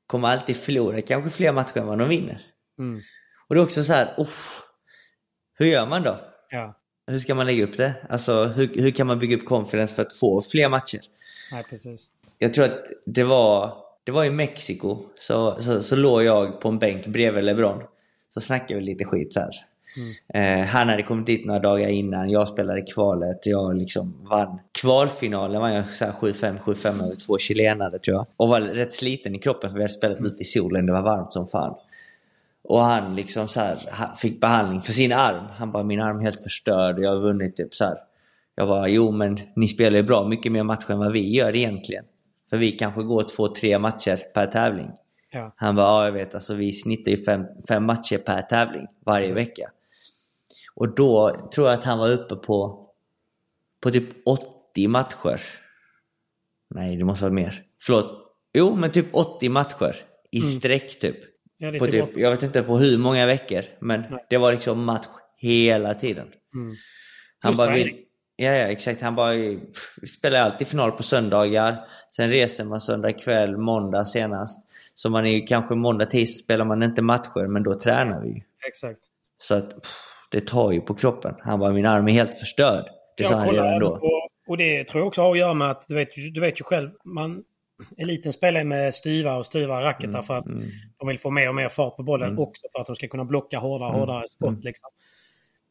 kommer 0.07 0.29
alltid 0.29 0.57
förlora 0.57 1.01
kanske 1.03 1.31
fler 1.31 1.53
matcher 1.53 1.77
än 1.79 1.87
vad 1.87 1.99
de 1.99 2.09
vinner. 2.09 2.43
Mm. 2.79 3.01
Och 3.49 3.55
det 3.55 3.61
är 3.61 3.65
också 3.65 3.85
så 3.85 3.93
här, 3.93 4.15
uff, 4.19 4.63
hur 5.59 5.67
gör 5.67 5.87
man 5.87 6.03
då? 6.03 6.21
Ja, 6.51 6.79
Hur 7.07 7.19
ska 7.19 7.35
man 7.35 7.47
lägga 7.47 7.65
upp 7.65 7.77
det? 7.77 8.07
Alltså 8.11 8.45
hur, 8.45 8.69
hur 8.83 8.91
kan 8.91 9.07
man 9.07 9.19
bygga 9.19 9.37
upp 9.37 9.45
confidence 9.45 9.95
för 9.95 10.03
att 10.03 10.13
få 10.13 10.43
fler 10.43 10.69
matcher? 10.69 11.01
nej 11.53 11.65
precis. 11.71 12.11
Jag 12.39 12.55
tror 12.55 12.65
att 12.65 12.85
det 13.07 13.25
var, 13.25 13.77
det 14.07 14.13
var 14.13 14.25
i 14.25 14.31
Mexiko, 14.31 14.99
så, 15.17 15.57
så, 15.61 15.83
så 15.83 15.97
låg 15.97 16.23
jag 16.23 16.61
på 16.61 16.69
en 16.69 16.79
bänk 16.79 17.07
bredvid 17.07 17.45
LeBron. 17.45 17.83
Så 18.29 18.41
snackade 18.41 18.81
vi 18.81 18.87
lite 18.87 19.05
skit 19.05 19.33
så 19.33 19.41
här. 19.41 19.51
Eh, 20.35 20.67
han 20.67 20.89
hade 20.89 21.03
kommit 21.03 21.27
dit 21.27 21.47
några 21.47 21.61
dagar 21.61 21.89
innan, 21.89 22.31
jag 22.31 22.49
spelade 22.49 22.83
kvalet, 22.83 23.47
jag 23.47 23.77
liksom 23.77 24.27
vann. 24.31 24.59
Kvalfinalen 24.81 25.61
var 25.61 25.69
jag 25.69 25.87
så 25.87 26.05
här 26.05 26.13
7-5, 26.13 26.59
7-5 26.61 26.89
över 26.89 27.27
två 27.27 27.39
chilenare 27.39 27.99
tror 27.99 28.17
jag. 28.17 28.27
Och 28.37 28.49
var 28.49 28.61
rätt 28.61 28.95
sliten 28.95 29.35
i 29.35 29.39
kroppen 29.39 29.71
för 29.71 29.77
vi 29.77 29.83
hade 29.83 29.95
spelat 29.95 30.21
ute 30.21 30.43
i 30.43 30.45
solen, 30.45 30.87
det 30.87 30.93
var 30.93 31.03
varmt 31.03 31.33
som 31.33 31.47
fan. 31.47 31.75
Och 32.65 32.81
han 32.81 33.17
liksom 33.17 33.49
så 33.49 33.61
här, 33.61 33.79
fick 34.17 34.41
behandling 34.41 34.83
för 34.83 34.93
sin 34.93 35.13
arm. 35.13 35.45
Han 35.57 35.73
bara, 35.73 35.83
min 35.83 36.01
arm 36.01 36.19
är 36.19 36.23
helt 36.23 36.43
förstörd 36.43 36.99
och 36.99 37.05
jag 37.05 37.11
har 37.11 37.21
vunnit 37.21 37.57
typ 37.57 37.75
så 37.75 37.85
här. 37.85 37.97
Jag 38.55 38.69
bara, 38.69 38.89
jo 38.89 39.11
men 39.11 39.41
ni 39.57 39.69
spelar 39.69 39.97
ju 39.97 40.03
bra 40.03 40.29
mycket 40.29 40.53
mer 40.53 40.63
matcher 40.63 40.91
än 40.91 40.99
vad 40.99 41.13
vi 41.13 41.37
gör 41.37 41.57
egentligen. 41.57 42.05
För 42.51 42.57
vi 42.57 42.73
kanske 42.73 43.03
går 43.03 43.23
två, 43.23 43.55
tre 43.55 43.79
matcher 43.79 44.17
per 44.35 44.47
tävling. 44.47 44.91
Ja. 45.31 45.55
Han 45.57 45.77
bara, 45.77 45.87
ja 45.87 46.05
jag 46.05 46.13
vet, 46.13 46.35
alltså 46.35 46.55
vi 46.55 46.73
snittar 46.73 47.13
ju 47.13 47.25
fem, 47.25 47.45
fem 47.69 47.85
matcher 47.85 48.19
per 48.19 48.43
tävling 48.43 48.87
varje 49.07 49.35
vecka. 49.35 49.71
Och 50.75 50.95
då 50.95 51.41
tror 51.55 51.67
jag 51.67 51.79
att 51.79 51.85
han 51.85 51.99
var 51.99 52.11
uppe 52.11 52.37
på, 52.37 52.89
på 53.81 53.91
typ 53.91 54.09
80 54.27 54.89
matcher. 54.89 55.41
Nej, 56.75 56.97
det 56.97 57.05
måste 57.05 57.25
vara 57.25 57.35
mer. 57.35 57.65
Förlåt. 57.83 58.13
Jo, 58.55 58.77
men 58.77 58.91
typ 58.91 59.07
80 59.13 59.49
matcher 59.49 59.97
i 60.31 60.41
sträck 60.41 60.99
typ. 60.99 61.17
Ja, 61.59 61.73
På 61.79 61.87
typ 61.87 62.07
typ, 62.07 62.19
jag 62.19 62.31
vet 62.31 62.43
inte 62.43 62.63
på 62.63 62.79
hur 62.79 62.99
många 62.99 63.27
veckor, 63.27 63.65
men 63.81 64.01
Nej. 64.11 64.27
det 64.31 64.37
var 64.37 64.53
liksom 64.53 64.85
match 64.85 65.07
hela 65.37 65.95
tiden. 65.95 66.27
Mm. 66.55 66.77
Han 67.39 67.51
Just 67.51 67.59
bara 67.59 67.75
träning. 67.75 68.06
Ja, 68.37 68.51
ja, 68.53 68.67
exakt. 68.67 69.03
Han 69.03 69.15
bara, 69.15 69.33
pff, 69.35 69.99
vi 70.03 70.07
spelar 70.09 70.39
alltid 70.41 70.67
final 70.67 70.93
på 70.93 71.03
söndagar. 71.03 71.81
Sen 72.17 72.31
reser 72.31 72.65
man 72.65 72.81
söndag 72.81 73.13
kväll, 73.13 73.57
måndag 73.57 74.05
senast. 74.05 74.63
Så 74.95 75.11
man 75.11 75.27
är 75.27 75.31
ju 75.31 75.43
kanske 75.47 75.75
måndag, 75.75 76.07
tisdag 76.07 76.45
spelar 76.45 76.65
man 76.65 76.83
inte 76.83 77.03
matcher, 77.03 77.47
men 77.47 77.63
då 77.63 77.75
tränar 77.75 78.21
vi 78.21 78.29
ju. 78.29 78.41
Exakt. 78.69 79.01
Så 79.39 79.55
att 79.55 79.71
pff, 79.83 79.93
det 80.31 80.41
tar 80.47 80.73
ju 80.73 80.81
på 80.81 80.95
kroppen. 80.95 81.35
Han 81.39 81.59
bara, 81.61 81.73
min 81.73 81.87
arm 81.87 82.09
är 82.09 82.13
helt 82.13 82.39
förstörd. 82.39 82.85
Det 83.17 83.25
sa 83.25 83.35
han 83.35 83.49
redan 83.51 83.79
då. 83.81 84.01
Och 84.49 84.57
det 84.57 84.85
tror 84.85 85.01
jag 85.01 85.09
också 85.09 85.23
har 85.23 85.33
att 85.33 85.39
göra 85.39 85.55
med 85.55 85.71
att 85.71 85.85
du 85.89 85.95
vet, 85.95 86.09
du 86.35 86.41
vet 86.41 86.61
ju 86.61 86.65
själv, 86.65 86.91
man, 87.05 87.43
eliten 87.99 88.33
spelar 88.33 88.65
med 88.65 88.95
styva 88.95 89.37
och 89.37 89.47
styva 89.47 89.83
racketar 89.83 90.09
Mm, 90.09 90.23
för 90.23 90.39
att 90.39 90.47
mm. 90.47 90.65
de 90.99 91.09
vill 91.09 91.19
få 91.19 91.31
mer 91.31 91.49
och 91.49 91.55
mer 91.55 91.69
fart 91.69 91.97
på 91.97 92.03
bollen 92.03 92.29
Mm. 92.29 92.39
också 92.43 92.63
för 92.75 92.81
att 92.81 92.87
de 92.87 92.97
ska 92.97 93.09
kunna 93.09 93.25
blocka 93.25 93.59
hårdare 93.59 93.89
och 93.89 93.95
Mm, 93.95 94.01
hårdare 94.09 94.23
skott. 94.27 94.49
mm. 94.49 94.61
Liksom. 94.65 94.91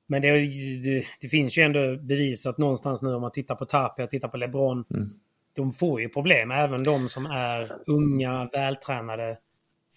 Men 0.07 0.21
det, 0.21 0.31
det, 0.31 1.03
det 1.21 1.27
finns 1.27 1.57
ju 1.57 1.61
ändå 1.61 1.97
bevisat 1.97 2.57
någonstans 2.57 3.01
nu 3.01 3.13
om 3.13 3.21
man 3.21 3.31
tittar 3.31 3.55
på 3.55 3.65
Tapia, 3.65 4.07
tittar 4.07 4.27
på 4.27 4.37
LeBron. 4.37 4.85
Mm. 4.93 5.09
De 5.55 5.71
får 5.71 6.01
ju 6.01 6.09
problem. 6.09 6.51
Även 6.51 6.83
de 6.83 7.09
som 7.09 7.25
är 7.25 7.71
unga, 7.87 8.49
vältränade 8.53 9.37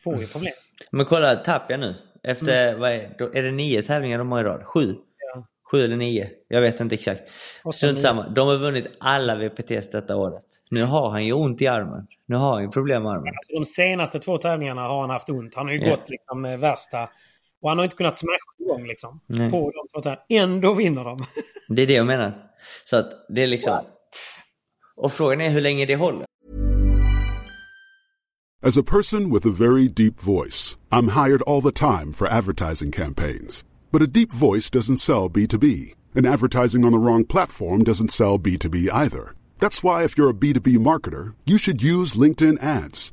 får 0.05 0.17
ju 0.17 0.27
problem. 0.27 0.53
Men 0.91 1.07
kolla 1.07 1.35
Tapia 1.35 1.77
nu. 1.77 1.95
Efter, 2.23 2.77
vad 2.77 2.91
är, 2.91 3.37
är 3.37 3.43
det 3.43 3.53
nio 3.53 3.83
tävlingar 3.83 4.19
de 4.19 4.33
har 4.33 4.41
i 4.41 4.45
rad? 4.45 4.63
Sju? 4.65 4.85
Mm. 4.85 4.97
Ja. 5.35 5.47
Sju 5.71 5.85
eller 5.85 5.97
nio? 5.97 6.31
Jag 6.49 6.61
vet 6.61 6.81
inte 6.81 6.95
exakt. 6.95 7.23
Strunt 7.75 8.03
samma. 8.03 8.29
De 8.29 8.49
har 8.49 8.57
vunnit 8.57 8.97
alla 9.01 9.35
VPTs 9.37 9.91
detta 9.91 10.17
året. 10.17 10.45
Nu 10.71 10.83
har 10.83 11.11
han 11.11 11.27
ju 11.27 11.33
ont 11.33 11.63
i 11.63 11.67
armen. 11.67 12.07
Nu 12.27 12.37
har 12.37 12.53
han 12.53 12.63
ju 12.63 12.69
problem 12.69 13.03
med 13.03 13.13
armen. 13.13 13.27
Alltså, 13.27 13.53
de 13.53 13.65
senaste 13.65 14.19
två 14.19 14.39
tävlingarna 14.39 14.89
har 14.89 15.01
han 15.01 15.11
haft 15.11 15.29
ont. 15.29 15.55
Han 15.55 15.67
har 15.67 15.73
ju 15.73 15.81
Ja. 15.81 15.91
gått 15.91 16.09
liksom 16.11 16.41
med 16.43 16.61
värsta... 16.61 17.09
Och 17.63 17.69
han 17.69 17.79
har 17.79 17.85
inte 17.85 17.97
kunnat 17.97 18.17
smasha 18.17 18.39
igång 18.59 18.87
liksom. 18.87 19.21
Nej. 19.27 19.51
På 19.51 19.71
de 19.71 19.89
två 19.93 20.01
tävlingarna. 20.03 20.55
Ändå 20.55 20.75
vinner 20.75 21.05
de. 21.05 21.19
Det 21.69 21.83
är 21.83 21.87
det 21.87 21.93
jag 21.93 22.07
menar. 22.07 22.35
Så 22.85 22.97
att 22.97 23.27
det 23.29 23.43
är 23.43 23.47
liksom... 23.47 23.79
Och 24.97 25.13
frågan 25.13 25.41
är 25.41 25.51
hur 25.51 25.61
länge 25.61 25.87
det 25.87 25.97
håller. 25.97 26.27
As 28.63 28.77
a 28.77 28.83
person 28.83 29.31
with 29.31 29.47
a 29.47 29.51
very 29.51 29.87
deep 29.89 30.21
voice, 30.21 30.81
I'm 30.91 31.09
hired 31.11 31.43
all 31.43 31.61
the 31.61 31.71
time 31.71 32.13
for 32.13 32.27
advertising 32.27 32.91
campaigns. 32.91 33.65
But 33.93 34.03
a 34.03 34.07
deep 34.07 34.33
voice 34.33 34.69
doesn't 34.69 34.99
sell 34.99 35.31
B2B, 35.31 35.95
and 36.17 36.27
advertising 36.27 36.85
on 36.85 36.93
the 36.93 36.99
wrong 36.99 37.25
platform 37.25 37.85
doesn't 37.85 38.11
sell 38.11 38.39
B2B 38.39 38.89
either. 38.93 39.37
That's 39.61 39.85
why, 39.85 40.05
if 40.05 40.19
you're 40.19 40.31
a 40.31 40.35
B2B 40.35 40.79
marketer, 40.79 41.35
you 41.47 41.57
should 41.57 41.83
use 41.83 42.15
LinkedIn 42.15 42.63
ads. 42.63 43.13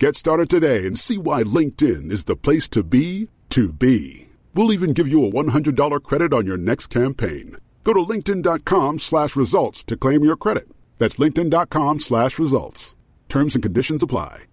Get 0.00 0.16
started 0.16 0.48
today 0.48 0.86
and 0.86 0.98
see 0.98 1.18
why 1.18 1.42
LinkedIn 1.42 2.10
is 2.10 2.24
the 2.24 2.34
place 2.34 2.68
to 2.70 2.82
be 2.82 3.28
to 3.50 3.70
be. 3.70 4.28
We'll 4.54 4.72
even 4.72 4.94
give 4.94 5.06
you 5.06 5.26
a 5.26 5.30
$100 5.30 6.02
credit 6.02 6.32
on 6.32 6.46
your 6.46 6.56
next 6.56 6.86
campaign. 6.86 7.56
Go 7.84 7.92
to 7.92 8.00
linkedin.com 8.00 8.98
slash 8.98 9.36
results 9.36 9.84
to 9.84 9.98
claim 9.98 10.24
your 10.24 10.36
credit. 10.36 10.64
That's 10.98 11.16
linkedin.com 11.16 12.00
slash 12.00 12.38
results. 12.38 12.96
Terms 13.28 13.54
and 13.54 13.62
conditions 13.62 14.02
apply. 14.02 14.46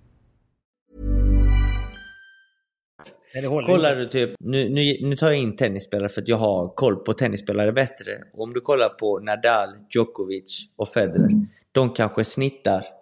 Kollar 3.65 3.95
du 3.95 4.05
typ, 4.05 4.35
nu, 4.39 4.69
nu, 4.69 4.97
nu 5.01 5.15
tar 5.15 5.27
jag 5.27 5.37
in 5.37 5.55
tennisspelare 5.55 6.09
för 6.09 6.21
att 6.21 6.27
jag 6.27 6.37
har 6.37 6.75
koll 6.75 6.95
på 6.95 7.13
tennisspelare 7.13 7.71
bättre. 7.71 8.11
Och 8.33 8.43
om 8.43 8.53
du 8.53 8.61
kollar 8.61 8.89
på 8.89 9.19
Nadal, 9.19 9.69
Djokovic 9.95 10.69
och 10.75 10.87
Federer. 10.87 11.29
De 11.71 11.89
kanske 11.89 12.23
snittar 12.23 12.96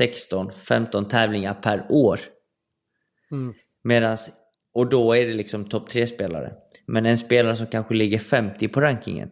16-15 0.00 1.08
tävlingar 1.08 1.54
per 1.54 1.86
år. 1.88 2.20
Mm. 3.30 3.54
Medans, 3.84 4.30
och 4.74 4.88
då 4.88 5.12
är 5.12 5.26
det 5.26 5.32
liksom 5.32 5.64
topp 5.64 5.90
3-spelare. 5.90 6.52
Men 6.86 7.06
en 7.06 7.18
spelare 7.18 7.56
som 7.56 7.66
kanske 7.66 7.94
ligger 7.94 8.18
50 8.18 8.68
på 8.68 8.80
rankingen. 8.80 9.30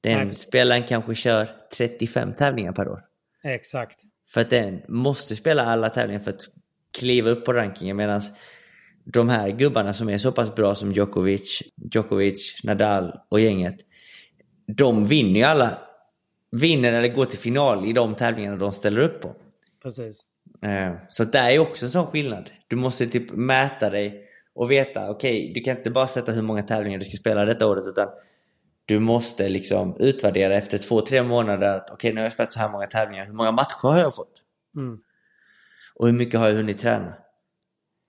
Den 0.00 0.26
Nej, 0.26 0.36
spelaren 0.36 0.82
kanske 0.82 1.14
kör 1.14 1.48
35 1.76 2.34
tävlingar 2.34 2.72
per 2.72 2.88
år. 2.88 3.02
Exakt. 3.44 4.00
För 4.30 4.40
att 4.40 4.50
den 4.50 4.82
måste 4.88 5.36
spela 5.36 5.64
alla 5.64 5.88
tävlingar 5.88 6.20
för 6.20 6.30
att 6.30 6.42
kliva 6.98 7.30
upp 7.30 7.44
på 7.44 7.52
rankingen. 7.52 7.96
Medan 7.96 8.22
de 9.04 9.28
här 9.28 9.50
gubbarna 9.50 9.92
som 9.92 10.08
är 10.08 10.18
så 10.18 10.32
pass 10.32 10.54
bra 10.54 10.74
som 10.74 10.92
Djokovic, 10.92 11.62
Djokovic, 11.92 12.60
Nadal 12.64 13.12
och 13.28 13.40
gänget. 13.40 13.76
De 14.76 15.04
vinner 15.04 15.40
ju 15.40 15.42
alla. 15.42 15.78
Vinner 16.50 16.92
eller 16.92 17.08
går 17.08 17.24
till 17.24 17.38
final 17.38 17.86
i 17.86 17.92
de 17.92 18.14
tävlingarna 18.14 18.56
de 18.56 18.72
ställer 18.72 19.00
upp 19.00 19.20
på. 19.20 19.34
Precis. 19.86 20.22
Eh, 20.62 20.92
Så 21.08 21.24
det 21.24 21.38
är 21.38 21.50
ju 21.50 21.58
också 21.58 21.84
en 21.84 21.90
sån 21.90 22.06
skillnad. 22.06 22.50
Du 22.68 22.76
måste 22.76 23.06
typ 23.06 23.32
mäta 23.32 23.90
dig 23.90 24.28
och 24.54 24.70
veta, 24.70 25.10
okej, 25.10 25.52
du 25.54 25.60
kan 25.60 25.76
inte 25.76 25.90
bara 25.90 26.06
sätta 26.06 26.32
hur 26.32 26.42
många 26.42 26.62
tävlingar 26.62 26.98
du 26.98 27.04
ska 27.04 27.16
spela 27.16 27.44
detta 27.44 27.66
året 27.66 27.84
utan 27.86 28.08
du 28.84 28.98
måste 28.98 29.48
liksom 29.48 29.96
utvärdera 30.00 30.56
efter 30.56 30.78
två, 30.78 31.00
tre 31.00 31.22
månader 31.22 31.66
att 31.68 31.90
okej, 31.90 32.12
nu 32.12 32.20
har 32.20 32.24
jag 32.24 32.32
spelat 32.32 32.52
så 32.52 32.58
här 32.60 32.70
många 32.70 32.86
tävlingar. 32.86 33.24
Hur 33.26 33.32
många 33.32 33.52
matcher 33.52 33.88
har 33.88 33.98
jag 33.98 34.14
fått? 34.14 34.42
Mm. 34.76 34.98
Och 35.94 36.06
hur 36.06 36.14
mycket 36.14 36.40
har 36.40 36.48
jag 36.48 36.54
hunnit 36.54 36.78
träna? 36.78 37.14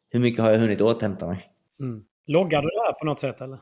Hur 0.10 0.20
mycket 0.20 0.44
har 0.44 0.52
jag 0.52 0.60
hunnit 0.60 0.82
återhämta 0.82 1.28
mig? 1.28 1.52
Mm. 1.80 2.04
Loggar 2.28 2.62
du 2.62 2.68
det 2.68 2.82
här 2.88 2.94
på 2.94 3.06
något 3.06 3.20
sätt 3.20 3.42
eller? 3.42 3.60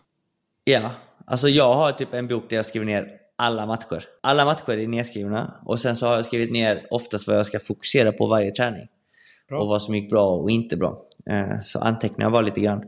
Ja, 0.63 0.91
alltså 1.25 1.47
jag 1.47 1.73
har 1.73 1.91
typ 1.91 2.13
en 2.13 2.27
bok 2.27 2.49
där 2.49 2.55
jag 2.55 2.65
skriver 2.65 2.85
ner 2.85 3.19
alla 3.35 3.65
matcher. 3.65 4.03
Alla 4.21 4.45
matcher 4.45 4.77
är 4.77 4.87
nedskrivna 4.87 5.53
och 5.65 5.79
sen 5.79 5.95
så 5.95 6.07
har 6.07 6.15
jag 6.15 6.25
skrivit 6.25 6.51
ner 6.51 6.87
oftast 6.89 7.27
vad 7.27 7.37
jag 7.37 7.45
ska 7.45 7.59
fokusera 7.59 8.11
på 8.11 8.27
varje 8.27 8.51
träning. 8.51 8.87
Bra. 9.49 9.61
Och 9.61 9.67
vad 9.67 9.81
som 9.81 9.95
gick 9.95 10.09
bra 10.09 10.29
och 10.29 10.49
inte 10.51 10.77
bra. 10.77 11.01
Eh, 11.29 11.59
Så 11.61 11.79
antecknar 11.79 12.25
jag 12.25 12.31
bara 12.31 12.41
lite 12.41 12.61
grann. 12.61 12.83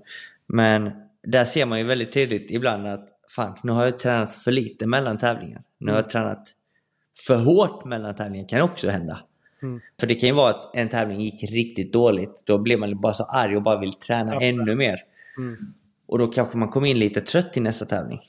Men 0.48 0.92
där 1.24 1.46
ser 1.46 1.66
man 1.66 1.80
ju 1.80 1.86
väldigt 1.86 2.12
tydligt 2.12 2.52
ibland 2.52 2.88
att 2.88 3.10
fan, 3.30 3.58
nu 3.64 3.72
har 3.72 3.84
jag 3.86 4.00
tränat 4.00 4.36
för 4.36 4.52
lite 4.52 4.88
mellan 4.88 5.18
tävlingar. 5.18 5.62
Nu 5.78 5.92
har 5.92 5.98
jag 5.98 6.10
tränat 6.10 6.54
för 7.28 7.36
hårt 7.36 7.86
mellan 7.86 8.16
tävlingar, 8.16 8.48
kan 8.48 8.62
också 8.62 8.90
hända. 8.90 9.20
Mm. 9.62 9.82
För 10.00 10.08
det 10.08 10.16
kan 10.16 10.30
ju 10.30 10.36
vara 10.36 10.50
att 10.50 10.76
en 10.76 10.90
tävling 10.90 11.20
gick 11.22 11.44
riktigt 11.52 11.94
dåligt. 11.94 12.42
Då 12.46 12.58
blir 12.58 12.78
man 12.78 13.02
bara 13.02 13.14
så 13.14 13.24
arg 13.24 13.56
och 13.56 13.62
bara 13.64 13.80
vill 13.80 13.94
träna 13.94 14.30
Stoppa. 14.32 14.46
ännu 14.46 14.76
mer. 14.76 15.00
Mm. 15.38 15.74
Och 16.08 16.20
då 16.20 16.28
kanske 16.28 16.58
man 16.58 16.70
kommer 16.70 16.88
in 16.88 17.00
lite 17.00 17.22
trött 17.22 17.54
till 17.54 17.62
nästa 17.62 17.86
tävling. 17.86 18.20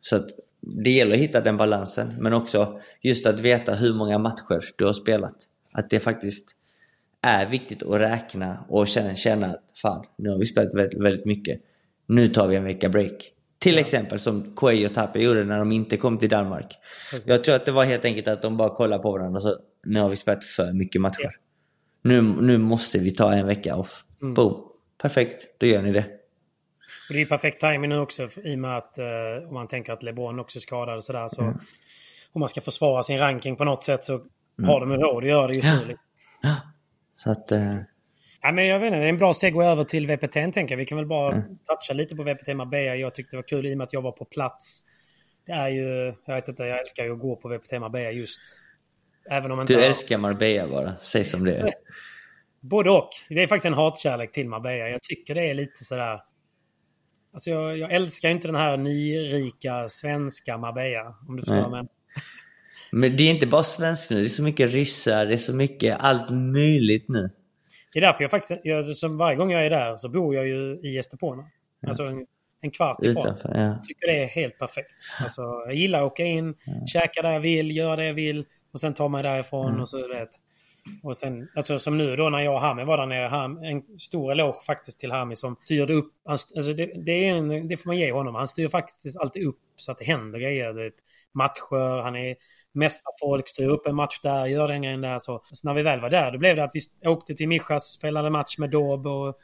Så 0.00 0.16
att 0.16 0.26
det 0.66 0.90
gäller 0.90 1.14
att 1.14 1.20
hitta 1.20 1.40
den 1.40 1.56
balansen. 1.56 2.14
Men 2.18 2.32
också 2.32 2.80
just 3.02 3.26
att 3.26 3.40
veta 3.40 3.74
hur 3.74 3.94
många 3.94 4.18
matcher 4.18 4.64
du 4.76 4.84
har 4.84 4.92
spelat. 4.92 5.34
Att 5.72 5.90
det 5.90 6.00
faktiskt 6.00 6.56
är 7.22 7.46
viktigt 7.46 7.82
att 7.82 8.00
räkna 8.00 8.64
och 8.68 8.88
känna, 8.88 9.14
känna 9.14 9.46
att 9.46 9.64
fan, 9.82 10.04
nu 10.16 10.30
har 10.30 10.38
vi 10.38 10.46
spelat 10.46 10.74
väldigt, 10.74 11.00
väldigt 11.00 11.26
mycket. 11.26 11.60
Nu 12.06 12.28
tar 12.28 12.48
vi 12.48 12.56
en 12.56 12.64
vecka 12.64 12.88
break. 12.88 13.30
Till 13.58 13.78
exempel 13.78 14.20
som 14.20 14.56
Quay 14.56 14.86
och 14.86 14.94
Tapia 14.94 15.22
gjorde 15.22 15.44
när 15.44 15.58
de 15.58 15.72
inte 15.72 15.96
kom 15.96 16.18
till 16.18 16.28
Danmark. 16.28 16.78
Precis. 17.10 17.28
Jag 17.28 17.44
tror 17.44 17.54
att 17.54 17.66
det 17.66 17.72
var 17.72 17.84
helt 17.84 18.04
enkelt 18.04 18.28
att 18.28 18.42
de 18.42 18.56
bara 18.56 18.74
kollade 18.74 19.02
på 19.02 19.12
varandra 19.12 19.36
och 19.36 19.42
så 19.42 19.56
nu 19.84 20.00
har 20.00 20.08
vi 20.08 20.16
spelat 20.16 20.44
för 20.44 20.72
mycket 20.72 21.00
matcher. 21.00 21.36
Nu, 22.02 22.22
nu 22.22 22.58
måste 22.58 22.98
vi 22.98 23.10
ta 23.10 23.32
en 23.32 23.46
vecka 23.46 23.76
off. 23.76 24.04
Mm. 24.22 24.34
Boom. 24.34 24.62
Perfekt, 25.02 25.46
då 25.58 25.66
gör 25.66 25.82
ni 25.82 25.92
det. 25.92 26.04
Och 27.08 27.14
det 27.14 27.18
är 27.18 27.20
ju 27.20 27.26
perfekt 27.26 27.60
timing 27.60 27.88
nu 27.90 27.98
också 27.98 28.28
i 28.44 28.54
och 28.54 28.58
med 28.58 28.76
att 28.76 28.98
eh, 28.98 29.48
om 29.48 29.54
man 29.54 29.68
tänker 29.68 29.92
att 29.92 30.02
LeBron 30.02 30.40
också 30.40 30.58
är 30.58 30.60
skadad 30.60 30.96
och 30.96 31.04
sådär 31.04 31.28
så 31.28 31.42
Mm. 31.42 31.54
om 32.32 32.40
man 32.40 32.48
ska 32.48 32.60
försvara 32.60 33.02
sin 33.02 33.18
ranking 33.18 33.56
på 33.56 33.64
något 33.64 33.84
sätt 33.84 34.04
så 34.04 34.12
har 34.66 34.80
de 34.80 34.90
ju 34.90 34.96
råd 34.96 35.22
att 35.24 35.28
göra 35.30 35.46
det 35.46 35.52
just 35.54 35.68
Ja. 35.68 35.74
nu. 35.80 35.86
liksom. 35.86 35.98
Så 37.16 37.30
att... 37.30 37.52
Eh, 37.52 37.76
Ja, 38.46 38.52
men 38.52 38.66
jag 38.66 38.78
vet 38.78 38.86
inte, 38.86 38.98
det 38.98 39.04
är 39.04 39.08
en 39.08 39.18
bra 39.18 39.34
segway 39.34 39.66
över 39.66 39.84
till 39.84 40.06
VPT 40.06 40.32
tänker 40.32 40.68
jag. 40.70 40.76
Vi 40.76 40.84
kan 40.86 40.98
väl 40.98 41.06
bara 41.06 41.32
Mm. 41.32 41.44
toucha 41.64 41.92
lite 41.94 42.16
på 42.16 42.22
VPT 42.22 42.54
Marbella. 42.54 42.96
Jag 42.96 43.14
tyckte 43.14 43.36
det 43.36 43.38
var 43.38 43.48
kul 43.48 43.66
i 43.66 43.74
och 43.74 43.78
med 43.78 43.84
att 43.84 43.92
jag 43.92 44.02
var 44.02 44.12
på 44.12 44.24
plats. 44.24 44.84
Det 45.46 45.52
är 45.52 45.68
ju, 45.68 46.14
jag 46.26 46.34
vet 46.34 46.48
inte, 46.48 46.62
jag 46.64 46.80
älskar 46.80 47.04
ju 47.04 47.12
att 47.12 47.18
gå 47.20 47.36
på 47.36 47.48
VPT 47.48 47.72
Marbella 47.80 48.10
just. 48.10 48.40
Även 49.30 49.50
om 49.52 49.66
du 49.66 49.82
älskar 49.84 50.18
Marbella 50.18 50.68
bara, 50.68 50.96
säg 51.00 51.24
som 51.24 51.44
det 51.44 51.54
är. 51.56 51.70
Både 52.60 52.90
och. 52.90 53.08
Det 53.28 53.42
är 53.42 53.46
faktiskt 53.46 53.66
en 53.66 53.74
hatkärlek 53.74 54.32
till 54.32 54.48
Marbella. 54.48 54.88
Jag 54.88 55.02
tycker 55.02 55.34
det 55.34 55.50
är 55.50 55.54
lite 55.54 55.84
sådär... 55.84 56.20
Alltså 57.34 57.50
jag, 57.50 57.78
jag 57.78 57.92
älskar 57.92 58.30
inte 58.30 58.48
den 58.48 58.54
här 58.54 58.76
nyrika 58.76 59.88
svenska 59.88 60.58
Marbella. 60.58 61.14
Om 61.28 61.36
du 61.36 61.42
förstår 61.42 61.54
vad 61.54 61.64
jag 61.64 61.70
menar. 61.70 61.88
Men 62.92 63.16
det 63.16 63.22
är 63.22 63.30
inte 63.30 63.46
bara 63.46 63.62
svenskt 63.62 64.10
nu, 64.10 64.16
det 64.16 64.26
är 64.26 64.28
så 64.28 64.42
mycket 64.42 64.72
ryssar, 64.72 65.26
det 65.26 65.32
är 65.32 65.36
så 65.36 65.54
mycket 65.54 65.96
allt 66.00 66.30
möjligt 66.30 67.08
nu. 67.08 67.30
Det 67.92 67.98
är 67.98 68.00
därför 68.00 68.24
jag 68.24 68.30
faktiskt, 68.30 68.60
jag, 68.64 68.84
som 68.84 69.16
varje 69.16 69.36
gång 69.36 69.52
jag 69.52 69.66
är 69.66 69.70
där 69.70 69.96
så 69.96 70.08
bor 70.08 70.34
jag 70.34 70.46
ju 70.46 70.80
i 70.82 70.98
Estepona. 70.98 71.44
Alltså 71.86 72.04
en, 72.04 72.26
en 72.60 72.70
kvart 72.70 73.02
ifrån. 73.02 73.22
Utanför, 73.22 73.54
ja. 73.54 73.62
Jag 73.62 73.84
tycker 73.84 74.06
det 74.06 74.22
är 74.22 74.26
helt 74.26 74.58
perfekt. 74.58 74.94
Alltså, 75.20 75.42
jag 75.42 75.74
gillar 75.74 75.98
att 75.98 76.12
åka 76.12 76.24
in, 76.24 76.54
käka 76.86 77.22
där 77.22 77.32
jag 77.32 77.40
vill, 77.40 77.76
göra 77.76 77.96
det 77.96 78.06
jag 78.06 78.14
vill 78.14 78.44
och 78.72 78.80
sen 78.80 78.94
ta 78.94 79.08
mig 79.08 79.22
därifrån. 79.22 79.68
Mm. 79.68 79.80
Och 79.80 79.88
så, 79.88 80.08
vet. 80.08 80.30
Och 81.02 81.16
sen, 81.16 81.48
alltså, 81.56 81.78
som 81.78 81.98
nu 81.98 82.16
då 82.16 82.28
när 82.28 82.38
jag 82.38 82.54
och 82.54 82.60
Hami 82.60 82.84
var 82.84 82.98
där 82.98 83.06
nere. 83.06 83.28
Ham, 83.28 83.58
en 83.58 83.98
stor 83.98 84.32
eloge 84.32 84.64
faktiskt 84.66 85.00
till 85.00 85.12
Hami 85.12 85.36
som 85.36 85.56
styrde 85.64 85.94
upp. 85.94 86.12
Han, 86.24 86.38
alltså, 86.56 86.72
det, 86.72 86.86
det, 86.86 87.28
är 87.28 87.34
en, 87.34 87.68
det 87.68 87.76
får 87.76 87.86
man 87.86 87.96
ge 87.98 88.12
honom. 88.12 88.34
Han 88.34 88.48
styr 88.48 88.68
faktiskt 88.68 89.16
alltid 89.16 89.46
upp 89.46 89.58
så 89.76 89.92
att 89.92 89.98
det 89.98 90.04
händer 90.04 90.38
grejer. 90.38 90.72
Vet, 90.72 90.94
matcher, 91.32 92.02
han 92.02 92.16
är 92.16 92.36
mässa 92.74 93.10
folk, 93.20 93.48
styra 93.48 93.72
upp 93.72 93.86
en 93.86 93.96
match 93.96 94.20
där, 94.22 94.46
göra 94.46 94.66
den 94.66 94.82
grejen 94.82 95.00
där. 95.00 95.18
Så, 95.18 95.42
så 95.52 95.68
när 95.68 95.74
vi 95.74 95.82
väl 95.82 96.00
var 96.00 96.10
där, 96.10 96.32
då 96.32 96.38
blev 96.38 96.56
det 96.56 96.64
att 96.64 96.74
vi 96.74 97.08
åkte 97.08 97.34
till 97.34 97.48
Mishas, 97.48 97.84
spelade 97.84 98.30
match 98.30 98.58
med 98.58 98.70
Dob 98.70 99.06
och, 99.06 99.38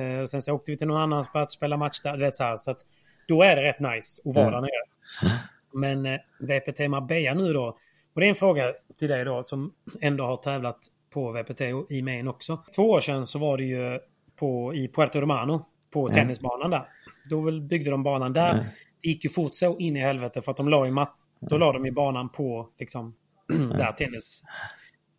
eh, 0.00 0.20
och 0.20 0.30
sen 0.30 0.42
så 0.42 0.52
åkte 0.52 0.70
vi 0.70 0.76
till 0.76 0.86
någon 0.86 1.00
annan 1.00 1.24
för 1.24 1.38
att 1.38 1.52
spela 1.52 1.76
match 1.76 2.00
där. 2.02 2.16
vet, 2.16 2.36
så, 2.36 2.44
här, 2.44 2.56
så 2.56 2.70
att, 2.70 2.80
då 3.28 3.42
är 3.42 3.56
det 3.56 3.62
rätt 3.62 3.80
nice 3.80 4.22
att 4.24 4.34
vara 4.34 4.48
Mm. 4.48 4.52
där 4.52 4.60
nere. 4.60 5.40
Men 5.74 6.06
eh, 6.06 6.20
VPT 6.40 6.88
Marbella 6.88 7.34
nu 7.34 7.52
då, 7.52 7.78
och 8.14 8.20
det 8.20 8.26
är 8.26 8.28
en 8.28 8.34
fråga 8.34 8.72
till 8.98 9.08
dig 9.08 9.24
då 9.24 9.42
som 9.42 9.72
ändå 10.00 10.24
har 10.24 10.36
tävlat 10.36 10.78
på 11.10 11.32
VPT 11.32 11.60
och 11.60 11.92
i 11.92 12.02
Maine 12.02 12.28
också. 12.28 12.64
Två 12.76 12.90
år 12.90 13.00
sedan 13.00 13.26
så 13.26 13.38
var 13.38 13.56
det 13.56 13.64
ju 13.64 13.98
på, 14.36 14.74
i 14.74 14.88
Puerto 14.88 15.20
Romano, 15.20 15.66
på 15.90 16.08
tennisbanan 16.08 16.70
där. 16.70 16.82
Då 17.30 17.60
byggde 17.60 17.90
de 17.90 18.02
banan 18.02 18.32
där. 18.32 18.54
Det 19.02 19.08
gick 19.08 19.24
ju 19.24 19.30
fort 19.30 19.54
så 19.54 19.78
in 19.78 19.96
i 19.96 20.00
helvete 20.00 20.42
för 20.42 20.50
att 20.50 20.56
de 20.56 20.68
la 20.68 20.86
i 20.86 20.90
matt, 20.90 21.14
då 21.40 21.58
la 21.58 21.72
de 21.72 21.86
i 21.86 21.92
banan 21.92 22.28
på 22.28 22.68
liksom 22.78 23.14
där 23.48 23.92
tennis 23.92 24.42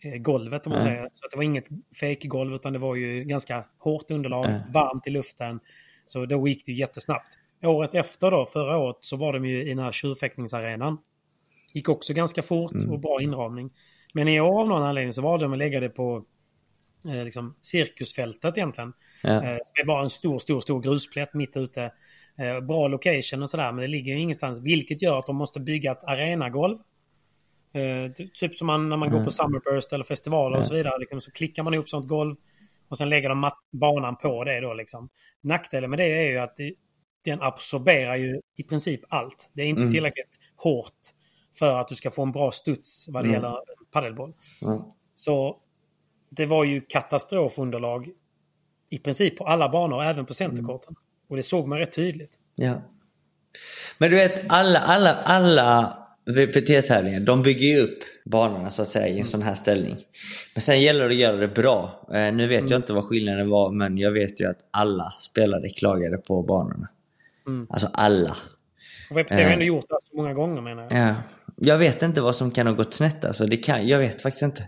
eh, 0.04 0.22
om 0.66 0.72
man 0.72 0.82
säger. 0.82 1.10
Så 1.14 1.26
att 1.26 1.32
det 1.32 1.38
var 1.38 1.44
inget 1.44 1.68
fake-golv 2.00 2.56
utan 2.56 2.74
det 2.74 2.80
var 2.80 2.96
ju 2.96 3.24
ganska 3.24 3.66
hårt 3.78 4.12
underlag, 4.12 4.62
varmt 4.74 5.08
i 5.08 5.10
luften. 5.10 5.60
Så 6.06 6.26
då 6.26 6.48
gick 6.48 6.66
det 6.66 6.72
ju 6.72 6.78
jättesnabbt. 6.78 7.38
Året 7.64 7.96
efter 7.96 8.32
då, 8.32 8.46
förra 8.46 8.78
året, 8.78 8.98
så 9.00 9.18
var 9.18 9.34
de 9.34 9.46
ju 9.46 9.64
i 9.64 9.70
den 9.70 9.80
här 9.80 9.92
tjurfäktningsarenan. 9.92 10.98
Gick 11.76 11.90
också 11.90 12.14
ganska 12.14 12.42
fort 12.42 12.72
och 12.90 13.00
bra 13.00 13.22
inramning. 13.22 13.70
Men 14.14 14.28
i 14.28 14.40
år 14.40 14.62
av 14.62 14.68
någon 14.68 14.84
anledning 14.84 15.14
så 15.14 15.22
valde 15.22 15.46
de 15.46 15.52
att 15.52 15.58
lägga 15.58 15.80
det 15.80 15.90
på 15.90 16.26
eh, 17.08 17.24
liksom, 17.24 17.56
cirkusfältet 17.62 18.58
egentligen. 18.58 18.94
Ja. 19.24 19.30
Eh, 19.30 19.58
det 19.76 19.82
är 19.82 19.86
bara 19.86 20.04
en 20.04 20.10
stor, 20.10 20.40
stor, 20.40 20.60
stor 20.60 20.82
grusplätt 20.82 21.34
mitt 21.34 21.58
ute. 21.58 21.92
Eh, 22.38 22.60
bra 22.60 22.88
location 22.88 23.42
och 23.44 23.50
sådär, 23.50 23.72
men 23.72 23.82
det 23.82 23.88
ligger 23.88 24.14
ju 24.14 24.20
ingenstans. 24.20 24.62
Vilket 24.62 25.02
gör 25.02 25.20
att 25.20 25.26
de 25.26 25.36
måste 25.36 25.60
bygga 25.60 25.92
ett 25.92 26.04
arenagolv. 26.04 26.78
Eh, 27.74 28.12
ty- 28.12 28.30
typ 28.30 28.56
som 28.56 28.68
man, 28.68 28.90
när 28.90 28.98
man 28.98 29.10
går 29.10 29.24
på 29.24 29.32
Summerburst 29.32 29.94
eller 29.94 30.04
festivaler 30.04 30.58
och 30.58 30.66
så 30.66 30.74
vidare. 30.74 31.00
Liksom, 31.00 31.22
så 31.22 31.32
klickar 31.32 31.64
man 31.64 31.74
ihop 31.74 31.90
sånt 31.90 32.08
golv. 32.08 32.36
Och 32.88 32.98
sen 32.98 33.10
lägger 33.10 33.30
de 33.30 33.52
banan 33.72 34.16
på 34.16 34.44
det 34.44 34.60
då 34.60 34.74
liksom. 34.74 35.10
Nackdelen 35.42 35.90
med 35.90 36.00
det 36.00 36.06
är 36.06 36.32
ju 36.32 36.38
att 36.38 36.56
det, 36.56 36.74
den 37.26 37.42
absorberar 37.42 38.16
ju 38.16 38.42
i 38.56 38.64
princip 38.64 39.02
allt. 39.10 39.50
Det 39.54 39.62
är 39.62 39.68
inte 39.68 39.90
tillräckligt 39.92 40.40
hårt 40.56 40.94
för 41.60 41.78
att 41.82 41.88
du 41.88 41.96
ska 41.96 42.12
få 42.12 42.24
en 42.24 42.32
bra 42.32 42.52
studs 42.52 43.08
vad 43.10 43.24
det 43.24 43.32
gäller 43.32 43.56
padelboll. 43.92 44.34
Mm. 44.66 44.82
Så 45.14 45.58
det 46.30 46.46
var 46.46 46.64
ju 46.64 46.82
katastrofunderlag 46.82 48.10
i 48.90 48.98
princip 48.98 49.38
på 49.38 49.46
alla 49.48 49.70
banor, 49.70 50.04
även 50.04 50.26
på 50.26 50.34
centerkorten. 50.34 50.96
Och 51.30 51.36
det 51.36 51.44
såg 51.44 51.68
man 51.68 51.78
rätt 51.80 51.92
tydligt. 51.94 52.32
Ja. 52.56 52.82
Men 53.98 54.10
du 54.10 54.16
vet, 54.16 54.52
alla, 54.52 54.80
alla, 54.80 55.14
alla 55.14 55.98
VPT-tävlingar, 56.26 57.20
de 57.20 57.42
bygger 57.42 57.68
ju 57.68 57.80
upp 57.80 58.00
banorna 58.26 58.70
så 58.70 58.82
att 58.82 58.90
säga 58.90 59.08
i 59.08 59.20
en 59.20 59.26
sån 59.26 59.42
här 59.42 59.54
ställning. 59.54 59.96
Men 60.54 60.62
sen 60.62 60.82
gäller 60.82 61.00
det 61.10 61.14
att 61.16 61.20
göra 61.20 61.38
det 61.38 61.48
bra. 61.48 62.08
Eh, 62.14 62.34
nu 62.34 62.48
vet 62.48 62.70
jag 62.70 62.78
inte 62.80 62.94
vad 62.94 63.06
skillnaden 63.06 63.50
var, 63.50 63.72
men 63.72 63.98
jag 63.98 64.12
vet 64.12 64.40
ju 64.42 64.50
att 64.50 64.58
alla 64.72 65.12
spelare 65.20 65.70
klagade 65.70 66.18
på 66.18 66.44
banorna. 66.44 66.88
Alltså 67.70 67.90
alla. 67.94 68.36
Och 69.10 69.18
VPT 69.18 69.32
har 69.32 69.40
Eh. 69.40 69.54
ändå 69.54 69.66
gjort 69.66 69.86
det 69.90 69.98
så 70.10 70.16
många 70.16 70.34
gånger 70.34 70.62
menar 70.62 70.84
jag. 70.84 70.94
Ja. 70.94 71.16
Jag 71.56 71.78
vet 71.78 72.02
inte 72.02 72.22
vad 72.22 72.36
som 72.36 72.52
kan 72.52 72.68
ha 72.68 72.74
gått 72.74 72.94
snett 72.94 73.26
alltså. 73.26 73.46
Det 73.46 73.58
kan, 73.58 73.88
jag 73.88 74.00
vet 74.00 74.22
faktiskt 74.22 74.44
inte. 74.44 74.68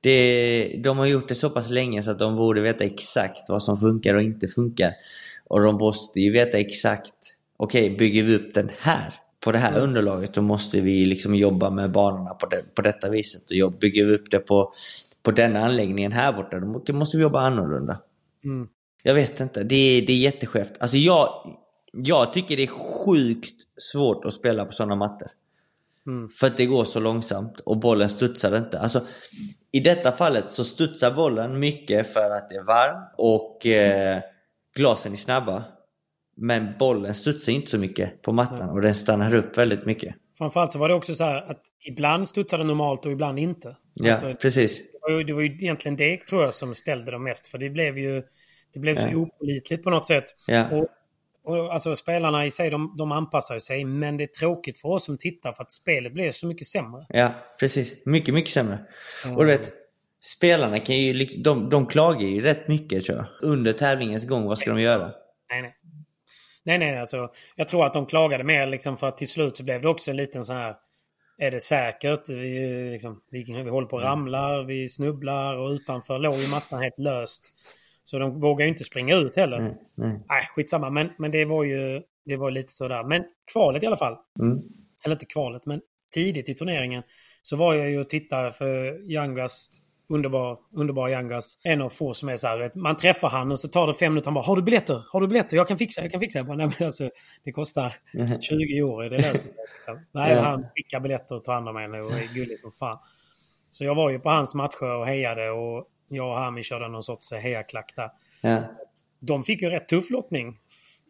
Det, 0.00 0.80
de 0.84 0.98
har 0.98 1.06
gjort 1.06 1.28
det 1.28 1.34
så 1.34 1.50
pass 1.50 1.70
länge 1.70 2.02
så 2.02 2.10
att 2.10 2.18
de 2.18 2.36
borde 2.36 2.60
veta 2.60 2.84
exakt 2.84 3.48
vad 3.48 3.62
som 3.62 3.78
funkar 3.78 4.14
och 4.14 4.22
inte 4.22 4.48
funkar. 4.48 4.94
Och 5.44 5.60
de 5.60 5.74
måste 5.74 6.20
ju 6.20 6.32
veta 6.32 6.58
exakt, 6.58 7.14
okej 7.56 7.90
bygger 7.90 8.22
vi 8.22 8.36
upp 8.36 8.54
den 8.54 8.70
här 8.78 9.14
på 9.44 9.52
det 9.52 9.58
här 9.58 9.80
underlaget 9.80 10.34
då 10.34 10.42
måste 10.42 10.80
vi 10.80 11.06
liksom 11.06 11.34
jobba 11.34 11.70
med 11.70 11.92
banorna 11.92 12.30
på, 12.30 12.46
det, 12.46 12.74
på 12.74 12.82
detta 12.82 13.10
viset. 13.10 13.50
Och 13.50 13.56
jobb, 13.56 13.78
bygger 13.78 14.04
vi 14.04 14.14
upp 14.14 14.30
det 14.30 14.38
på, 14.38 14.72
på 15.22 15.30
denna 15.30 15.64
anläggningen 15.64 16.12
här 16.12 16.32
borta 16.32 16.60
då 16.60 16.66
må- 16.66 16.98
måste 16.98 17.16
vi 17.16 17.22
jobba 17.22 17.40
annorlunda. 17.40 18.00
Mm. 18.44 18.68
Jag 19.02 19.14
vet 19.14 19.40
inte, 19.40 19.64
det 19.64 19.76
är, 19.76 20.06
det 20.06 20.12
är 20.12 20.16
jätteskevt. 20.16 20.72
Alltså 20.78 20.96
jag, 20.96 21.28
jag 21.92 22.32
tycker 22.32 22.56
det 22.56 22.62
är 22.62 23.04
sjukt 23.04 23.54
svårt 23.92 24.24
att 24.24 24.32
spela 24.32 24.64
på 24.64 24.72
sådana 24.72 24.96
mattor. 24.96 25.28
Mm. 26.06 26.28
För 26.28 26.46
att 26.46 26.56
det 26.56 26.66
går 26.66 26.84
så 26.84 27.00
långsamt 27.00 27.60
och 27.60 27.76
bollen 27.76 28.08
studsar 28.08 28.56
inte. 28.56 28.78
Alltså, 28.78 29.00
I 29.72 29.80
detta 29.80 30.12
fallet 30.12 30.50
så 30.50 30.64
studsar 30.64 31.10
bollen 31.14 31.60
mycket 31.60 32.12
för 32.12 32.30
att 32.30 32.48
det 32.50 32.54
är 32.56 32.62
varmt 32.62 33.14
och 33.18 33.66
eh, 33.66 34.18
glasen 34.76 35.12
är 35.12 35.16
snabba. 35.16 35.64
Men 36.36 36.66
bollen 36.78 37.14
studsar 37.14 37.52
inte 37.52 37.70
så 37.70 37.78
mycket 37.78 38.22
på 38.22 38.32
mattan 38.32 38.70
och 38.70 38.80
den 38.80 38.94
stannar 38.94 39.34
upp 39.34 39.58
väldigt 39.58 39.86
mycket. 39.86 40.14
Framförallt 40.38 40.72
så 40.72 40.78
var 40.78 40.88
det 40.88 40.94
också 40.94 41.14
så 41.14 41.24
här 41.24 41.50
att 41.50 41.62
ibland 41.86 42.28
studsade 42.28 42.62
det 42.62 42.66
normalt 42.66 43.06
och 43.06 43.12
ibland 43.12 43.38
inte. 43.38 43.76
Ja, 43.94 44.10
Alltså, 44.12 44.34
precis. 44.34 44.78
det, 44.92 44.98
var 45.02 45.10
ju, 45.18 45.24
det 45.24 45.32
var 45.32 45.40
ju 45.40 45.46
egentligen 45.46 45.96
det 45.96 46.16
tror 46.26 46.42
jag 46.44 46.54
som 46.54 46.74
ställde 46.74 47.10
dem 47.10 47.24
mest. 47.24 47.46
För 47.46 47.58
det 47.58 47.70
blev 47.70 47.98
ju 47.98 48.22
det 48.72 48.80
blev 48.80 48.96
så 48.96 49.08
Ja. 49.12 49.16
opålitligt 49.16 49.84
på 49.84 49.90
något 49.90 50.06
sätt. 50.06 50.24
Ja. 50.46 50.68
Och, 50.70 50.88
och, 51.44 51.72
alltså 51.72 51.96
spelarna 51.96 52.46
i 52.46 52.50
sig, 52.50 52.70
de, 52.70 52.94
de 52.98 53.12
anpassar 53.12 53.58
sig. 53.58 53.84
Men 53.84 54.16
det 54.16 54.24
är 54.24 54.28
tråkigt 54.28 54.78
för 54.78 54.88
oss 54.88 55.04
som 55.04 55.18
tittar 55.18 55.52
för 55.52 55.62
att 55.62 55.72
spelet 55.72 56.12
blev 56.12 56.32
så 56.32 56.46
mycket 56.46 56.66
sämre. 56.66 57.06
Ja, 57.08 57.34
precis. 57.60 58.06
Mycket, 58.06 58.34
mycket 58.34 58.50
sämre. 58.50 58.78
Och 59.36 59.44
du 59.44 59.50
vet, 59.50 59.72
spelarna 60.24 60.78
kan 60.78 60.96
ju, 60.96 61.26
de, 61.26 61.70
de 61.70 61.86
klagar 61.86 62.28
ju 62.28 62.40
rätt 62.42 62.68
mycket 62.68 63.04
tror 63.04 63.18
jag. 63.18 63.50
Under 63.50 63.72
tävlingens 63.72 64.28
gång, 64.28 64.44
vad 64.44 64.58
ska 64.58 64.70
de 64.70 64.80
göra? 64.80 65.12
Nej, 65.50 65.62
nej. 65.62 65.76
Nej, 66.66 66.78
nej, 66.78 66.98
alltså. 66.98 67.30
Jag 67.56 67.68
tror 67.68 67.86
att 67.86 67.92
de 67.92 68.06
klagade 68.06 68.44
mer 68.44 68.66
liksom 68.66 68.96
för 68.96 69.08
att 69.08 69.16
till 69.16 69.28
slut 69.28 69.56
så 69.56 69.62
blev 69.62 69.82
det 69.82 69.88
också 69.88 70.10
en 70.10 70.16
liten 70.16 70.44
sån 70.44 70.56
här... 70.56 70.76
Är 71.38 71.50
det 71.50 71.60
säkert? 71.60 72.28
Vi, 72.28 72.90
liksom, 72.92 73.20
vi, 73.30 73.44
vi 73.44 73.70
håller 73.70 73.86
på 73.86 73.96
och 73.96 74.02
ramlar, 74.02 74.64
vi 74.64 74.88
snubblar 74.88 75.56
och 75.58 75.70
utanför 75.70 76.18
låg 76.18 76.34
ju 76.34 76.50
mattan 76.50 76.82
helt 76.82 76.98
löst. 76.98 77.54
Så 78.04 78.18
de 78.18 78.40
vågar 78.40 78.66
ju 78.66 78.72
inte 78.72 78.84
springa 78.84 79.16
ut 79.16 79.36
heller. 79.36 79.58
Mm, 79.58 79.72
mm. 79.98 80.20
Nej, 80.28 80.42
skitsamma. 80.54 80.90
Men, 80.90 81.10
men 81.18 81.30
det 81.30 81.44
var 81.44 81.64
ju 81.64 82.02
det 82.24 82.36
var 82.36 82.50
lite 82.50 82.72
sådär. 82.72 83.04
Men 83.04 83.24
kvalet 83.52 83.82
i 83.82 83.86
alla 83.86 83.96
fall. 83.96 84.16
Mm. 84.40 84.58
Eller 85.04 85.14
inte 85.14 85.26
kvalet, 85.26 85.66
men 85.66 85.80
tidigt 86.14 86.48
i 86.48 86.54
turneringen 86.54 87.02
så 87.42 87.56
var 87.56 87.74
jag 87.74 87.90
ju 87.90 88.00
och 88.00 88.08
tittade 88.08 88.52
för 88.52 89.00
Yangas 89.10 89.70
underbar, 90.08 90.58
underbar 90.72 91.08
Yangas. 91.08 91.60
En 91.64 91.82
av 91.82 91.88
få 91.88 92.14
som 92.14 92.28
är 92.28 92.36
så 92.36 92.46
här, 92.46 92.58
vet, 92.58 92.74
man 92.74 92.96
träffar 92.96 93.28
han 93.28 93.52
och 93.52 93.58
så 93.58 93.68
tar 93.68 93.86
det 93.86 93.94
fem 93.94 94.12
minuter. 94.12 94.26
Han 94.26 94.34
bara, 94.34 94.44
har 94.44 94.56
du 94.56 94.62
biljetter? 94.62 95.02
Har 95.12 95.20
du 95.20 95.26
biljetter? 95.26 95.56
Jag 95.56 95.68
kan 95.68 95.78
fixa, 95.78 96.02
jag 96.02 96.10
kan 96.10 96.20
fixa. 96.20 96.38
Jag 96.38 96.46
bara, 96.46 96.56
nej 96.56 96.70
men 96.78 96.86
alltså, 96.86 97.10
det 97.44 97.52
kostar 97.52 97.92
20 98.40 98.78
euro, 98.78 99.08
det 99.08 99.08
löser 99.08 99.38
sig. 99.38 99.56
Liksom. 99.76 100.06
Nej, 100.12 100.34
han 100.34 100.66
skickar 100.74 101.00
biljetter 101.00 101.34
och 101.34 101.44
tar 101.44 101.54
hand 101.54 101.68
om 101.68 101.76
en 101.76 101.94
och 101.94 102.12
är 102.12 102.34
gullig 102.34 102.58
som 102.58 102.72
fan. 102.72 102.98
Så 103.70 103.84
jag 103.84 103.94
var 103.94 104.10
ju 104.10 104.18
på 104.18 104.30
hans 104.30 104.54
matcher 104.54 104.96
och 104.96 105.06
hejade 105.06 105.50
och 105.50 105.88
jag 106.08 106.28
och 106.28 106.36
Hami 106.36 106.62
körde 106.62 106.88
någon 106.88 107.02
sorts 107.02 107.32
hejaklack 107.32 107.92
där. 107.96 108.10
Ja. 108.40 108.62
De 109.20 109.44
fick 109.44 109.62
ju 109.62 109.68
rätt 109.68 109.88
tuff 109.88 110.10
lottning. 110.10 110.58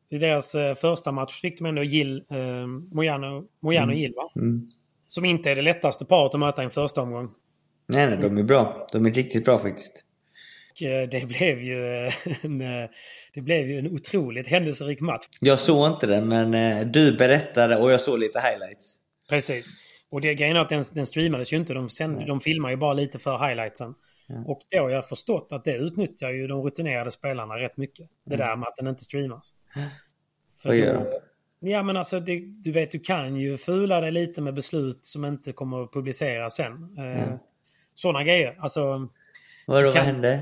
I 0.08 0.18
deras 0.18 0.54
eh, 0.54 0.74
första 0.74 1.12
match 1.12 1.40
fick 1.40 1.58
de 1.58 1.66
ändå 1.66 1.82
Gill, 1.82 2.24
eh, 2.30 2.66
Mojano, 2.66 3.44
Mojano 3.60 3.92
Gill 3.92 4.12
va? 4.16 4.30
Mm. 4.36 4.68
Som 5.06 5.24
inte 5.24 5.50
är 5.50 5.56
det 5.56 5.62
lättaste 5.62 6.04
paret 6.04 6.34
att 6.34 6.40
möta 6.40 6.62
i 6.62 6.64
en 6.64 6.70
första 6.70 7.02
omgång. 7.02 7.30
Nej, 7.86 8.06
nej, 8.06 8.18
de 8.18 8.38
är 8.38 8.42
bra. 8.42 8.86
De 8.92 9.06
är 9.06 9.10
riktigt 9.10 9.44
bra 9.44 9.58
faktiskt. 9.58 10.04
Eh, 10.82 11.08
det 11.08 11.28
blev 11.28 11.62
ju 11.62 11.86
eh, 11.86 12.12
en, 12.42 12.60
eh, 12.60 12.90
det 13.34 13.40
blev 13.40 13.68
ju 13.68 13.78
en 13.78 13.86
otroligt 13.86 14.48
händelserik 14.48 15.00
match. 15.00 15.26
Jag 15.40 15.58
såg 15.58 15.86
inte 15.86 16.06
den, 16.06 16.28
men 16.28 16.54
eh, 16.54 16.86
du 16.86 17.16
berättade 17.16 17.76
och 17.76 17.92
jag 17.92 18.00
såg 18.00 18.18
lite 18.18 18.40
highlights. 18.40 18.96
Precis. 19.28 19.66
Och 20.10 20.20
det 20.20 20.34
grejen 20.34 20.56
är 20.56 20.60
att 20.60 20.68
den, 20.68 20.84
den 20.92 21.06
streamades 21.06 21.52
ju 21.52 21.56
inte. 21.56 21.74
De, 21.74 21.88
sänd, 21.88 22.26
de 22.26 22.40
filmar 22.40 22.70
ju 22.70 22.76
bara 22.76 22.92
lite 22.92 23.18
för 23.18 23.48
highlightsen. 23.48 23.94
Och 24.46 24.60
då 24.70 24.78
har 24.78 24.90
jag 24.90 25.08
förstått 25.08 25.48
att 25.52 25.64
det 25.64 25.76
utnyttjar 25.76 26.30
ju 26.30 26.46
de 26.46 26.62
rutinerade 26.62 27.10
spelarna 27.10 27.54
rätt 27.54 27.76
mycket. 27.76 28.10
Det 28.24 28.36
där 28.36 28.56
med 28.56 28.68
att 28.68 28.76
den 28.76 28.86
inte 28.86 29.04
streamas. 29.04 29.54
För 30.62 30.68
Vad 30.68 30.76
gör 30.76 30.94
de? 30.94 31.20
Ja 31.70 31.82
men 31.82 31.96
alltså 31.96 32.20
det, 32.20 32.40
du 32.40 32.72
vet 32.72 32.90
du 32.90 32.98
kan 33.00 33.36
ju 33.36 33.56
fula 33.58 34.00
dig 34.00 34.10
lite 34.10 34.40
med 34.40 34.54
beslut 34.54 34.98
som 35.04 35.24
inte 35.24 35.52
kommer 35.52 35.82
att 35.84 35.92
publiceras 35.92 36.54
sen. 36.54 36.98
Eh, 36.98 37.34
Sådana 37.94 38.24
grejer. 38.24 38.56
Alltså, 38.60 39.08
Vadå, 39.66 39.92
kan- 39.92 40.04
vad 40.04 40.14
hände? 40.14 40.40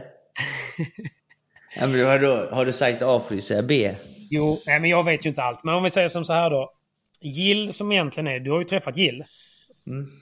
ja, 1.76 1.86
men 1.86 2.06
har, 2.06 2.18
du, 2.18 2.48
har 2.54 2.64
du 2.66 2.72
sagt 2.72 3.02
A 3.02 3.22
får 3.28 3.34
du 3.34 3.40
säga 3.40 3.62
B. 3.62 3.94
jo, 4.30 4.58
nej, 4.66 4.80
men 4.80 4.90
jag 4.90 5.04
vet 5.04 5.26
ju 5.26 5.28
inte 5.28 5.42
allt. 5.42 5.64
Men 5.64 5.74
om 5.74 5.82
vi 5.82 5.90
säger 5.90 6.08
som 6.08 6.24
så 6.24 6.32
här 6.32 6.50
då. 6.50 6.72
Jill 7.20 7.72
som 7.72 7.92
egentligen 7.92 8.26
är, 8.26 8.40
du 8.40 8.50
har 8.50 8.58
ju 8.58 8.64
träffat 8.64 8.96
Jill. 8.96 9.24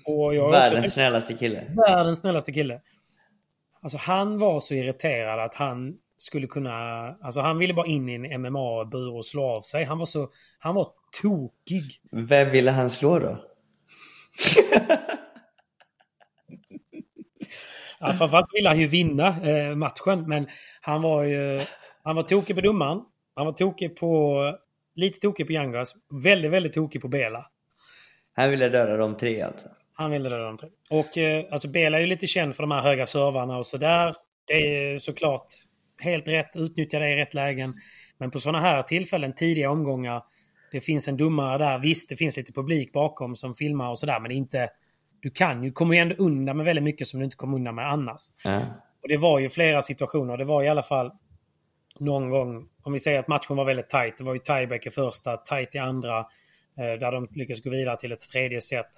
Och 0.06 0.34
jag 0.34 0.44
också 0.46 0.58
Världens 0.60 0.70
träffat- 0.82 0.92
snällaste 0.92 1.34
kille. 1.34 1.64
Världens 1.88 2.18
snällaste 2.18 2.52
kille. 2.52 2.80
Alltså 3.82 3.98
han 3.98 4.38
var 4.38 4.60
så 4.60 4.74
irriterad 4.74 5.40
att 5.44 5.54
han 5.54 5.94
skulle 6.18 6.46
kunna... 6.46 6.70
Alltså 7.22 7.40
han 7.40 7.58
ville 7.58 7.74
bara 7.74 7.86
in 7.86 8.08
i 8.08 8.14
en 8.14 8.42
MMA-bur 8.42 9.16
och 9.16 9.26
slå 9.26 9.44
av 9.44 9.62
sig. 9.62 9.84
Han 9.84 9.98
var 9.98 10.06
så... 10.06 10.30
Han 10.58 10.74
var 10.74 10.88
tokig. 11.22 12.00
Vem 12.12 12.50
ville 12.50 12.70
han 12.70 12.90
slå 12.90 13.18
då? 13.18 13.44
Ja, 18.02 18.12
framförallt 18.12 18.54
ville 18.54 18.68
han 18.68 18.78
ju 18.78 18.86
vinna 18.86 19.26
eh, 19.26 19.76
matchen. 19.76 20.28
Men 20.28 20.46
han 20.80 21.02
var 21.02 21.22
ju... 21.22 21.60
Han 22.02 22.16
var 22.16 22.22
tokig 22.22 22.56
på 22.56 22.62
domaren. 22.62 23.00
Han 23.34 23.46
var 23.46 23.52
tokig 23.52 23.96
på... 23.96 24.42
Lite 24.94 25.20
tokig 25.20 25.46
på 25.46 25.52
Yangas. 25.52 25.94
Väldigt, 26.22 26.50
väldigt 26.50 26.72
tokig 26.72 27.02
på 27.02 27.08
Bela. 27.08 27.46
Han 28.32 28.50
ville 28.50 28.68
döda 28.68 28.96
de 28.96 29.16
tre 29.16 29.40
alltså. 29.40 29.68
Han 30.00 30.10
ville 30.10 30.28
döda 30.28 30.44
de 30.44 30.58
tre. 30.58 30.68
Och 30.90 31.18
eh, 31.18 31.44
alltså 31.50 31.68
Bela 31.68 31.96
är 31.96 32.00
ju 32.00 32.06
lite 32.06 32.26
känd 32.26 32.56
för 32.56 32.62
de 32.62 32.70
här 32.70 32.80
höga 32.80 33.06
servarna 33.06 33.58
och 33.58 33.66
sådär. 33.66 34.14
Det 34.46 34.54
är 34.54 34.98
såklart 34.98 35.46
helt 36.02 36.28
rätt, 36.28 36.56
utnyttja 36.56 36.98
det 36.98 37.08
i 37.08 37.16
rätt 37.16 37.34
lägen. 37.34 37.74
Men 38.18 38.30
på 38.30 38.38
sådana 38.38 38.60
här 38.60 38.82
tillfällen, 38.82 39.34
tidiga 39.34 39.70
omgångar, 39.70 40.22
det 40.72 40.80
finns 40.80 41.08
en 41.08 41.16
domare 41.16 41.58
där. 41.58 41.78
Visst, 41.78 42.08
det 42.08 42.16
finns 42.16 42.36
lite 42.36 42.52
publik 42.52 42.92
bakom 42.92 43.36
som 43.36 43.54
filmar 43.54 43.90
och 43.90 43.98
sådär, 43.98 44.20
men 44.20 44.28
det 44.28 44.34
inte... 44.34 44.70
Du 45.22 45.30
kan 45.30 45.62
ju, 45.64 45.72
kommer 45.72 45.94
ju 45.94 46.00
ändå 46.00 46.14
undan 46.18 46.56
med 46.56 46.66
väldigt 46.66 46.84
mycket 46.84 47.06
som 47.06 47.20
du 47.20 47.24
inte 47.24 47.36
kommer 47.36 47.56
undan 47.56 47.74
med 47.74 47.88
annars. 47.90 48.20
Ja. 48.44 48.60
Och 49.02 49.08
det 49.08 49.16
var 49.16 49.38
ju 49.38 49.48
flera 49.48 49.82
situationer. 49.82 50.36
Det 50.36 50.44
var 50.44 50.62
i 50.62 50.68
alla 50.68 50.82
fall 50.82 51.10
någon 51.98 52.30
gång, 52.30 52.68
om 52.82 52.92
vi 52.92 52.98
säger 52.98 53.18
att 53.20 53.28
matchen 53.28 53.56
var 53.56 53.64
väldigt 53.64 53.88
tight. 53.88 54.18
Det 54.18 54.24
var 54.24 54.32
ju 54.32 54.38
tiebreak 54.38 54.86
i 54.86 54.90
första, 54.90 55.36
tight 55.36 55.74
i 55.74 55.78
andra. 55.78 56.18
eh, 56.78 56.98
Där 57.00 57.12
de 57.12 57.28
lyckades 57.30 57.62
gå 57.64 57.70
vidare 57.70 57.96
till 57.96 58.12
ett 58.12 58.20
tredje 58.32 58.60
set. 58.60 58.90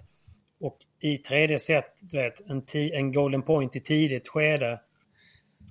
Och 0.63 0.77
i 1.01 1.19
tredje 1.19 1.59
set, 1.59 1.87
du 2.01 2.19
vet, 2.19 2.51
en, 2.51 2.63
en 2.75 3.13
golden 3.13 3.43
point 3.43 3.77
i 3.77 3.81
tidigt 3.81 4.29
skede. 4.29 4.81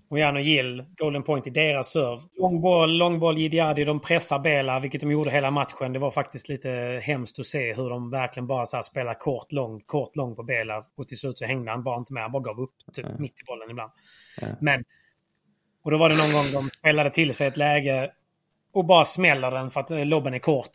Och 0.09 0.19
Jan 0.19 0.35
och 0.35 0.41
Gill, 0.41 0.83
golden 0.97 1.23
point 1.23 1.47
i 1.47 1.49
deras 1.49 1.91
serv. 1.91 2.19
Långboll, 2.37 2.97
långboll, 2.97 3.37
Jidiadi, 3.37 3.83
de 3.83 3.99
pressar 3.99 4.39
Bela, 4.39 4.79
vilket 4.79 5.01
de 5.01 5.11
gjorde 5.11 5.31
hela 5.31 5.51
matchen. 5.51 5.93
Det 5.93 5.99
var 5.99 6.11
faktiskt 6.11 6.49
lite 6.49 7.01
hemskt 7.03 7.39
att 7.39 7.45
se 7.45 7.73
hur 7.73 7.89
de 7.89 8.09
verkligen 8.09 8.47
bara 8.47 8.65
så 8.65 8.77
här 8.77 8.83
spelar 8.83 9.13
kort, 9.13 9.51
lång, 9.51 9.81
kort, 9.85 10.15
lång 10.15 10.35
på 10.35 10.43
Bela. 10.43 10.83
Och 10.97 11.07
till 11.07 11.17
slut 11.17 11.37
så 11.37 11.45
hängde 11.45 11.71
han 11.71 11.83
bara 11.83 11.97
inte 11.97 12.13
med, 12.13 12.23
han 12.23 12.31
bara 12.31 12.43
gav 12.43 12.59
upp 12.59 12.73
typ 12.93 13.05
mitt 13.19 13.39
i 13.39 13.43
bollen 13.47 13.69
ibland. 13.69 13.91
Men, 14.59 14.83
och 15.83 15.91
då 15.91 15.97
var 15.97 16.09
det 16.09 16.15
någon 16.15 16.33
gång 16.33 16.63
de 16.63 16.69
spelade 16.69 17.09
till 17.09 17.33
sig 17.33 17.47
ett 17.47 17.57
läge 17.57 18.11
och 18.73 18.85
bara 18.85 19.05
smäller 19.05 19.51
den 19.51 19.71
för 19.71 19.79
att 19.79 20.07
lobben 20.07 20.33
är 20.33 20.39
kort. 20.39 20.71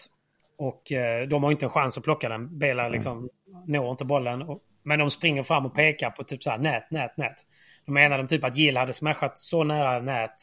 Och 0.58 0.92
eh, 0.92 1.28
de 1.28 1.42
har 1.42 1.50
inte 1.50 1.66
en 1.66 1.70
chans 1.70 1.98
att 1.98 2.04
plocka 2.04 2.28
den. 2.28 2.58
Bela 2.58 2.88
liksom 2.88 3.28
når 3.66 3.90
inte 3.90 4.04
bollen. 4.04 4.42
Och, 4.42 4.60
men 4.82 4.98
de 4.98 5.10
springer 5.10 5.42
fram 5.42 5.66
och 5.66 5.74
pekar 5.74 6.10
på 6.10 6.22
typ 6.22 6.42
så 6.42 6.50
här 6.50 6.58
nät, 6.58 6.90
nät, 6.90 7.16
nät. 7.16 7.36
Då 7.86 7.92
menar 7.92 8.18
de 8.18 8.28
typ 8.28 8.44
att 8.44 8.56
Gill 8.56 8.76
hade 8.76 8.92
smashat 8.92 9.38
så 9.38 9.64
nära 9.64 10.00
nät 10.00 10.36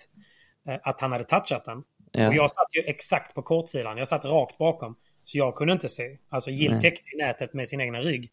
eh, 0.67 0.79
att 0.83 1.01
han 1.01 1.11
hade 1.11 1.23
touchat 1.23 1.65
den. 1.65 1.83
Ja. 2.11 2.27
Och 2.27 2.35
jag 2.35 2.51
satt 2.51 2.67
ju 2.71 2.81
exakt 2.81 3.35
på 3.35 3.41
kortsidan. 3.41 3.97
Jag 3.97 4.07
satt 4.07 4.25
rakt 4.25 4.57
bakom. 4.57 4.95
Så 5.23 5.37
jag 5.37 5.55
kunde 5.55 5.73
inte 5.73 5.89
se. 5.89 6.17
Alltså 6.29 6.49
Gill 6.49 6.81
täckte 6.81 7.09
ju 7.13 7.25
nätet 7.25 7.53
med 7.53 7.67
sin 7.67 7.81
egna 7.81 7.99
rygg. 7.99 8.31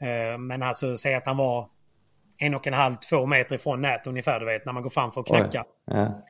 Eh, 0.00 0.38
men 0.38 0.62
alltså 0.62 0.96
säg 0.96 1.14
att 1.14 1.26
han 1.26 1.36
var 1.36 1.68
en 2.38 2.54
och 2.54 2.66
en 2.66 2.74
halv, 2.74 2.94
två 2.94 3.26
meter 3.26 3.54
ifrån 3.54 3.80
nät 3.80 4.06
ungefär, 4.06 4.40
du 4.40 4.46
vet, 4.46 4.66
när 4.66 4.72
man 4.72 4.82
går 4.82 4.90
fram 4.90 5.12
för 5.12 5.20
att 5.20 5.26
knacka. 5.26 5.64
Ja. 5.84 6.22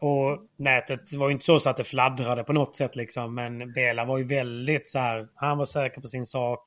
Och 0.00 0.38
nätet 0.56 1.12
var 1.12 1.28
ju 1.28 1.32
inte 1.32 1.44
så, 1.44 1.58
så 1.60 1.70
att 1.70 1.76
det 1.76 1.84
fladdrade 1.84 2.44
på 2.44 2.52
något 2.52 2.76
sätt 2.76 2.96
liksom. 2.96 3.34
Men 3.34 3.72
Bela 3.72 4.04
var 4.04 4.18
ju 4.18 4.24
väldigt 4.24 4.88
så 4.90 4.98
här. 4.98 5.28
Han 5.34 5.58
var 5.58 5.64
säker 5.64 6.00
på 6.00 6.06
sin 6.06 6.26
sak. 6.26 6.64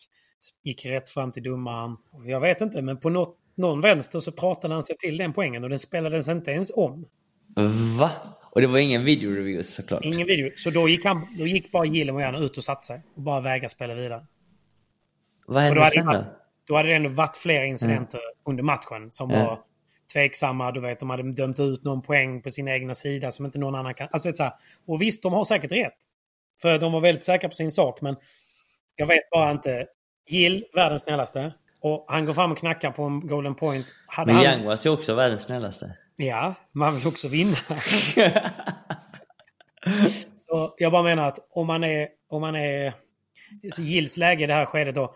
Gick 0.63 0.85
rätt 0.85 1.09
fram 1.09 1.31
till 1.31 1.43
domaren. 1.43 1.97
Jag 2.25 2.39
vet 2.39 2.61
inte, 2.61 2.81
men 2.81 2.99
på 2.99 3.09
något, 3.09 3.37
någon 3.55 3.81
vänster 3.81 4.19
så 4.19 4.31
pratade 4.31 4.73
han 4.73 4.83
sig 4.83 4.97
till 4.97 5.17
den 5.17 5.33
poängen 5.33 5.63
och 5.63 5.69
den 5.69 5.79
spelades 5.79 6.27
inte 6.27 6.51
ens 6.51 6.71
om. 6.75 7.05
Va? 7.99 8.11
Och 8.51 8.61
det 8.61 8.67
var 8.67 8.79
ingen 8.79 9.03
videoreview 9.03 9.63
såklart? 9.63 10.05
Ingen 10.05 10.27
video. 10.27 10.51
Så 10.55 10.69
då 10.69 10.89
gick, 10.89 11.05
han, 11.05 11.27
då 11.37 11.47
gick 11.47 11.71
bara 11.71 11.85
Gillen 11.85 12.35
ut 12.35 12.57
och 12.57 12.63
satte 12.63 12.87
sig. 12.87 13.01
Och 13.15 13.21
bara 13.21 13.41
vägrade 13.41 13.69
spela 13.69 13.93
vidare. 13.93 14.25
Vad 15.47 15.61
hände 15.61 15.79
då 15.79 15.81
hade, 15.83 15.91
sen 15.95 16.05
då? 16.05 16.25
då 16.67 16.75
hade 16.75 16.89
det 16.89 16.95
ändå 16.95 17.09
varit 17.09 17.37
flera 17.37 17.65
incidenter 17.65 18.19
under 18.45 18.63
matchen 18.63 19.11
som 19.11 19.29
Ja. 19.31 19.39
var 19.45 19.59
tveksamma. 20.13 20.71
Du 20.71 20.79
vet, 20.81 20.99
de 20.99 21.09
hade 21.09 21.31
dömt 21.31 21.59
ut 21.59 21.83
någon 21.83 22.01
poäng 22.01 22.41
på 22.41 22.49
sin 22.49 22.67
egna 22.67 22.93
sida 22.93 23.31
som 23.31 23.45
inte 23.45 23.59
någon 23.59 23.75
annan 23.75 23.93
kan. 23.93 24.07
Alltså, 24.11 24.29
vet, 24.29 24.37
så 24.37 24.43
här. 24.43 24.53
Och 24.87 25.01
visst, 25.01 25.23
de 25.23 25.33
har 25.33 25.43
säkert 25.43 25.71
rätt. 25.71 25.97
För 26.61 26.79
de 26.79 26.91
var 26.91 26.99
väldigt 27.01 27.25
säkra 27.25 27.49
på 27.49 27.55
sin 27.55 27.71
sak. 27.71 28.01
Men 28.01 28.15
jag 28.95 29.07
vet 29.07 29.29
bara 29.29 29.51
inte. 29.51 29.87
Gill, 30.29 30.65
världens 30.73 31.01
snällaste. 31.01 31.53
Och 31.81 32.05
han 32.07 32.25
går 32.25 32.33
fram 32.33 32.51
och 32.51 32.57
knackar 32.57 32.91
på 32.91 33.03
en 33.03 33.27
golden 33.27 33.55
point. 33.55 33.87
Hade 34.07 34.33
Men 34.33 34.45
han, 34.45 34.55
Young 34.55 34.67
was 34.67 34.85
ju 34.85 34.89
också 34.89 35.15
världens 35.15 35.43
snällaste. 35.43 35.97
Ja, 36.15 36.55
man 36.71 36.95
vill 36.95 37.07
också 37.07 37.27
vinna. 37.27 37.57
Så 40.37 40.75
jag 40.77 40.91
bara 40.91 41.03
menar 41.03 41.27
att 41.27 41.39
om 41.49 41.67
man 41.67 41.83
är... 41.83 42.07
Om 42.29 42.41
man 42.41 42.55
är 42.55 42.93
Gills 43.79 44.17
läge 44.17 44.43
i 44.43 44.47
det 44.47 44.53
här 44.53 44.65
skedet 44.65 44.95
då. 44.95 45.15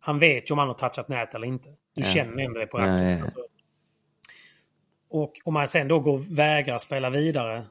Han 0.00 0.18
vet 0.18 0.50
ju 0.50 0.52
om 0.52 0.58
han 0.58 0.68
har 0.68 0.74
touchat 0.74 1.08
nät 1.08 1.34
eller 1.34 1.46
inte. 1.46 1.68
Du 1.94 2.02
känner 2.02 2.42
ändå 2.44 2.60
det 2.60 2.66
på 2.66 2.78
Ja, 2.78 2.84
racket. 2.84 3.02
ja, 3.02 3.10
ja. 3.10 3.22
Alltså. 3.22 3.40
Och 5.10 5.32
om 5.44 5.54
man 5.54 5.68
sen 5.68 5.88
då 5.88 6.00
går 6.00 6.18
vägrar 6.18 6.78
spela 6.78 7.10
vidare 7.10 7.64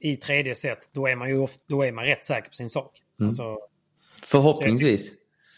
i 0.00 0.16
tredje 0.16 0.54
set, 0.54 0.90
då 0.92 1.08
är 1.08 1.16
man 1.16 1.28
ju 1.28 1.38
ofta, 1.38 1.64
då 1.68 1.82
är 1.82 1.92
man 1.92 2.04
rätt 2.04 2.24
säker 2.24 2.48
på 2.48 2.54
sin 2.54 2.68
sak. 2.68 2.98
Mm. 3.20 3.26
Alltså, 3.26 3.58
Förhoppningsvis. 4.24 5.12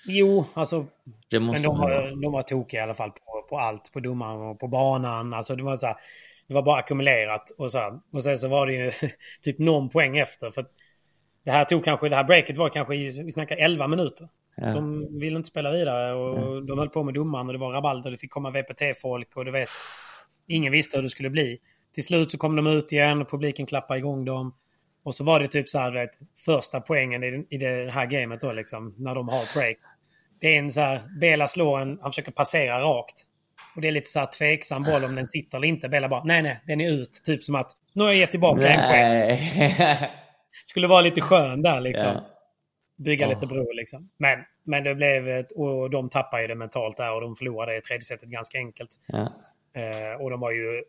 jo, 0.06 0.44
alltså 0.54 0.86
men 1.30 1.62
de 1.62 1.78
var, 1.78 2.22
de 2.22 2.32
var 2.32 2.42
tokiga 2.42 2.80
i 2.80 2.82
alla 2.82 2.94
fall 2.94 3.10
på, 3.10 3.46
på 3.48 3.58
allt. 3.58 3.92
På 3.92 4.00
domaren 4.00 4.40
och 4.40 4.60
på 4.60 4.68
banan. 4.68 5.34
Alltså 5.34 5.56
det 5.56 5.62
var 5.62 5.76
så 5.76 5.86
här, 5.86 5.96
det 6.46 6.54
var 6.54 6.62
bara 6.62 6.78
ackumulerat. 6.78 7.50
Och, 7.58 7.70
så 7.70 7.78
här, 7.78 8.00
och 8.12 8.22
sen 8.22 8.38
så 8.38 8.48
var 8.48 8.66
det 8.66 8.72
ju 8.72 8.90
typ 9.42 9.58
någon 9.58 9.88
poäng 9.88 10.18
efter. 10.18 10.50
För 10.50 10.66
det 11.44 11.50
här 11.50 11.64
tog 11.64 11.84
kanske, 11.84 12.08
det 12.08 12.16
här 12.16 12.24
breaket 12.24 12.56
var 12.56 12.68
kanske, 12.68 12.94
vi 13.22 13.32
snackar 13.32 13.56
11 13.56 13.86
minuter. 13.86 14.28
Ja. 14.56 14.74
De 14.74 15.06
ville 15.18 15.36
inte 15.36 15.48
spela 15.48 15.72
vidare 15.72 16.14
och 16.14 16.62
de 16.62 16.78
höll 16.78 16.88
på 16.88 17.02
med 17.02 17.14
domaren 17.14 17.46
och 17.46 17.52
det 17.52 17.58
var 17.58 17.72
rabalder. 17.72 18.10
Det 18.10 18.16
fick 18.16 18.30
komma 18.30 18.50
VPT-folk 18.50 19.36
och 19.36 19.44
du 19.44 19.50
vet. 19.50 19.68
Ingen 20.50 20.72
visste 20.72 20.96
hur 20.96 21.02
det 21.02 21.10
skulle 21.10 21.30
bli. 21.30 21.58
Till 21.94 22.04
slut 22.04 22.32
så 22.32 22.38
kom 22.38 22.56
de 22.56 22.66
ut 22.66 22.92
igen 22.92 23.22
och 23.22 23.30
publiken 23.30 23.66
klappade 23.66 23.98
igång 23.98 24.24
dem. 24.24 24.54
Och 25.02 25.14
så 25.14 25.24
var 25.24 25.40
det 25.40 25.48
typ 25.48 25.68
så 25.68 25.78
här, 25.78 25.92
vet, 25.92 26.10
första 26.44 26.80
poängen 26.80 27.24
i, 27.24 27.46
i 27.50 27.58
det 27.58 27.90
här 27.90 28.06
gamet 28.06 28.40
då 28.40 28.52
liksom, 28.52 28.94
när 28.98 29.14
de 29.14 29.28
har 29.28 29.54
break. 29.54 29.76
Det 30.40 30.54
är 30.54 30.58
en 30.58 30.72
så 30.72 30.80
här, 30.80 31.00
Bela 31.20 31.48
slår 31.48 31.80
en, 31.80 31.98
han 32.02 32.12
försöker 32.12 32.32
passera 32.32 32.80
rakt. 32.80 33.26
Och 33.76 33.80
det 33.82 33.88
är 33.88 33.92
lite 33.92 34.10
så 34.10 34.18
här 34.18 34.26
tveksam 34.26 34.82
boll 34.82 35.04
om 35.04 35.14
den 35.14 35.26
sitter 35.26 35.58
eller 35.58 35.68
inte. 35.68 35.88
Bela 35.88 36.08
bara, 36.08 36.24
nej 36.24 36.42
nej, 36.42 36.60
den 36.66 36.80
är 36.80 36.90
ut. 36.90 37.22
Typ 37.24 37.44
som 37.44 37.54
att, 37.54 37.70
nu 37.92 38.02
har 38.02 38.10
jag 38.10 38.18
gett 38.18 38.30
tillbaka 38.30 38.68
en 38.68 38.90
poäng. 38.90 39.10
Nej. 39.68 40.10
Skulle 40.64 40.86
vara 40.86 41.00
lite 41.00 41.20
skön 41.20 41.62
där 41.62 41.80
liksom. 41.80 42.08
Ja. 42.08 42.26
Bygga 42.96 43.26
Ja. 43.26 43.34
lite 43.34 43.46
bro 43.46 43.72
liksom. 43.72 44.10
Men, 44.18 44.38
men 44.64 44.84
det 44.84 44.94
blev, 44.94 45.28
ett, 45.28 45.52
och 45.52 45.90
de 45.90 46.08
tappade 46.08 46.42
ju 46.42 46.48
det 46.48 46.54
mentalt 46.54 46.96
där 46.96 47.14
och 47.14 47.20
de 47.20 47.34
förlorade 47.36 47.76
i 47.76 47.80
tredje 47.80 48.04
setet 48.04 48.28
ganska 48.28 48.58
enkelt. 48.58 48.90
Ja. 49.06 49.32
Eh, 49.74 50.22
och 50.22 50.30
de 50.30 50.40
var 50.40 50.50
ju 50.50 50.82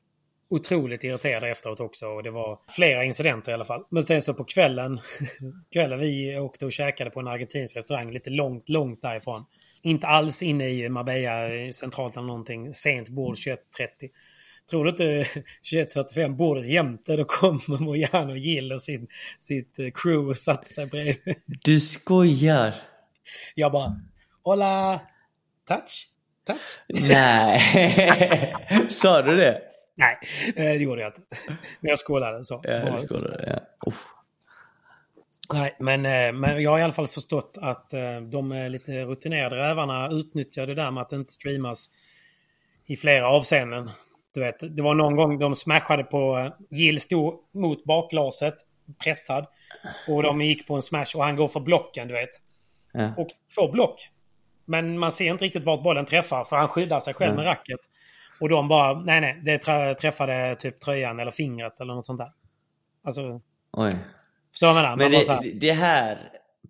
otroligt 0.50 1.04
irriterade 1.04 1.50
efteråt 1.50 1.80
också. 1.80 2.08
Och 2.08 2.24
det 2.24 2.32
var 2.32 2.60
flera 2.70 3.04
incidenter 3.04 3.52
i 3.52 3.56
alla 3.56 3.66
fall. 3.66 3.84
Men 3.90 4.04
sen 4.04 4.22
så 4.22 4.34
på 4.34 4.44
kvällen, 4.44 5.00
kvällen 5.74 6.00
vi 6.00 6.40
åkte 6.40 6.66
och 6.66 6.72
käkade 6.72 7.10
på 7.10 7.20
en 7.20 7.28
argentinsk 7.28 7.78
restaurang 7.78 8.12
lite 8.12 8.30
långt, 8.30 8.70
långt 8.70 9.02
därifrån. 9.02 9.46
Inte 9.82 10.08
alls 10.08 10.44
inne 10.44 10.70
i 10.70 10.90
Marbella 10.90 11.74
centralt 11.74 12.18
eller 12.18 12.28
någonting. 12.28 12.74
Sent 12.74 13.10
bord 13.10 13.36
21.30. 13.36 13.58
Tror 14.70 14.86
du 14.86 14.90
inte 14.90 15.04
21.45 15.74 16.36
bordet 16.36 16.68
jämte 16.68 17.16
då 17.16 17.24
kommer 17.24 17.84
Mojano 17.84 18.32
och 18.32 18.38
Gill 18.38 18.72
och 18.72 18.82
sin, 18.82 19.08
sitt 19.40 19.80
eh, 19.80 19.88
crew 19.94 20.30
och 20.30 20.38
satte 20.38 20.70
sig 20.70 20.86
bredvid. 20.86 21.36
Du 21.64 21.80
skojar? 21.80 22.74
Jag 23.56 23.72
bara 23.72 23.96
Hola! 24.44 25.02
Touch? 25.68 26.11
Touch? 26.46 26.80
Nej. 26.88 28.56
Sa 28.90 29.22
du 29.22 29.36
det? 29.36 29.62
Nej, 29.96 30.18
eh, 30.56 30.64
det 30.64 30.76
gjorde 30.76 31.02
jag 31.02 31.10
inte. 31.10 31.22
Men 31.80 31.90
jag 31.90 32.00
skålade 32.00 32.46
så. 32.46 32.62
Ja, 32.64 32.98
skålade. 32.98 33.62
Ja. 33.86 33.92
Nej, 35.54 35.76
men, 35.80 36.06
eh, 36.06 36.34
men 36.34 36.64
jag 36.64 36.72
har 36.72 36.80
i 36.80 36.84
alla 36.84 36.94
fall 36.94 37.08
förstått 37.08 37.58
att 37.62 37.94
eh, 37.94 38.22
de 38.22 38.68
lite 38.70 39.06
rutinerade 39.06 39.56
rävarna 39.56 40.10
utnyttjar 40.12 40.68
det 40.68 40.76
där 40.76 40.92
med 40.92 41.02
att 41.02 41.10
det 41.10 41.16
inte 41.16 41.34
streamas 41.34 41.92
i 42.86 42.98
flera 42.98 43.28
avseenden. 43.28 43.90
Du 44.34 44.40
vet, 44.40 44.76
det 44.76 44.82
var 44.82 44.96
någon 44.96 45.16
gång 45.16 45.40
de 45.40 45.56
smashade 45.56 46.04
på... 46.04 46.52
Gill 46.70 47.02
stod 47.02 47.34
mot 47.52 47.84
bakglaset, 47.84 48.54
pressad. 49.04 49.46
Och 50.08 50.24
de 50.24 50.42
gick 50.42 50.68
på 50.68 50.76
en 50.76 50.82
smash 50.82 51.16
och 51.16 51.24
han 51.24 51.36
går 51.36 51.48
för 51.48 51.60
blocken, 51.60 52.08
du 52.08 52.14
vet. 52.14 52.30
Ja. 52.94 53.14
Och 53.18 53.28
får 53.56 53.72
block. 53.72 54.11
Men 54.72 55.00
man 55.00 55.12
ser 55.12 55.26
inte 55.32 55.46
riktigt 55.46 55.66
vart 55.66 55.84
bollen 55.84 56.06
träffar 56.06 56.44
för 56.44 56.56
han 56.58 56.68
skyddar 56.68 57.00
sig 57.00 57.14
själv 57.14 57.36
med 57.36 57.46
racket. 57.46 57.80
Och 58.40 58.50
de 58.50 58.68
bara, 58.68 59.00
nej 59.02 59.22
nej, 59.22 59.42
det 59.46 59.58
trä- 59.58 59.94
träffade 59.96 60.56
typ 60.60 60.80
tröjan 60.80 61.20
eller 61.20 61.32
fingret 61.32 61.82
eller 61.82 61.94
något 61.94 62.06
sånt 62.06 62.20
där. 62.20 62.32
Alltså, 63.04 63.42
Oj. 63.72 63.96
förstår 64.52 64.68
du 64.68 64.74
vad 64.74 64.84
jag 64.84 64.98
menar? 64.98 65.10
Men 65.18 65.26
så 65.26 65.32
här- 65.32 65.42
det, 65.42 65.52
det 65.52 65.72
här 65.72 66.18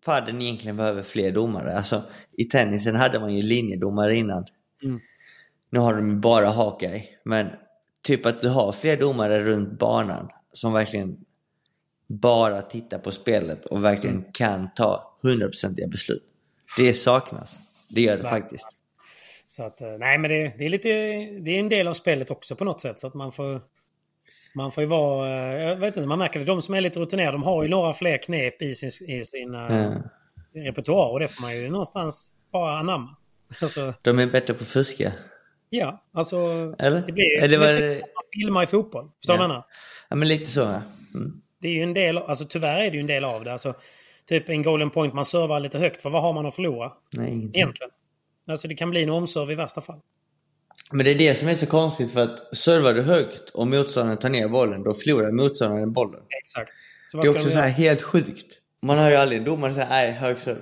padden 0.06 0.41
egentligen 0.41 0.78
behöver 0.78 1.04
fler 1.04 1.32
domare. 1.32 1.78
Alltså, 1.78 2.02
I 2.38 2.43
tennisen 2.45 2.95
hade 2.95 3.20
man 3.20 3.34
ju 3.36 3.43
linjedomare 3.43 4.18
innan. 4.18 4.45
Mm. 4.84 4.99
Nu 5.70 5.80
har 5.80 5.93
de 5.95 6.22
bara 6.22 6.49
Hawkeye. 6.49 7.04
Men 7.26 7.47
typ 8.04 8.26
att 8.26 8.41
du 8.41 8.49
har 8.49 8.72
fler 8.72 8.97
domare 8.97 9.43
runt 9.43 9.80
banan 9.80 10.30
som 10.52 10.74
verkligen 10.74 11.18
bara 12.08 12.62
tittar 12.62 12.99
på 12.99 13.12
spelet 13.12 13.66
och 13.66 13.84
verkligen 13.84 14.16
Mm. 14.16 14.32
kan 14.34 14.70
ta 14.76 15.18
100% 15.24 15.88
beslut. 15.91 16.24
Det 16.78 16.93
saknas. 16.93 17.58
Det 17.95 18.01
gör 18.01 18.17
det 18.17 18.23
faktiskt. 18.23 18.67
Så 19.47 19.63
att, 19.63 19.81
eh, 19.81 19.91
nej 19.99 20.17
men 20.17 20.29
det, 20.31 20.53
det 20.57 20.65
är 20.65 20.69
lite, 20.69 20.89
det 21.41 21.51
är 21.51 21.59
en 21.59 21.69
del 21.69 21.87
av 21.87 21.93
spelet 21.93 22.31
också 22.31 22.55
på 22.55 22.63
något 22.65 22.81
sätt. 22.81 22.99
Så 22.99 23.07
att 23.07 23.13
man 23.13 23.31
får, 23.31 23.61
man 24.55 24.71
får 24.71 24.81
ju 24.83 24.87
vara, 24.87 25.29
eh, 25.55 25.61
jag 25.61 25.75
vet 25.75 25.97
inte, 25.97 26.07
man 26.07 26.19
märker 26.19 26.39
det. 26.39 26.45
De 26.45 26.61
som 26.61 26.75
är 26.75 26.81
lite 26.81 26.99
rutinerade, 26.99 27.31
de 27.31 27.43
har 27.43 27.63
ju 27.63 27.69
några 27.69 27.93
fler 27.93 28.17
knep 28.17 28.61
i 28.61 28.75
sin, 28.75 29.09
i 29.09 29.23
sin 29.25 29.53
Ja. 29.53 29.93
repertoar. 30.55 31.11
Och 31.11 31.19
det 31.19 31.27
får 31.27 31.41
man 31.41 31.55
ju 31.55 31.69
någonstans 31.69 32.33
bara 32.51 32.79
anamma. 32.79 33.15
Alltså, 33.61 33.93
De 34.01 34.19
är 34.19 34.27
bättre 34.27 34.53
på 34.53 34.61
att 34.61 34.67
fuska. 34.67 35.13
ja, 35.69 36.03
alltså... 36.13 36.37
Eller? 36.79 37.01
Det 37.05 37.11
blir 37.11 37.37
Eller 37.37 37.47
det 37.47 37.57
var 37.57 37.73
det- 37.73 38.01
filmar 38.33 38.63
i 38.63 38.67
fotboll. 38.67 39.09
Förstår 39.17 39.33
du 39.33 39.37
vad 39.37 39.43
jag 39.43 39.49
menar? 39.49 39.65
Ja, 40.09 40.15
men 40.15 40.27
lite 40.27 40.45
så. 40.45 40.59
Ja. 40.59 40.81
Mm. 41.15 41.41
Det 41.61 41.67
är 41.67 41.71
ju 41.73 41.81
en 41.83 41.93
del, 41.93 42.17
alltså 42.17 42.45
tyvärr 42.45 42.79
är 42.79 42.91
det 42.91 42.95
ju 42.97 43.01
en 43.01 43.07
del 43.07 43.23
av 43.23 43.43
det. 43.43 43.51
Alltså, 43.53 43.73
typ 44.39 44.49
en 44.49 44.63
golden 44.63 44.89
point, 44.89 45.13
man 45.13 45.25
servar 45.25 45.59
lite 45.59 45.77
högt. 45.79 46.01
För 46.01 46.09
vad 46.09 46.21
har 46.21 46.34
man 46.34 46.45
att 46.45 46.55
förlora? 46.55 46.91
Nej, 47.11 47.32
ingenting. 47.32 47.61
Egentligen. 47.61 47.91
Alltså 48.47 48.67
det 48.67 48.75
kan 48.75 48.89
bli 48.89 49.03
en 49.03 49.09
omserv 49.09 49.51
i 49.51 49.55
värsta 49.55 49.82
fall. 49.82 49.99
Men 50.91 51.05
det 51.05 51.11
är 51.11 51.15
det 51.17 51.36
som 51.36 51.47
är 51.47 51.53
så 51.53 51.65
konstigt 51.65 52.11
för 52.11 52.23
att 52.23 52.55
servar 52.57 52.93
du 52.93 53.01
högt 53.01 53.49
och 53.49 53.67
motståndaren 53.67 54.17
tar 54.17 54.29
ner 54.29 54.47
bollen, 54.47 54.84
då 54.84 54.93
förlorar 54.93 55.32
motståndaren 55.32 55.93
bollen. 55.93 56.21
Exakt. 56.43 56.71
Så 57.11 57.17
Det 57.17 57.27
är 57.27 57.32
också 57.32 57.49
så 57.49 57.57
här 57.57 57.69
helt 57.69 58.01
sjukt. 58.01 58.57
Man 58.82 58.97
har 58.97 59.09
ju 59.09 59.15
aldrig 59.15 59.39
en 59.39 59.45
domare 59.45 59.73
säger 59.73 59.89
nej, 59.89 60.11
hög 60.11 60.38
serve. 60.38 60.61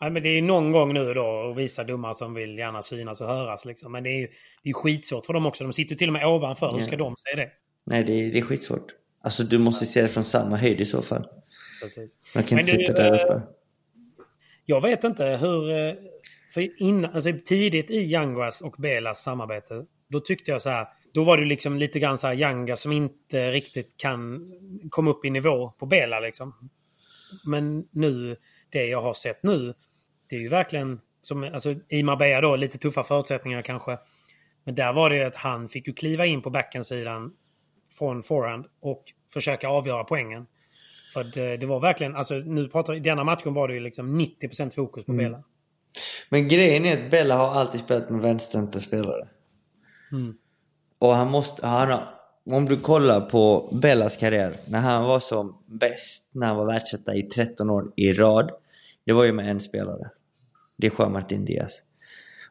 Nej, 0.00 0.10
men 0.10 0.22
det 0.22 0.28
är 0.28 0.34
ju 0.34 0.42
någon 0.42 0.72
gång 0.72 0.94
nu 0.94 1.14
då 1.14 1.26
och 1.26 1.58
vissa 1.58 1.84
domare 1.84 2.14
som 2.14 2.34
vill 2.34 2.58
gärna 2.58 2.82
synas 2.82 3.20
och 3.20 3.28
höras. 3.28 3.64
Liksom. 3.64 3.92
Men 3.92 4.02
det 4.02 4.10
är 4.10 4.18
ju 4.20 4.28
det 4.62 4.68
är 4.70 4.72
skitsvårt 4.74 5.26
för 5.26 5.32
dem 5.32 5.46
också. 5.46 5.64
De 5.64 5.72
sitter 5.72 5.92
ju 5.92 5.96
till 5.98 6.08
och 6.08 6.12
med 6.12 6.26
ovanför. 6.26 6.72
Hur 6.76 6.82
ska 6.82 6.92
Ja. 6.92 6.98
de 6.98 7.16
säga 7.16 7.36
det? 7.36 7.50
Nej, 7.86 8.04
det 8.04 8.12
är, 8.12 8.32
det 8.32 8.38
är 8.38 8.42
skitsvårt. 8.42 8.86
Alltså 9.22 9.44
du 9.44 9.58
måste 9.58 9.86
se 9.86 10.02
det 10.02 10.08
från 10.08 10.24
samma 10.24 10.56
höjd 10.56 10.80
i 10.80 10.84
så 10.84 11.02
fall. 11.02 11.26
Precis. 11.80 12.18
Man 12.34 12.44
kan 12.44 12.58
inte 12.58 12.72
du, 12.72 12.78
sitta 12.78 12.92
där 12.92 13.12
eh, 13.12 13.24
uppe. 13.24 13.42
Jag 14.64 14.80
vet 14.80 15.04
inte 15.04 15.24
hur... 15.24 15.70
eh, 15.70 15.94
För 16.54 16.82
innan, 16.82 17.14
alltså 17.14 17.30
tidigt 17.44 17.90
i 17.90 17.98
Yanguas 18.12 18.60
och 18.60 18.74
Belas 18.78 19.22
samarbete, 19.22 19.84
då 20.08 20.20
tyckte 20.20 20.50
jag 20.50 20.62
så 20.62 20.70
här... 20.70 20.86
Då 21.14 21.24
var 21.24 21.38
det 21.38 21.44
liksom 21.44 21.78
lite 21.78 21.98
grann 22.00 22.18
så 22.18 22.26
här 22.26 22.34
Yanga 22.34 22.76
som 22.76 22.92
inte 22.92 23.52
riktigt 23.52 23.96
kan 23.96 24.50
komma 24.90 25.10
upp 25.10 25.24
i 25.24 25.30
nivå 25.30 25.70
på 25.70 25.86
Bela 25.86 26.20
liksom. 26.20 26.70
Men 27.46 27.88
nu, 27.90 28.36
det 28.70 28.86
jag 28.86 29.02
har 29.02 29.14
sett 29.14 29.42
nu, 29.42 29.74
det 30.28 30.36
är 30.36 30.40
ju 30.40 30.48
verkligen 30.48 31.00
som, 31.20 31.44
alltså 31.44 31.74
i 31.88 32.02
Marbella 32.02 32.40
då, 32.40 32.56
lite 32.56 32.78
tuffa 32.78 33.04
förutsättningar 33.04 33.62
kanske. 33.62 33.98
Men 34.64 34.74
där 34.74 34.92
var 34.92 35.10
det 35.10 35.16
ju 35.16 35.22
att 35.22 35.36
han 35.36 35.68
fick 35.68 35.86
ju 35.86 35.92
kliva 35.92 36.26
in 36.26 36.42
på 36.42 36.50
backensidan 36.50 37.32
från 37.98 38.22
forehand 38.22 38.66
och 38.80 39.04
försöka 39.32 39.68
avgöra 39.68 40.04
poängen. 40.04 40.46
För 41.14 41.24
det, 41.24 41.56
det 41.56 41.66
var 41.66 41.80
verkligen, 41.80 42.16
alltså 42.16 42.34
nu 42.34 42.68
pratar 42.68 42.94
i 42.94 43.00
denna 43.00 43.24
matchen 43.24 43.54
var 43.54 43.68
det 43.68 43.74
ju 43.74 43.80
liksom 43.80 44.20
90% 44.20 44.74
fokus 44.74 45.04
på 45.04 45.12
Bela. 45.12 45.42
Men 46.28 46.48
grejen 46.48 46.84
är 46.84 47.04
att 47.04 47.10
Bella 47.10 47.36
har 47.36 47.48
alltid 47.48 47.80
spelat 47.80 48.10
med 48.10 48.22
vänsterhänta 48.22 48.80
spelare. 48.80 49.28
Mm. 50.12 50.34
Och 50.98 51.14
han 51.14 51.30
måste, 51.30 51.66
han 51.66 51.90
har, 51.90 52.08
om 52.50 52.64
du 52.64 52.76
kollar 52.76 53.20
på 53.20 53.70
Bellas 53.82 54.16
karriär, 54.16 54.56
när 54.66 54.80
han 54.80 55.04
var 55.04 55.20
som 55.20 55.62
bäst, 55.66 56.26
när 56.32 56.46
han 56.46 56.56
var 56.56 56.66
världsetta 56.66 57.14
i 57.14 57.22
13 57.22 57.70
år 57.70 57.92
i 57.96 58.12
rad, 58.12 58.50
det 59.04 59.12
var 59.12 59.24
ju 59.24 59.32
med 59.32 59.50
en 59.50 59.60
spelare. 59.60 60.10
Det 60.76 60.86
är 60.86 60.92
Juan 60.98 61.12
Martin 61.12 61.44
Diaz. 61.44 61.82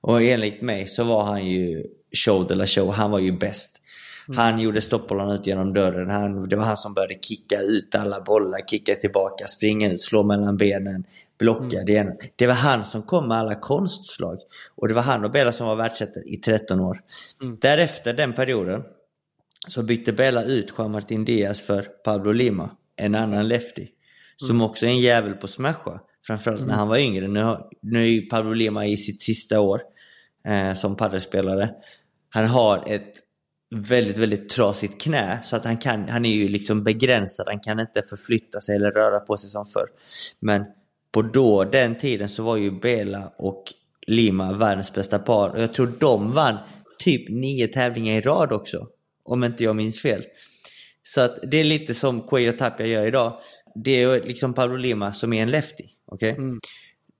Och 0.01 0.21
enligt 0.21 0.61
mig 0.61 0.87
så 0.87 1.03
var 1.03 1.23
han 1.23 1.45
ju 1.45 1.87
show 2.25 2.47
de 2.47 2.55
la 2.55 2.67
show, 2.67 2.91
han 2.91 3.11
var 3.11 3.19
ju 3.19 3.31
bäst. 3.31 3.79
Han 4.27 4.59
gjorde 4.59 4.81
stoppbollarna 4.81 5.35
ut 5.35 5.47
genom 5.47 5.73
dörren, 5.73 6.09
han, 6.09 6.49
det 6.49 6.55
var 6.55 6.63
han 6.63 6.77
som 6.77 6.93
började 6.93 7.17
kicka 7.21 7.61
ut 7.61 7.95
alla 7.95 8.21
bollar, 8.21 8.59
kicka 8.67 8.95
tillbaka, 8.95 9.45
springa 9.47 9.91
ut, 9.91 10.01
slå 10.01 10.23
mellan 10.23 10.57
benen, 10.57 11.05
blocka 11.39 11.83
det 11.85 11.93
ena. 11.93 12.11
Det 12.35 12.47
var 12.47 12.53
han 12.53 12.85
som 12.85 13.03
kom 13.03 13.27
med 13.27 13.37
alla 13.37 13.55
konstslag. 13.55 14.39
Och 14.75 14.87
det 14.87 14.93
var 14.93 15.01
han 15.01 15.25
och 15.25 15.31
Bella 15.31 15.51
som 15.51 15.67
var 15.67 15.75
världsetta 15.75 16.19
i 16.25 16.37
13 16.37 16.79
år. 16.79 17.01
Därefter 17.59 18.13
den 18.13 18.33
perioden 18.33 18.83
så 19.67 19.83
bytte 19.83 20.13
Bella 20.13 20.43
ut 20.43 20.73
Juan 20.77 20.91
Martin 20.91 21.25
Diaz 21.25 21.61
för 21.61 21.81
Pablo 21.81 22.31
Lima, 22.31 22.69
en 22.95 23.15
annan 23.15 23.47
lefty. 23.47 23.87
Som 24.37 24.61
också 24.61 24.85
är 24.85 24.89
en 24.89 24.99
jävel 24.99 25.33
på 25.33 25.47
smasha. 25.47 25.99
Framförallt 26.27 26.67
när 26.67 26.73
han 26.73 26.87
var 26.87 26.97
yngre. 26.97 27.27
Nu, 27.27 27.57
nu 27.81 28.15
är 28.15 28.21
Pablo 28.21 28.53
Lima 28.53 28.85
i 28.85 28.97
sitt 28.97 29.23
sista 29.23 29.59
år 29.59 29.81
eh, 30.47 30.75
som 30.75 30.97
padelspelare. 30.97 31.69
Han 32.29 32.47
har 32.47 32.83
ett 32.87 33.22
väldigt, 33.73 34.17
väldigt 34.17 34.49
trasigt 34.49 35.01
knä 35.01 35.39
så 35.43 35.55
att 35.55 35.65
han, 35.65 35.77
kan, 35.77 36.09
han 36.09 36.25
är 36.25 36.29
ju 36.29 36.47
liksom 36.47 36.83
begränsad. 36.83 37.47
Han 37.47 37.59
kan 37.59 37.79
inte 37.79 38.01
förflytta 38.09 38.61
sig 38.61 38.75
eller 38.75 38.91
röra 38.91 39.19
på 39.19 39.37
sig 39.37 39.49
som 39.49 39.65
förr. 39.65 39.87
Men 40.39 40.65
på 41.11 41.21
då, 41.21 41.63
den 41.63 41.95
tiden 41.95 42.29
så 42.29 42.43
var 42.43 42.57
ju 42.57 42.71
Bela 42.71 43.33
och 43.37 43.63
Lima 44.07 44.53
världens 44.53 44.93
bästa 44.93 45.19
par. 45.19 45.49
Och 45.49 45.61
jag 45.61 45.73
tror 45.73 45.93
de 45.99 46.31
vann 46.31 46.57
typ 46.99 47.29
nio 47.29 47.67
tävlingar 47.67 48.17
i 48.17 48.21
rad 48.21 48.51
också. 48.51 48.87
Om 49.25 49.43
inte 49.43 49.63
jag 49.63 49.75
minns 49.75 50.01
fel. 50.01 50.23
Så 51.03 51.21
att 51.21 51.39
det 51.51 51.57
är 51.57 51.63
lite 51.63 51.93
som 51.93 52.21
Cuello 52.21 52.57
Tapia 52.57 52.85
gör 52.85 53.05
idag. 53.05 53.39
Det 53.75 54.03
är 54.03 54.21
liksom 54.23 54.53
Pablo 54.53 54.75
Lima 54.75 55.13
som 55.13 55.33
är 55.33 55.43
en 55.43 55.51
lefty. 55.51 55.83
okej? 56.05 56.37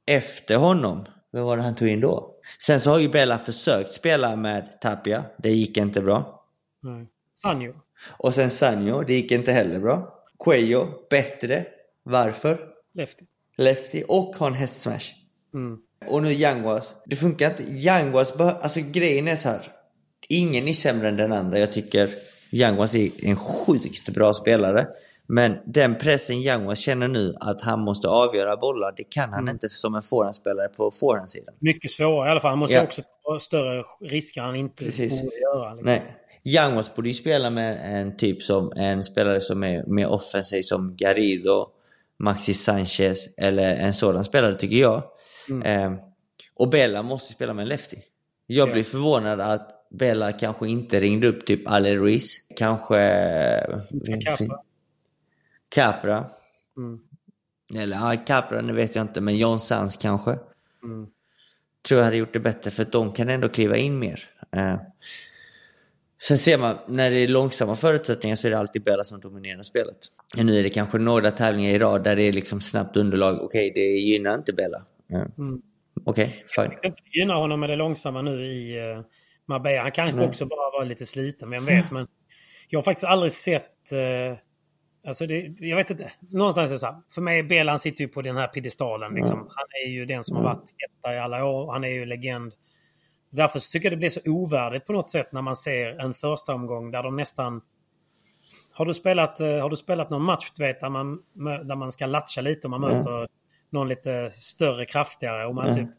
Efter 0.05 0.55
honom, 0.55 1.05
vad 1.31 1.43
var 1.43 1.57
det 1.57 1.63
han 1.63 1.75
tog 1.75 1.87
in 1.87 1.99
då? 1.99 2.33
Sen 2.59 2.79
så 2.79 2.89
har 2.89 2.99
ju 2.99 3.09
Bella 3.09 3.37
försökt 3.37 3.93
spela 3.93 4.35
med 4.35 4.81
Tapia. 4.81 5.23
Det 5.37 5.49
gick 5.49 5.77
inte 5.77 6.01
bra. 6.01 6.42
Nej. 6.83 7.07
Sanjo. 7.35 7.73
Och 8.17 8.33
sen 8.33 8.49
Sanjo, 8.49 9.01
det 9.01 9.13
gick 9.13 9.31
inte 9.31 9.51
heller 9.51 9.79
bra. 9.79 10.19
Cuello, 10.43 10.87
bättre. 11.09 11.65
Varför? 12.03 12.59
Lefty. 12.93 13.25
Lefty 13.57 14.03
och 14.07 14.35
har 14.35 14.47
en 14.47 14.53
hästsmash. 14.53 15.11
Mm. 15.53 15.77
Och 16.07 16.23
nu 16.23 16.31
Yanguas. 16.33 16.95
Det 17.05 17.15
funkar 17.15 17.49
inte. 17.49 17.63
Yanguas, 17.73 18.31
alltså 18.39 18.79
grejen 18.91 19.27
är 19.27 19.35
så 19.35 19.49
här. 19.49 19.61
Ingen 20.29 20.67
är 20.67 20.73
sämre 20.73 21.07
än 21.07 21.17
den 21.17 21.33
andra. 21.33 21.59
Jag 21.59 21.71
tycker 21.71 22.09
Yanguas 22.51 22.95
är 22.95 23.25
en 23.25 23.35
sjukt 23.35 24.09
bra 24.09 24.33
spelare. 24.33 24.87
Men 25.27 25.57
den 25.65 25.95
pressen 25.95 26.41
Yanguas 26.41 26.79
känner 26.79 27.07
nu 27.07 27.35
att 27.39 27.61
han 27.61 27.79
måste 27.79 28.07
avgöra 28.07 28.57
bollar, 28.57 28.93
det 28.97 29.03
kan 29.03 29.33
han 29.33 29.49
inte 29.49 29.69
som 29.69 29.95
en 29.95 30.03
forehandspelare 30.03 30.67
på 30.67 30.91
forehandsidan. 30.91 31.55
Mycket 31.59 31.91
svårare 31.91 32.27
i 32.27 32.31
alla 32.31 32.39
fall. 32.39 32.49
Han 32.49 32.59
måste 32.59 32.73
Ja. 32.75 32.83
också 32.83 33.01
ta 33.23 33.39
större 33.39 33.83
risker 34.01 34.41
han 34.41 34.55
inte 34.55 34.85
Precis. 34.85 35.21
borde 35.21 35.35
göra. 35.35 35.73
Liksom. 35.73 35.85
Nej. 35.85 36.01
Yanguas 36.43 36.95
borde 36.95 37.07
ju 37.09 37.13
spela 37.13 37.49
med 37.49 37.99
en 38.01 38.17
typ 38.17 38.41
som 38.41 38.71
en 38.75 39.03
spelare 39.03 39.41
som 39.41 39.63
är 39.63 39.85
mer 39.85 40.07
offensiv 40.07 40.63
som 40.63 40.95
Garrido, 40.95 41.67
Maxi 42.19 42.53
Sanchez 42.53 43.27
eller 43.37 43.75
en 43.75 43.93
sådan 43.93 44.23
spelare 44.23 44.57
tycker 44.57 44.77
jag. 44.77 45.03
Eh, 45.65 45.93
och 46.55 46.69
Bella 46.69 47.03
måste 47.03 47.33
spela 47.33 47.53
med 47.53 47.63
en 47.63 47.69
lefty. 47.69 47.97
Jag 48.47 48.71
blir 48.71 48.83
förvånad 48.83 49.41
att 49.41 49.89
Bella 49.89 50.31
kanske 50.31 50.67
inte 50.67 50.99
ringde 50.99 51.27
upp 51.27 51.45
typ 51.45 51.67
Ale 51.67 51.95
Ruiz. 51.95 52.47
Kanske... 52.55 52.97
Capra. 54.25 54.59
Capra. 55.69 56.25
Mm. 56.77 56.99
Eller 57.75 57.97
ja, 57.97 58.15
Capra, 58.25 58.61
det 58.61 58.73
vet 58.73 58.95
jag 58.95 59.01
inte, 59.01 59.21
men 59.21 59.37
John 59.37 59.59
Sands 59.59 59.97
kanske. 59.97 60.39
Tror 61.87 61.99
jag 61.99 62.05
hade 62.05 62.17
gjort 62.17 62.33
det 62.33 62.39
bättre 62.39 62.71
för 62.71 62.81
att 62.83 62.91
de 62.91 63.11
kan 63.11 63.29
ändå 63.29 63.49
kliva 63.49 63.77
in 63.77 63.99
mer. 63.99 64.29
Eh. 64.51 64.75
Sen 66.27 66.37
ser 66.37 66.57
man, 66.57 66.77
när 66.87 67.11
det 67.11 67.17
är 67.17 67.27
långsamma 67.27 67.75
förutsättningar 67.75 68.35
så 68.35 68.47
är 68.47 68.51
det 68.51 68.59
alltid 68.59 68.83
Bella 68.83 69.03
som 69.03 69.19
dominerar 69.19 69.61
spelet. 69.61 69.97
Nu 70.35 70.59
är 70.59 70.63
det 70.63 70.69
kanske 70.69 70.97
några 70.97 71.31
tävlingar 71.31 71.71
i 71.71 71.79
rad 71.79 72.03
där 72.03 72.15
det 72.15 72.23
är 72.23 72.33
liksom 72.33 72.61
snabbt 72.61 72.97
underlag. 72.97 73.41
Okej, 73.41 73.71
det 73.75 73.81
gynnar 73.81 74.35
inte 74.35 74.53
Bella. 74.53 74.85
Eh. 75.13 75.25
Okej, 76.05 76.45
fine. 76.55 76.71
Det 76.81 77.19
gynnar 77.19 77.35
honom 77.35 77.59
med 77.59 77.69
det 77.69 77.75
långsamma 77.75 78.21
nu 78.21 78.45
i 78.45 78.91
uh, 78.91 79.01
Marbella. 79.45 79.81
Han 79.81 79.91
kanske 79.91 80.25
också 80.25 80.45
bara 80.45 80.79
var 80.79 80.85
lite 80.85 81.05
sliten, 81.05 81.49
vem 81.49 81.65
vet. 81.65 81.91
Men 81.91 82.07
jag 82.69 82.77
har 82.77 82.83
faktiskt 82.83 83.05
aldrig 83.05 83.31
sett... 83.31 83.91
eh, 83.91 84.37
alltså 85.07 85.25
det, 85.25 85.55
jag 85.59 85.77
vet 85.77 85.89
inte. 85.89 86.11
Någonstans 86.31 86.71
är 86.71 86.73
det 86.73 86.79
så 86.79 86.85
här. 86.85 86.95
För 87.15 87.21
mig, 87.21 87.43
Bela 87.43 87.71
han 87.71 87.79
sitter 87.79 88.01
ju 88.01 88.07
på 88.07 88.21
den 88.21 88.37
här 88.37 88.47
piedestalen. 88.47 89.13
Liksom. 89.13 89.37
Han 89.37 89.65
är 89.85 89.89
ju 89.89 90.05
den 90.05 90.23
som 90.23 90.35
har 90.35 90.43
varit 90.43 90.63
etta 90.63 91.15
i 91.15 91.19
alla 91.19 91.45
år. 91.45 91.71
Han 91.71 91.83
är 91.83 91.89
ju 91.89 92.05
legend. 92.05 92.53
Därför 93.35 93.59
tycker 93.59 93.85
jag 93.85 93.93
det 93.93 93.97
blir 93.97 94.09
så 94.09 94.19
ovärdigt 94.25 94.85
på 94.85 94.93
något 94.93 95.09
sätt 95.09 95.31
när 95.31 95.41
man 95.41 95.55
ser 95.55 95.99
en 95.99 96.13
första 96.13 96.53
omgång 96.53 96.91
där 96.91 97.03
de 97.03 97.15
nästan... 97.15 97.61
Har 98.71 98.85
du 98.85 98.93
spelat, 98.93 99.39
eh, 99.39 99.47
har 99.47 99.69
du 99.69 99.75
spelat 99.75 100.09
någon 100.09 100.23
match 100.23 100.51
du 100.55 100.63
vet, 100.63 100.79
där, 100.79 100.89
man, 100.89 101.19
där 101.63 101.75
man 101.75 101.91
ska 101.91 102.05
latcha 102.05 102.41
lite 102.41 102.67
och 102.67 102.71
man 102.71 102.81
möter 102.81 103.27
någon 103.69 103.87
lite 103.87 104.29
större, 104.29 104.85
kraftigare 104.85 105.45
och 105.45 105.55
man 105.55 105.73
typ 105.73 105.89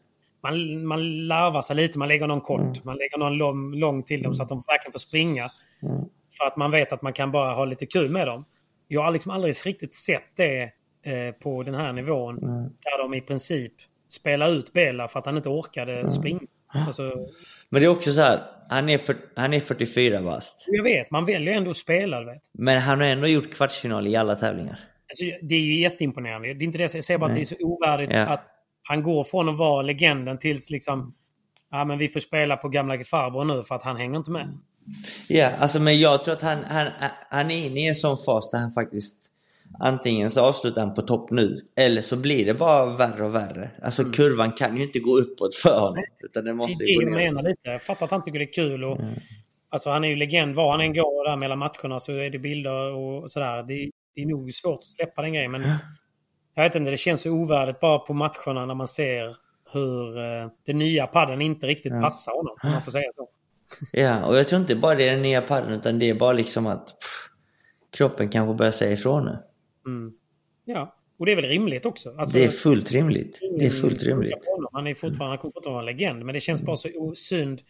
man, 0.43 0.85
man 0.85 1.27
larvar 1.27 1.61
sig 1.61 1.75
lite, 1.75 1.99
man 1.99 2.07
lägger 2.07 2.27
någon 2.27 2.41
kort, 2.41 2.83
man 2.83 2.97
lägger 2.97 3.17
någon 3.17 3.37
lång, 3.37 3.75
lång 3.75 4.03
till 4.03 4.23
dem 4.23 4.35
så 4.35 4.43
att 4.43 4.49
de 4.49 4.63
verkligen 4.67 4.91
får 4.91 4.99
springa. 4.99 5.51
För 6.37 6.45
att 6.47 6.57
man 6.57 6.71
vet 6.71 6.93
att 6.93 7.01
man 7.01 7.13
kan 7.13 7.31
bara 7.31 7.53
ha 7.53 7.65
lite 7.65 7.85
kul 7.85 8.11
med 8.11 8.27
dem. 8.27 8.45
Jag 8.87 9.01
har 9.01 9.11
liksom 9.11 9.31
aldrig 9.31 9.55
riktigt 9.65 9.95
sett 9.95 10.35
det 10.35 10.63
eh, 11.05 11.31
på 11.43 11.63
den 11.63 11.75
här 11.75 11.93
nivån. 11.93 12.35
Där 12.81 12.97
de 12.97 13.13
i 13.13 13.21
princip 13.21 13.73
spelar 14.07 14.49
ut 14.49 14.73
Bela 14.73 15.07
för 15.07 15.19
att 15.19 15.25
han 15.25 15.37
inte 15.37 15.49
orkade 15.49 16.11
springa. 16.11 16.39
Alltså, 16.75 17.11
Men 17.69 17.81
det 17.81 17.87
är 17.87 17.91
också 17.91 18.13
så 18.13 18.21
här, 18.21 18.43
han 18.69 18.89
är, 18.89 18.97
för, 18.97 19.15
han 19.35 19.53
är 19.53 19.59
44 19.59 20.21
bast. 20.21 20.65
jag 20.67 20.83
vet, 20.83 21.11
man 21.11 21.25
väljer 21.25 21.53
ändå 21.53 21.71
att 21.71 21.77
spela. 21.77 22.19
Du 22.19 22.25
vet. 22.25 22.41
Men 22.53 22.81
han 22.81 22.99
har 22.99 23.07
ändå 23.07 23.27
gjort 23.27 23.53
kvartsfinal 23.53 24.07
i 24.07 24.15
alla 24.15 24.35
tävlingar. 24.35 24.79
Alltså, 25.09 25.45
det 25.47 25.55
är 25.55 25.59
ju 25.59 25.81
jätteimponerande. 25.81 26.47
Det 26.53 26.63
är 26.63 26.65
inte 26.65 26.77
det 26.77 26.93
jag 26.95 27.03
säger 27.03 27.17
bara 27.17 27.29
att 27.29 27.35
det 27.35 27.41
är 27.41 27.45
så 27.45 27.55
ovärdigt 27.59 28.15
Ja. 28.15 28.21
att 28.21 28.45
han 28.83 29.03
går 29.03 29.23
från 29.23 29.49
att 29.49 29.57
vara 29.57 29.81
legenden 29.81 30.37
tills 30.39 30.69
liksom... 30.69 31.13
Ja, 31.71 31.85
men 31.85 31.97
vi 31.97 32.07
får 32.07 32.19
spela 32.19 32.57
på 32.57 32.69
gamla 32.69 33.03
farbror 33.03 33.45
nu 33.45 33.63
för 33.63 33.75
att 33.75 33.83
han 33.83 33.97
hänger 33.97 34.17
inte 34.17 34.31
med. 34.31 34.57
Ja, 35.27 35.49
alltså 35.59 35.79
men 35.79 35.99
jag 35.99 36.23
tror 36.23 36.33
att 36.35 36.41
han, 36.41 36.63
han, 36.63 36.87
han 37.29 37.51
är 37.51 37.65
inne 37.65 37.79
i 37.79 37.87
en 37.87 37.95
sån 37.95 38.17
fas 38.17 38.51
där 38.51 38.59
han 38.59 38.73
faktiskt 38.73 39.24
antingen 39.79 40.29
så 40.31 40.41
avslutar 40.41 40.81
han 40.81 40.93
på 40.93 41.01
topp 41.01 41.31
nu 41.31 41.61
eller 41.77 42.01
så 42.01 42.15
blir 42.17 42.45
det 42.45 42.53
bara 42.53 42.85
värre 42.85 43.25
och 43.25 43.35
värre. 43.35 43.71
Alltså 43.83 44.01
Mm. 44.01 44.13
kurvan 44.13 44.51
kan 44.51 44.77
ju 44.77 44.83
inte 44.83 44.99
gå 44.99 45.17
uppåt 45.17 45.55
för 45.55 45.79
honom. 45.79 46.03
Utan 46.23 46.43
den 46.45 46.57
Det 46.57 46.57
måste 46.57 46.83
är 46.83 46.87
ju 46.87 46.95
det 46.97 47.03
jag 47.03 47.11
menar 47.11 47.43
lite. 47.43 47.69
Jag 47.69 47.81
fattar 47.81 48.05
att 48.05 48.11
han 48.11 48.23
tycker 48.23 48.39
det 48.39 48.45
är 48.45 48.53
kul. 48.53 48.83
Och, 48.83 48.99
Mm. 48.99 49.13
Alltså 49.69 49.89
han 49.89 50.03
är 50.03 50.07
ju 50.07 50.15
legend. 50.15 50.55
Var 50.55 50.71
han 50.71 50.81
än 50.81 50.93
går 50.93 51.29
där 51.29 51.37
mellan 51.37 51.59
matcherna 51.59 51.99
så 51.99 52.11
är 52.11 52.29
det 52.29 52.39
bilder 52.39 52.93
och 52.93 53.31
sådär. 53.31 53.63
Det, 53.63 53.91
det 54.15 54.21
är 54.21 54.25
nog 54.25 54.53
svårt 54.53 54.79
att 54.79 54.89
släppa 54.89 55.21
den 55.21 55.33
grejen. 55.33 55.51
Men 55.51 55.61
jag 56.55 56.63
vet 56.63 56.75
inte, 56.75 56.91
det 56.91 56.97
känns 56.97 57.21
så 57.21 57.31
ovärdigt 57.31 57.79
bara 57.79 57.99
på 57.99 58.13
matcherna 58.13 58.65
när 58.65 58.73
man 58.73 58.87
ser 58.87 59.35
hur 59.73 60.17
eh, 60.17 60.47
den 60.65 60.79
nya 60.79 61.07
padden 61.07 61.41
inte 61.41 61.67
riktigt 61.67 62.01
passar 62.01 62.31
honom. 62.31 62.55
Om 62.63 62.71
man 62.71 62.81
får 62.81 62.91
säga 62.91 63.11
så. 63.15 63.29
Ja, 63.91 64.25
och 64.25 64.37
jag 64.37 64.47
tror 64.47 64.61
inte 64.61 64.75
bara 64.75 64.95
det 64.95 65.07
är 65.07 65.11
den 65.11 65.21
nya 65.21 65.41
padden 65.41 65.71
utan 65.73 65.99
det 65.99 66.09
är 66.09 66.13
bara 66.15 66.33
liksom 66.33 66.67
att 66.67 66.85
pff, 66.85 67.29
kroppen 67.97 68.29
kanske 68.29 68.53
börjar 68.53 68.71
säga 68.71 68.91
ifrån 68.91 69.25
nu. 69.25 69.37
Ja, 70.65 70.95
och 71.19 71.25
det 71.25 71.31
är 71.31 71.35
väl 71.35 71.45
rimligt 71.45 71.85
också. 71.85 72.15
Alltså, 72.17 72.37
Det 72.37 72.43
är 72.45 72.49
fullt 72.49 72.91
rimligt. 72.91 73.39
Det 73.59 73.65
är 73.65 73.69
fullt 73.69 74.01
Mm. 74.03 74.13
rimligt. 74.13 74.47
Han 74.71 74.87
är 74.87 74.93
fortfarande, 74.93 75.31
han 75.31 75.37
kommer 75.37 75.51
fortfarande 75.51 75.75
vara 75.83 75.89
en 75.91 75.97
legend. 75.97 76.25
Men 76.25 76.33
det 76.33 76.39
känns 76.39 76.61
bara 76.61 76.75
så 76.75 77.13
synd 77.15 77.61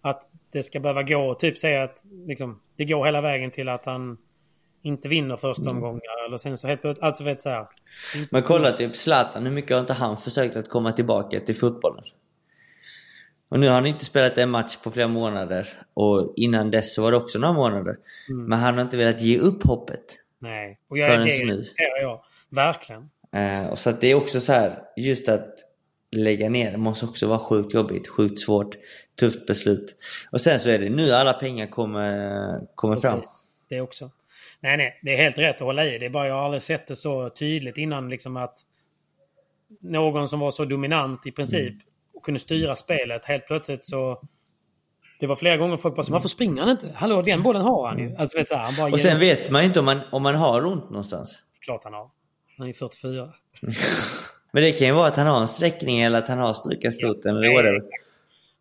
att 0.00 0.22
det 0.52 0.62
ska 0.62 0.80
behöva 0.80 1.02
gå. 1.02 1.34
Typ 1.34 1.58
säga 1.58 1.82
att 1.82 1.98
liksom, 2.26 2.60
det 2.76 2.84
går 2.84 3.04
hela 3.04 3.20
vägen 3.20 3.50
till 3.50 3.68
att 3.68 3.86
han 3.86 4.18
inte 4.82 5.08
vinner 5.08 5.36
första 5.36 5.62
Mm. 5.62 5.74
omgångar. 5.76 6.26
Eller 6.26 6.36
sen 6.36 6.56
så 6.56 6.68
helt 6.68 6.80
plötsligt, 6.80 7.04
alltså 7.04 7.24
vet 7.24 7.42
så 7.42 7.48
här. 7.48 7.56
det 8.12 8.18
är 8.18 8.20
inte- 8.22 8.34
Men 8.34 8.42
kolla 8.42 8.72
typ 8.72 8.96
Zlatan, 8.96 9.46
hur 9.46 9.52
mycket 9.52 9.70
har 9.72 9.80
inte 9.80 9.92
han 9.92 10.16
försökt 10.16 10.56
att 10.56 10.68
komma 10.68 10.92
tillbaka 10.92 11.40
till 11.40 11.56
fotbollen? 11.56 12.04
Och 13.48 13.60
nu 13.60 13.66
har 13.66 13.74
han 13.74 13.86
inte 13.86 14.04
spelat 14.04 14.38
en 14.38 14.50
match 14.50 14.76
på 14.84 14.90
flera 14.90 15.08
månader. 15.08 15.68
Och 15.94 16.32
innan 16.36 16.70
dess 16.70 16.94
så 16.94 17.02
var 17.02 17.10
det 17.10 17.16
också 17.16 17.38
några 17.38 17.54
månader. 17.54 17.96
Mm. 18.28 18.44
Men 18.44 18.58
han 18.58 18.74
har 18.74 18.82
inte 18.82 18.96
velat 18.96 19.22
ge 19.22 19.38
upp 19.38 19.62
hoppet. 19.62 20.04
Nej, 20.38 20.78
och 20.88 20.98
jag, 20.98 21.08
Förrän 21.10 21.26
det 21.26 21.46
nu. 21.46 21.64
jag. 22.00 22.20
Verkligen. 22.50 23.10
Eh, 23.34 23.70
och 23.70 23.78
så 23.78 23.90
att 23.90 24.00
det 24.00 24.06
är 24.10 24.14
också 24.14 24.40
så 24.40 24.52
här, 24.52 24.82
just 24.96 25.28
att 25.28 25.54
lägga 26.16 26.48
ner 26.48 26.70
det 26.72 26.76
måste 26.78 27.06
också 27.06 27.26
vara 27.26 27.38
sjukt 27.38 27.74
jobbigt, 27.74 28.08
sjukt 28.08 28.40
svårt, 28.40 28.76
tufft 29.20 29.46
beslut. 29.46 29.96
Och 30.30 30.40
sen 30.40 30.60
så 30.60 30.68
är 30.70 30.78
det 30.78 30.88
nu 30.90 31.12
alla 31.12 31.32
pengar 31.32 31.66
kommer, 31.66 32.60
kommer 32.74 32.96
fram. 32.96 33.22
Det 33.68 33.80
också. 33.80 34.10
Nej, 34.60 34.76
nej, 34.76 35.00
det 35.02 35.12
är 35.12 35.16
helt 35.16 35.38
rätt 35.38 35.54
att 35.54 35.60
hålla 35.60 35.84
i. 35.86 35.98
Det 35.98 36.06
är 36.06 36.10
bara 36.10 36.26
jag 36.28 36.34
har 36.34 36.44
aldrig 36.44 36.62
sett 36.62 36.86
det 36.86 36.96
så 36.96 37.30
tydligt 37.30 37.76
innan 37.78 38.08
liksom 38.08 38.36
att 38.36 38.58
någon 39.80 40.28
som 40.28 40.40
var 40.40 40.50
så 40.50 40.64
dominant 40.64 41.26
i 41.26 41.32
princip 41.32 41.68
Mm. 41.72 41.80
och 42.14 42.24
kunde 42.24 42.40
styra 42.40 42.76
spelet 42.76 43.24
helt 43.24 43.46
plötsligt 43.46 43.84
så 43.84 44.22
det 45.20 45.26
var 45.26 45.36
flera 45.36 45.56
gånger 45.56 45.76
folk 45.76 45.96
bara 45.96 46.02
så, 46.02 46.12
varför 46.12 46.28
springer 46.28 46.62
han 46.62 46.70
inte? 46.70 46.92
Hallå, 46.94 47.22
den 47.22 47.42
bollen 47.42 47.62
har 47.62 47.88
han 47.88 47.98
ju. 47.98 48.16
Alltså, 48.16 48.38
vet 48.38 48.48
så 48.48 48.54
här, 48.54 48.64
han 48.64 48.74
bara 48.74 48.82
Mm. 48.82 48.92
Och 48.92 49.00
sen 49.00 49.18
vet 49.18 49.50
man 49.50 49.62
ju 49.62 49.66
inte 49.66 49.78
om 49.78 49.84
man, 49.84 50.00
om 50.12 50.22
man 50.22 50.34
har 50.34 50.66
ont 50.66 50.90
någonstans. 50.90 51.38
Klart 51.60 51.84
han 51.84 51.92
har. 51.92 52.10
Han 52.58 52.68
är 52.68 52.72
44. 52.72 53.28
Men 54.52 54.62
det 54.62 54.72
kan 54.72 54.86
ju 54.86 54.92
vara 54.92 55.06
att 55.06 55.16
han 55.16 55.26
har 55.26 55.40
en 55.40 55.48
sträckning 55.48 56.00
eller 56.00 56.18
att 56.18 56.28
han 56.28 56.38
har 56.38 56.54
strukat 56.54 57.00
foten 57.00 57.36
eller 57.36 57.54
whatever. 57.54 57.82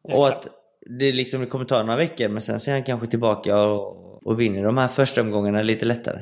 Och 0.02 0.28
att 0.28 0.48
det, 1.00 1.12
liksom, 1.12 1.42
det 1.42 1.48
kommer 1.48 1.66
ta 1.66 1.84
några 1.84 1.98
veckor 1.98 2.28
men 2.28 2.42
sen 2.42 2.60
så 2.60 2.70
är 2.70 2.74
han 2.74 2.84
kanske 2.84 3.08
tillbaka 3.08 3.58
och, 3.58 4.28
och 4.28 4.40
vinner 4.40 4.64
de 4.64 4.78
här 4.78 4.88
första 4.88 5.22
omgångarna 5.22 5.62
lite 5.62 5.86
lättare. 5.86 6.22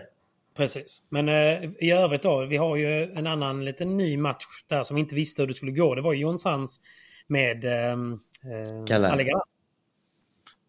Precis. 0.58 1.02
Men 1.10 1.30
eh, 1.30 1.64
i 1.80 1.92
övrigt 1.92 2.22
då, 2.22 2.46
vi 2.46 2.58
har 2.58 2.76
ju 2.76 3.04
en 3.04 3.28
annan 3.28 3.66
liten 3.66 3.98
ny 3.98 4.18
match 4.18 4.46
där 4.70 4.84
som 4.84 4.96
vi 4.96 5.02
inte 5.02 5.16
visste 5.16 5.42
hur 5.42 5.48
det 5.48 5.54
skulle 5.54 5.72
gå. 5.72 5.96
Det 5.96 6.02
var 6.02 6.14
ju 6.14 6.20
John 6.20 6.38
Sands 6.38 6.82
med 7.28 7.66
eh, 7.66 7.92
eh, 7.92 8.84
Galan. 8.86 9.20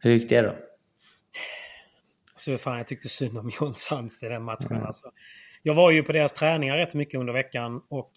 Hur 0.04 0.10
gick 0.10 0.28
det 0.28 0.42
då? 0.42 0.56
Så 2.36 2.58
fan, 2.58 2.78
jag 2.78 2.86
tyckte 2.86 3.08
synd 3.08 3.38
om 3.38 3.50
John 3.60 3.74
Sands 3.74 4.22
i 4.22 4.28
den 4.28 4.42
matchen. 4.42 4.82
Alltså. 4.82 5.10
Jag 5.62 5.74
var 5.74 5.90
ju 5.90 6.02
på 6.02 6.12
deras 6.12 6.32
träningar 6.32 6.76
rätt 6.76 6.94
mycket 6.94 7.20
under 7.20 7.32
veckan 7.32 7.82
och 7.88 8.12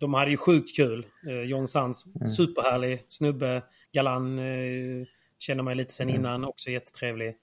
de 0.00 0.14
hade 0.14 0.30
ju 0.30 0.36
sjukt 0.36 0.76
kul. 0.76 1.06
Eh, 1.28 1.42
John 1.42 1.68
Sands, 1.68 2.04
superhärlig 2.36 3.04
snubbe. 3.08 3.62
Galan 3.92 4.38
eh, 4.38 5.06
känner 5.38 5.62
mig 5.62 5.74
lite 5.74 5.94
sen 5.94 6.10
innan, 6.10 6.44
också 6.44 6.70
jättetrevlig. 6.70 7.36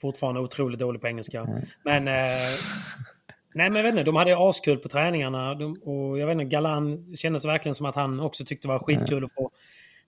Fortfarande 0.00 0.40
otroligt 0.40 0.80
dålig 0.80 1.00
på 1.00 1.08
engelska. 1.08 1.46
Men... 1.84 2.08
Eh, 2.08 2.14
nej 3.54 3.70
men 3.70 3.76
jag 3.76 3.82
vet 3.82 3.92
inte, 3.92 4.04
de 4.04 4.16
hade 4.16 4.36
askul 4.38 4.78
på 4.78 4.88
träningarna. 4.88 5.54
De, 5.54 5.72
och 5.82 6.18
jag 6.18 6.26
vet 6.26 6.32
inte, 6.32 6.44
Galan 6.44 6.98
kändes 7.16 7.44
verkligen 7.44 7.74
som 7.74 7.86
att 7.86 7.94
han 7.94 8.20
också 8.20 8.44
tyckte 8.44 8.68
det 8.68 8.72
var 8.72 8.78
skitkul 8.78 9.24
att 9.24 9.32
få 9.32 9.50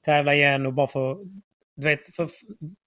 tävla 0.04 0.34
igen 0.34 0.66
och 0.66 0.72
bara 0.72 0.86
få... 0.86 1.24
Du 1.74 1.86
vet, 1.86 2.16
för 2.16 2.28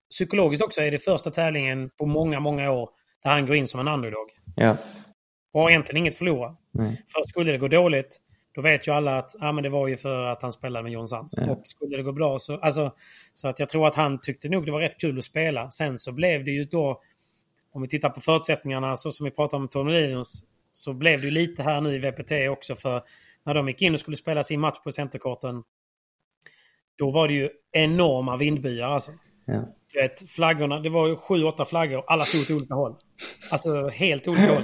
psykologiskt 0.10 0.64
också 0.64 0.82
är 0.82 0.92
det 0.92 1.00
första 1.00 1.32
tävlingen 1.32 1.90
på 1.90 2.06
många, 2.06 2.40
många 2.40 2.72
år 2.72 2.90
där 3.24 3.30
han 3.32 3.46
går 3.46 3.56
in 3.56 3.68
som 3.68 3.80
en 3.80 3.88
underdog. 3.88 4.28
Ja. 4.56 4.78
Och 5.54 5.62
har 5.62 5.70
egentligen 5.70 5.98
inget 5.98 6.16
förlora. 6.16 6.56
Nej. 6.72 7.04
För 7.14 7.24
skulle 7.24 7.52
det 7.52 7.58
gå 7.58 7.68
dåligt, 7.68 8.22
då 8.56 8.62
vet 8.62 8.88
ju 8.88 8.92
alla 8.92 9.18
att 9.18 9.36
ah, 9.40 9.52
men 9.52 9.64
det 9.64 9.70
var 9.70 9.88
ju 9.88 9.98
för 9.98 10.26
att 10.26 10.42
han 10.42 10.52
spelade 10.52 10.84
med 10.84 10.92
John 10.92 11.08
Sands. 11.08 11.38
Och 11.38 11.62
skulle 11.64 11.98
det 11.98 12.04
gå 12.04 12.12
bra 12.12 12.40
så... 12.40 12.58
Alltså, 12.58 12.92
så 13.34 13.48
att 13.48 13.60
jag 13.60 13.70
tror 13.70 13.88
att 13.88 13.96
han 13.96 14.22
tyckte 14.22 14.50
nog 14.50 14.66
det 14.66 14.72
var 14.72 14.80
rätt 14.80 15.02
kul 15.02 15.18
att 15.18 15.24
spela. 15.24 15.70
Sen 15.70 15.98
så 15.98 16.12
blev 16.12 16.44
det 16.44 16.52
ju 16.52 16.66
då, 16.66 17.02
om 17.72 17.82
vi 17.82 17.88
tittar 17.88 18.10
på 18.10 18.22
förutsättningarna, 18.22 18.96
så 18.96 19.12
som 19.12 19.24
vi 19.24 19.32
pratade 19.32 19.64
om 19.64 19.68
Tornolinos, 19.68 20.46
så 20.72 20.94
blev 20.94 21.20
det 21.20 21.26
ju 21.26 21.32
lite 21.32 21.64
här 21.64 21.82
nu 21.82 21.96
i 21.96 22.00
VPT 22.00 22.32
också. 22.50 22.76
För 22.76 23.02
när 23.46 23.54
de 23.54 23.68
gick 23.68 23.82
in 23.82 23.94
och 23.94 24.00
skulle 24.00 24.18
spela 24.18 24.44
sin 24.44 24.60
match 24.60 24.80
på 24.84 24.92
centerkorten, 24.92 25.64
då 26.96 27.12
var 27.12 27.28
det 27.28 27.34
ju 27.34 27.50
enorma 27.72 28.38
vindbyar 28.38 28.90
alltså. 28.90 29.12
Ja. 29.46 29.76
Du 29.96 30.02
vet, 30.02 30.32
flaggorna, 30.32 30.80
det 30.80 30.90
var 30.90 31.08
ju 31.08 31.16
sju, 31.16 31.44
åtta 31.44 31.66
flaggor. 31.66 32.04
Alla 32.08 32.24
stod 32.24 32.42
åt 32.42 32.62
olika 32.62 32.74
håll. 32.74 32.96
Alltså 33.52 33.88
helt 33.88 34.28
olika 34.28 34.54
håll. 34.54 34.64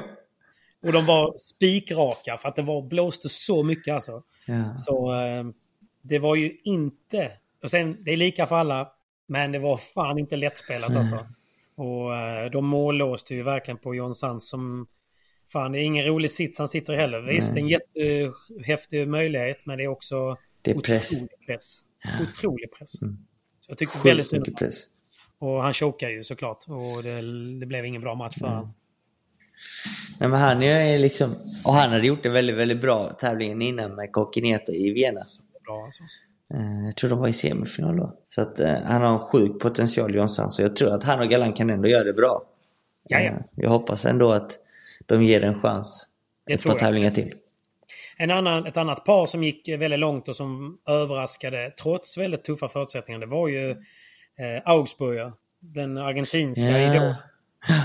Och 0.84 0.92
de 0.94 1.06
var 1.06 1.38
spikraka 1.38 2.38
för 2.38 2.50
att 2.50 2.56
det 2.56 2.62
var, 2.62 2.82
blåste 2.82 3.30
så 3.30 3.64
mycket 3.64 3.94
alltså. 3.94 4.24
Ja. 4.48 4.78
Så 4.78 5.14
eh, 5.14 5.44
det 6.02 6.20
var 6.20 6.36
ju 6.36 6.58
inte... 6.64 7.32
Och 7.64 7.72
sen, 7.72 7.98
det 8.04 8.12
är 8.12 8.18
lika 8.18 8.46
för 8.46 8.56
alla. 8.56 8.92
Men 9.28 9.52
det 9.52 9.60
var 9.60 9.78
fan 9.78 10.20
inte 10.20 10.36
lättspelat 10.36 10.96
alltså. 10.96 11.28
Och 11.76 12.16
eh, 12.16 12.52
de 12.52 12.66
mållåste 12.66 13.36
ju 13.36 13.44
verkligen 13.44 13.78
på 13.78 13.96
John 13.96 14.14
Sands 14.14 14.50
som... 14.50 14.88
Fan, 15.52 15.72
det 15.72 15.80
är 15.80 15.84
ingen 15.84 16.06
rolig 16.06 16.32
sits 16.32 16.60
han 16.60 16.68
sitter 16.68 16.94
i 16.94 16.96
heller. 16.96 17.22
Visst, 17.22 17.52
är 17.52 17.58
en 17.58 17.68
jättehäftig 17.68 19.08
möjlighet, 19.08 19.66
men 19.66 19.78
det 19.78 19.84
är 19.84 19.88
också 19.88 20.38
Det 20.62 20.72
är 20.72 20.76
press. 20.76 21.12
otrolig 21.12 21.30
press. 21.48 21.80
Otrolig 22.22 22.72
press. 22.78 22.92
Så 22.92 23.06
jag 23.68 23.78
tyckte 23.78 23.98
Sjukt 23.98 24.06
väldigt 24.06 24.32
mycket 24.32 24.56
press. 24.56 24.84
Och 25.42 25.64
han 25.64 25.74
chokar 25.74 26.10
ju 26.10 26.24
såklart. 26.24 26.66
Och 26.68 27.04
det, 27.04 27.22
det 27.60 27.66
blev 27.66 27.86
ingen 27.86 28.02
bra 28.02 28.16
match 28.16 28.38
för 28.40 28.46
Mm. 28.46 28.58
honom. 28.58 28.74
Nej, 30.20 30.30
men 30.30 30.40
han 30.40 30.64
är 30.64 31.00
liksom... 31.00 31.36
Och 31.66 31.74
han 31.74 31.90
hade 31.92 32.08
gjort 32.08 32.26
en 32.26 32.34
väldigt, 32.34 32.56
väldigt 32.56 32.82
bra 32.82 33.10
tävlingen 33.10 33.62
innan 33.62 33.96
med 33.96 34.12
Kokineto 34.12 34.72
i 34.72 34.94
Vienna. 34.94 35.22
Bra 35.66 35.84
alltså. 35.86 36.04
Eh, 36.54 36.86
Jag 36.86 36.96
tror 36.96 37.10
de 37.10 37.20
var 37.20 37.28
i 37.28 37.34
semifinal 37.34 37.98
då. 37.98 38.18
Så 38.28 38.42
att 38.42 38.60
eh, 38.60 38.74
han 38.86 39.02
har 39.02 39.14
en 39.14 39.20
sjuk 39.20 39.60
potential 39.60 40.30
Sands. 40.30 40.56
Så 40.56 40.62
jag 40.62 40.76
tror 40.76 40.94
att 40.96 41.04
han 41.04 41.20
och 41.20 41.28
Galan 41.28 41.54
kan 41.54 41.70
ändå 41.70 41.88
göra 41.88 42.04
det 42.04 42.14
bra. 42.14 42.44
Ja, 43.08 43.20
ja. 43.20 43.32
Eh, 43.32 43.38
Jag 43.56 43.70
hoppas 43.70 44.06
ändå 44.06 44.32
att 44.32 44.58
de 45.06 45.24
ger 45.24 45.44
en 45.44 45.62
chans. 45.62 46.08
Det 46.48 46.54
ett 46.54 46.64
par 46.64 46.70
jag. 46.72 46.80
tävlingar 46.80 47.12
till. 47.12 47.34
En 48.18 48.32
annan, 48.32 48.66
ett 48.66 48.78
annat 48.78 49.06
par 49.06 49.26
som 49.26 49.44
gick 49.44 49.70
väldigt 49.70 50.00
långt 50.00 50.28
och 50.28 50.36
som 50.36 50.78
överraskade 50.88 51.72
trots 51.82 52.18
väldigt 52.18 52.44
tuffa 52.44 52.70
förutsättningar. 52.70 53.20
Det 53.20 53.26
var 53.26 53.48
ju 53.48 53.76
eh, 54.40 54.62
Augsburger. 54.66 55.34
Den 55.60 55.98
argentinska 55.98 56.70
Ja. 56.70 56.94
idol. 56.96 57.16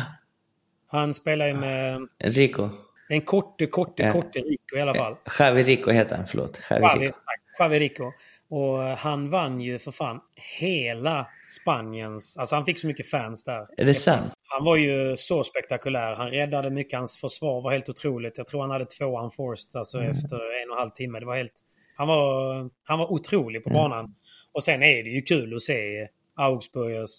Han 0.88 1.14
spelar 1.14 1.46
ju 1.46 1.54
med 1.54 2.08
Rico. 2.18 2.68
den 3.08 3.20
korte, 3.20 3.66
korte, 3.66 4.02
Ja. 4.02 4.12
korte 4.12 4.38
Rico 4.38 4.76
i 4.76 4.80
alla 4.80 4.94
fall. 4.94 5.16
Javi 5.38 5.62
Rico 5.62 5.90
heter 5.90 6.16
han, 6.16 6.26
förlåt. 6.26 6.60
Javi 6.70 6.82
Javi, 6.84 7.06
Rico. 7.06 7.18
Javi 7.58 7.78
Rico. 7.80 8.12
Och 8.48 8.78
han 8.82 9.30
vann 9.30 9.60
ju 9.60 9.78
för 9.78 9.90
fan 9.90 10.20
hela 10.60 11.26
Spaniens... 11.60 12.36
Alltså 12.36 12.54
han 12.54 12.64
fick 12.64 12.78
så 12.78 12.86
mycket 12.86 13.10
fans 13.10 13.44
där. 13.44 13.66
Är 13.76 13.84
det 13.84 13.94
sant? 13.94 14.32
Han 14.48 14.64
var 14.64 14.76
ju 14.76 15.16
så 15.16 15.44
spektakulär. 15.44 16.14
Han 16.14 16.30
räddade 16.30 16.70
mycket. 16.70 16.98
Hans 16.98 17.20
försvar 17.20 17.60
var 17.62 17.72
helt 17.72 17.88
otroligt. 17.88 18.38
Jag 18.38 18.46
tror 18.46 18.60
han 18.60 18.70
hade 18.70 18.84
två 18.86 19.20
unforced 19.20 19.76
alltså 19.78 20.02
efter 20.02 20.36
en 20.62 20.70
och 20.70 20.76
en 20.76 20.78
halv 20.78 20.90
timme. 20.90 21.20
Det 21.20 21.26
var 21.26 21.36
helt... 21.36 21.52
Han 21.96 22.08
var, 22.08 22.54
han 22.84 22.98
var 22.98 23.12
otrolig 23.12 23.64
på 23.64 23.70
banan. 23.70 24.14
Och 24.52 24.62
sen 24.62 24.82
är 24.82 25.04
det 25.04 25.10
ju 25.10 25.22
kul 25.22 25.56
att 25.56 25.62
se 25.62 26.08
Augsburgers 26.36 27.10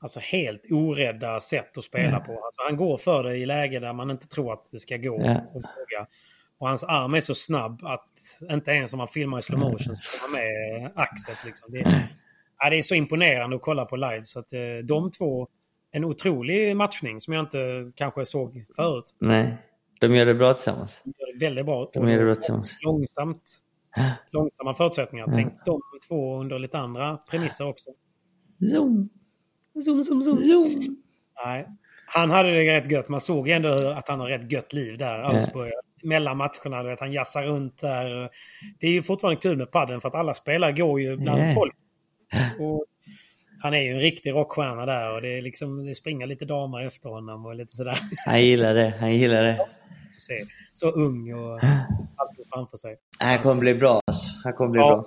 alltså 0.00 0.20
helt 0.20 0.66
orädda 0.70 1.40
sätt 1.40 1.78
att 1.78 1.84
spela 1.84 2.20
på. 2.20 2.32
Alltså 2.32 2.62
han 2.66 2.76
går 2.76 2.96
för 2.96 3.22
det 3.22 3.36
i 3.36 3.46
läge 3.46 3.80
där 3.80 3.92
man 3.92 4.10
inte 4.10 4.28
tror 4.28 4.52
att 4.52 4.70
det 4.70 4.78
ska 4.78 4.96
gå. 4.96 5.20
Ja. 5.24 5.40
Och, 5.54 5.62
och 6.58 6.68
hans 6.68 6.84
arm 6.84 7.14
är 7.14 7.20
så 7.20 7.34
snabb 7.34 7.80
att 7.84 8.08
inte 8.50 8.70
ens 8.70 8.92
om 8.92 8.98
man 8.98 9.08
filmar 9.08 9.38
i 9.38 9.42
slow 9.42 9.60
motion 9.60 9.94
så 9.94 10.28
man 10.28 10.40
med 10.40 10.92
axet. 10.94 11.38
Liksom. 11.44 11.72
Det, 11.72 12.08
ja, 12.58 12.70
det 12.70 12.78
är 12.78 12.82
så 12.82 12.94
imponerande 12.94 13.56
att 13.56 13.62
kolla 13.62 13.84
på 13.84 13.96
live. 13.96 14.22
Så 14.22 14.40
att, 14.40 14.52
eh, 14.52 14.60
de 14.84 15.10
två, 15.10 15.48
en 15.90 16.04
otrolig 16.04 16.76
matchning 16.76 17.20
som 17.20 17.34
jag 17.34 17.42
inte 17.42 17.92
kanske 17.94 18.24
såg 18.24 18.64
förut. 18.76 19.14
Nej. 19.18 19.56
De 20.00 20.14
gör 20.14 20.26
det 20.26 20.34
bra 20.34 20.54
tillsammans. 20.54 21.02
De 21.04 21.12
gör 21.18 21.32
det 21.32 21.46
väldigt 21.46 21.66
bra. 21.66 21.90
De 21.92 22.08
gör 22.08 22.18
det 22.18 22.24
bra 22.24 22.34
tillsammans. 22.34 22.78
Långsamt. 22.82 23.42
Långsamma 24.30 24.74
förutsättningar. 24.74 25.30
Tänk 25.34 25.64
de 25.64 25.80
två 26.08 26.40
under 26.40 26.58
lite 26.58 26.78
andra 26.78 27.16
premisser 27.16 27.66
också. 27.66 27.90
Zoom. 28.66 29.08
Zoom, 29.84 30.04
zoom, 30.04 30.22
zoom. 30.22 30.36
Zoom. 30.36 30.96
Nej. 31.44 31.66
Han 32.06 32.30
hade 32.30 32.50
det 32.50 32.76
rätt 32.80 32.90
gött. 32.90 33.08
Man 33.08 33.20
såg 33.20 33.48
ändå 33.48 33.72
att 33.90 34.08
han 34.08 34.20
har 34.20 34.28
rätt 34.28 34.52
gött 34.52 34.72
liv 34.72 34.98
där, 34.98 35.18
Augsburg. 35.18 35.72
Mellan 36.02 36.36
matcherna, 36.36 36.82
du 36.82 36.88
vet, 36.88 37.00
han 37.00 37.12
jassar 37.12 37.42
runt 37.42 37.78
där. 37.78 38.30
Det 38.80 38.86
är 38.86 38.90
ju 38.90 39.02
fortfarande 39.02 39.40
kul 39.40 39.56
med 39.56 39.70
padden 39.70 40.00
för 40.00 40.08
att 40.08 40.14
alla 40.14 40.34
spelare 40.34 40.72
går 40.72 41.00
ju 41.00 41.16
bland 41.16 41.38
Yeah. 41.38 41.54
folk. 41.54 41.74
Och 42.58 42.84
han 43.62 43.74
är 43.74 43.80
ju 43.80 43.90
en 43.92 44.00
riktig 44.00 44.30
rockstjärna 44.32 44.86
där 44.86 45.14
och 45.14 45.22
det, 45.22 45.38
är 45.38 45.42
liksom, 45.42 45.86
det 45.86 45.94
springer 45.94 46.26
lite 46.26 46.44
damer 46.44 46.86
efter 46.86 47.08
honom 47.08 47.46
och 47.46 47.54
lite 47.54 47.76
sådär. 47.76 47.98
Han 48.26 48.42
gillar 48.42 48.74
det, 48.74 48.94
han 49.00 49.12
gillar 49.14 49.44
det. 49.44 49.66
Så, 50.74 50.90
ung 50.90 51.34
och 51.34 51.52
allting 52.16 52.44
framför 52.52 52.76
sig. 52.76 52.96
Han 53.20 53.38
kommer 53.38 53.60
bli 53.60 53.74
bra 53.74 54.00
alltså. 54.06 54.40
Han 54.44 54.52
kommer 54.52 54.70
bli 54.70 54.80
Ja, 54.80 54.88
bra. 54.88 55.06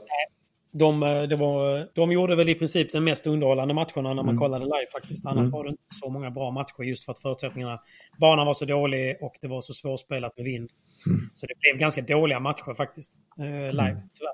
De, 0.74 1.04
eh, 1.04 1.22
det 1.24 1.36
var, 1.36 1.88
de 1.96 2.12
gjorde 2.12 2.36
väl 2.36 2.50
i 2.50 2.56
princip 2.56 2.92
de 2.92 3.00
mest 3.04 3.28
underhållande 3.28 3.74
matcherna 3.74 4.14
när 4.14 4.16
man 4.16 4.30
Mm. 4.30 4.38
kollade 4.38 4.66
live 4.66 4.88
faktiskt. 4.92 5.26
Annars 5.26 5.48
var 5.48 5.64
det 5.64 5.70
inte 5.70 5.84
så 6.02 6.10
många 6.10 6.32
bra 6.32 6.52
matcher 6.52 6.84
just 6.84 7.06
för 7.06 7.12
att 7.12 7.20
förutsättningarna... 7.20 7.80
Banan 8.20 8.46
var 8.48 8.54
så 8.54 8.66
dålig 8.66 9.18
och 9.22 9.34
det 9.42 9.48
var 9.48 9.62
så 9.62 9.74
svårspelat 9.74 10.38
med 10.38 10.46
vind. 10.46 10.70
Mm. 11.08 11.22
Så 11.34 11.46
det 11.48 11.54
blev 11.60 11.80
ganska 11.80 12.02
dåliga 12.02 12.40
matcher 12.40 12.74
faktiskt. 12.78 13.12
Eh, 13.40 13.72
live, 13.72 14.02
tyvärr. 14.18 14.34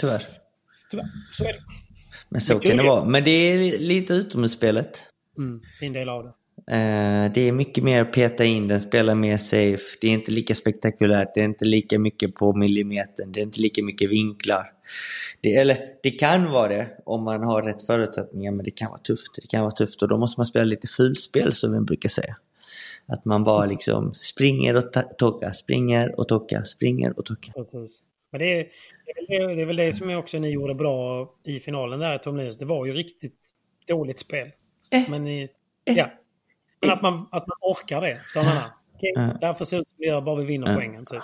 Tyvärr. 0.00 0.22
Tyvärr. 0.90 1.06
Så 1.30 1.44
är 1.44 1.52
det. 1.52 1.60
Men 2.28 2.40
så 2.40 2.58
kan 2.58 2.76
det 2.76 2.82
vara. 2.82 3.04
Men 3.04 3.24
det 3.24 3.30
är 3.30 3.58
li- 3.58 3.78
lite 3.78 4.12
utomhusspelet. 4.12 5.04
Mm, 5.38 5.60
fin 5.80 5.92
del 5.92 6.08
av 6.08 6.24
det. 6.24 6.32
Eh, 6.70 7.32
det 7.32 7.40
är 7.48 7.52
mycket 7.52 7.84
mer 7.84 8.04
peta 8.04 8.44
in 8.44 8.68
den, 8.68 8.80
spela 8.80 9.14
mer 9.14 9.36
safe. 9.36 9.82
Det 10.00 10.06
är 10.08 10.12
inte 10.12 10.30
lika 10.32 10.54
spektakulärt, 10.54 11.34
det 11.34 11.40
är 11.40 11.44
inte 11.44 11.64
lika 11.64 11.98
mycket 11.98 12.34
på 12.34 12.52
millimetern, 12.56 13.32
det 13.32 13.40
är 13.40 13.42
inte 13.42 13.60
lika 13.60 13.82
mycket 13.82 14.10
vinklar. 14.10 14.72
Det, 15.40 15.54
eller 15.54 15.76
det 16.02 16.10
kan 16.10 16.52
vara 16.52 16.68
det 16.68 16.98
om 17.04 17.24
man 17.24 17.42
har 17.42 17.62
rätt 17.62 17.86
förutsättningar, 17.86 18.52
men 18.52 18.64
det 18.64 18.70
kan 18.70 18.90
vara 18.90 19.00
tufft. 19.00 19.34
Det 19.42 19.46
kan 19.48 19.60
vara 19.60 19.70
tufft 19.70 20.02
och 20.02 20.08
då 20.08 20.18
måste 20.18 20.40
man 20.40 20.46
spela 20.46 20.64
lite 20.64 20.86
fulspel 20.86 21.52
som 21.52 21.72
vi 21.72 21.80
brukar 21.80 22.08
säga. 22.08 22.36
Att 23.06 23.24
man 23.24 23.44
bara 23.44 23.66
liksom 23.66 24.14
springer 24.14 24.76
och 24.76 24.92
tokkar, 25.18 25.50
springer 25.50 26.20
och 26.20 26.28
tokkar, 26.28 26.64
springer 26.64 27.18
och. 27.18 27.26
Precis. 27.54 28.02
Men 28.30 28.38
det 28.38 28.60
är, 28.60 28.66
det, 29.28 29.36
är 29.36 29.46
väl 29.46 29.56
det, 29.56 29.62
är 29.62 29.66
väl 29.66 29.76
det 29.76 29.92
som 29.92 30.10
också 30.10 30.38
ni 30.38 30.50
gjorde 30.50 30.74
bra 30.74 31.28
i 31.44 31.60
finalen 31.60 32.00
där 32.00 32.16
i 32.16 32.18
Tom 32.18 32.36
Linus. 32.36 32.58
Det 32.58 32.64
var 32.64 32.86
ju 32.86 32.92
riktigt 32.92 33.38
dåligt 33.86 34.18
spel. 34.18 34.50
Eh. 34.90 35.10
Men, 35.10 35.24
ni, 35.24 35.48
ja. 35.84 36.10
Men 36.80 36.90
att, 36.90 37.02
man, 37.02 37.14
att 37.30 37.46
man 37.46 37.56
orkar 37.60 38.00
det. 38.00 38.20
Förstår 38.22 38.42
Mm. 39.16 39.36
Därför 39.40 39.64
ser 39.64 39.76
det 39.76 39.80
ut 39.80 39.88
som 39.88 39.96
det 39.98 40.06
gör 40.06 40.20
bara 40.20 40.36
vi 40.36 40.44
vinner 40.44 40.66
Mm. 40.66 40.78
poängen. 40.78 41.06
Typ. 41.06 41.22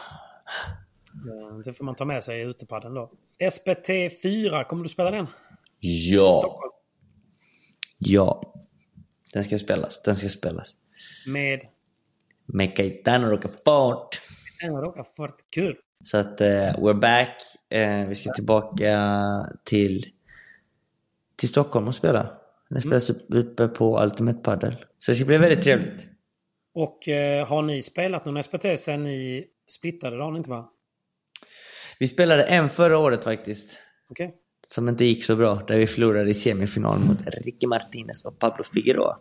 Det 1.64 1.72
får 1.72 1.84
man 1.84 1.94
ta 1.94 2.04
med 2.04 2.24
sig 2.24 2.40
i 2.40 2.42
utepadden 2.42 2.94
då. 2.94 3.10
SPT 3.50 3.86
4, 4.22 4.64
kommer 4.64 4.82
du 4.82 4.88
spela 4.88 5.10
den? 5.10 5.26
Ja! 5.80 6.60
Ja. 7.98 8.54
Den 9.32 9.44
ska 9.44 9.58
spelas, 9.58 10.02
den 10.02 10.16
ska 10.16 10.28
spelas. 10.28 10.76
Med... 11.26 11.60
Med 12.46 12.76
Caetano 12.76 13.26
Rocafort. 13.26 14.20
Råkar 14.62 15.06
varit 15.16 15.44
kul. 15.54 15.76
Så 16.04 16.18
att 16.18 16.40
eh, 16.40 16.46
we're 16.46 17.00
back. 17.00 17.42
Eh, 17.70 18.08
vi 18.08 18.14
ska 18.14 18.32
tillbaka 18.32 18.96
till, 19.64 20.04
till 21.36 21.48
Stockholm 21.48 21.88
och 21.88 21.94
spela. 21.94 22.38
Den 22.70 22.80
spelas 22.80 23.10
upp, 23.10 23.26
uppe 23.28 23.68
på 23.68 24.02
Ultimate 24.02 24.38
Padel. 24.38 24.76
Så 24.98 25.10
det 25.10 25.14
ska 25.14 25.24
bli 25.24 25.36
väldigt 25.36 25.62
trevligt. 25.62 26.06
Och 26.74 27.08
eh, 27.08 27.46
har 27.46 27.62
ni 27.62 27.82
spelat 27.82 28.24
någon 28.24 28.42
SPT 28.42 28.64
sen 28.78 29.02
ni 29.02 29.44
splittade? 29.68 30.30
Ni 30.30 30.38
inte 30.38 30.50
va? 30.50 30.70
Vi 31.98 32.08
spelade 32.08 32.42
en 32.42 32.68
förra 32.68 32.98
året 32.98 33.24
faktiskt. 33.24 33.78
Okej. 34.10 34.34
Som 34.66 34.88
inte 34.88 35.04
gick 35.04 35.24
så 35.24 35.36
bra. 35.36 35.62
Där 35.68 35.78
vi 35.78 35.86
förlorade 35.86 36.30
i 36.30 36.34
semifinal 36.34 36.98
mot 36.98 37.18
Ricky 37.26 37.66
Martinez 37.66 38.24
och 38.24 38.38
Pablo 38.38 38.64
Figueroa. 38.64 39.18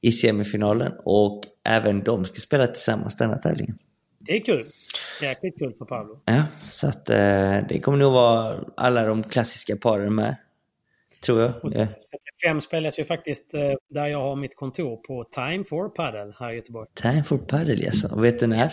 I 0.00 0.12
semifinalen. 0.12 0.92
Och 1.04 1.42
även 1.64 2.02
de 2.02 2.24
ska 2.24 2.40
spela 2.40 2.66
tillsammans 2.66 3.16
denna 3.16 3.36
tävlingen. 3.36 3.78
Det 4.18 4.36
är 4.36 4.44
kul. 4.44 4.64
Jäkligt 5.22 5.58
kul 5.58 5.74
för 5.78 5.84
Pablo. 5.84 6.20
Ja, 6.24 6.44
så 6.70 6.88
att 6.88 7.10
eh, 7.10 7.66
det 7.68 7.80
kommer 7.82 7.98
nog 7.98 8.12
vara 8.12 8.64
alla 8.76 9.06
de 9.06 9.22
klassiska 9.22 9.76
paren 9.76 10.14
med. 10.14 10.36
Tror 11.22 11.40
jag. 11.40 11.76
Eh, 11.76 11.88
SPT5 11.88 12.60
spelas 12.60 12.98
ju 12.98 13.04
faktiskt 13.04 13.54
eh, 13.54 13.60
där 13.90 14.06
jag 14.06 14.20
har 14.20 14.36
mitt 14.36 14.56
kontor 14.56 14.96
på 14.96 15.24
Time 15.24 15.64
for 15.64 15.88
Paddle 15.88 16.34
här 16.38 16.52
i 16.52 16.56
Göteborg. 16.56 16.88
Time 16.94 17.24
for 17.24 17.38
Padel 17.38 17.86
alltså. 17.86 18.08
Och 18.14 18.24
vet 18.24 18.38
du 18.38 18.46
när? 18.46 18.72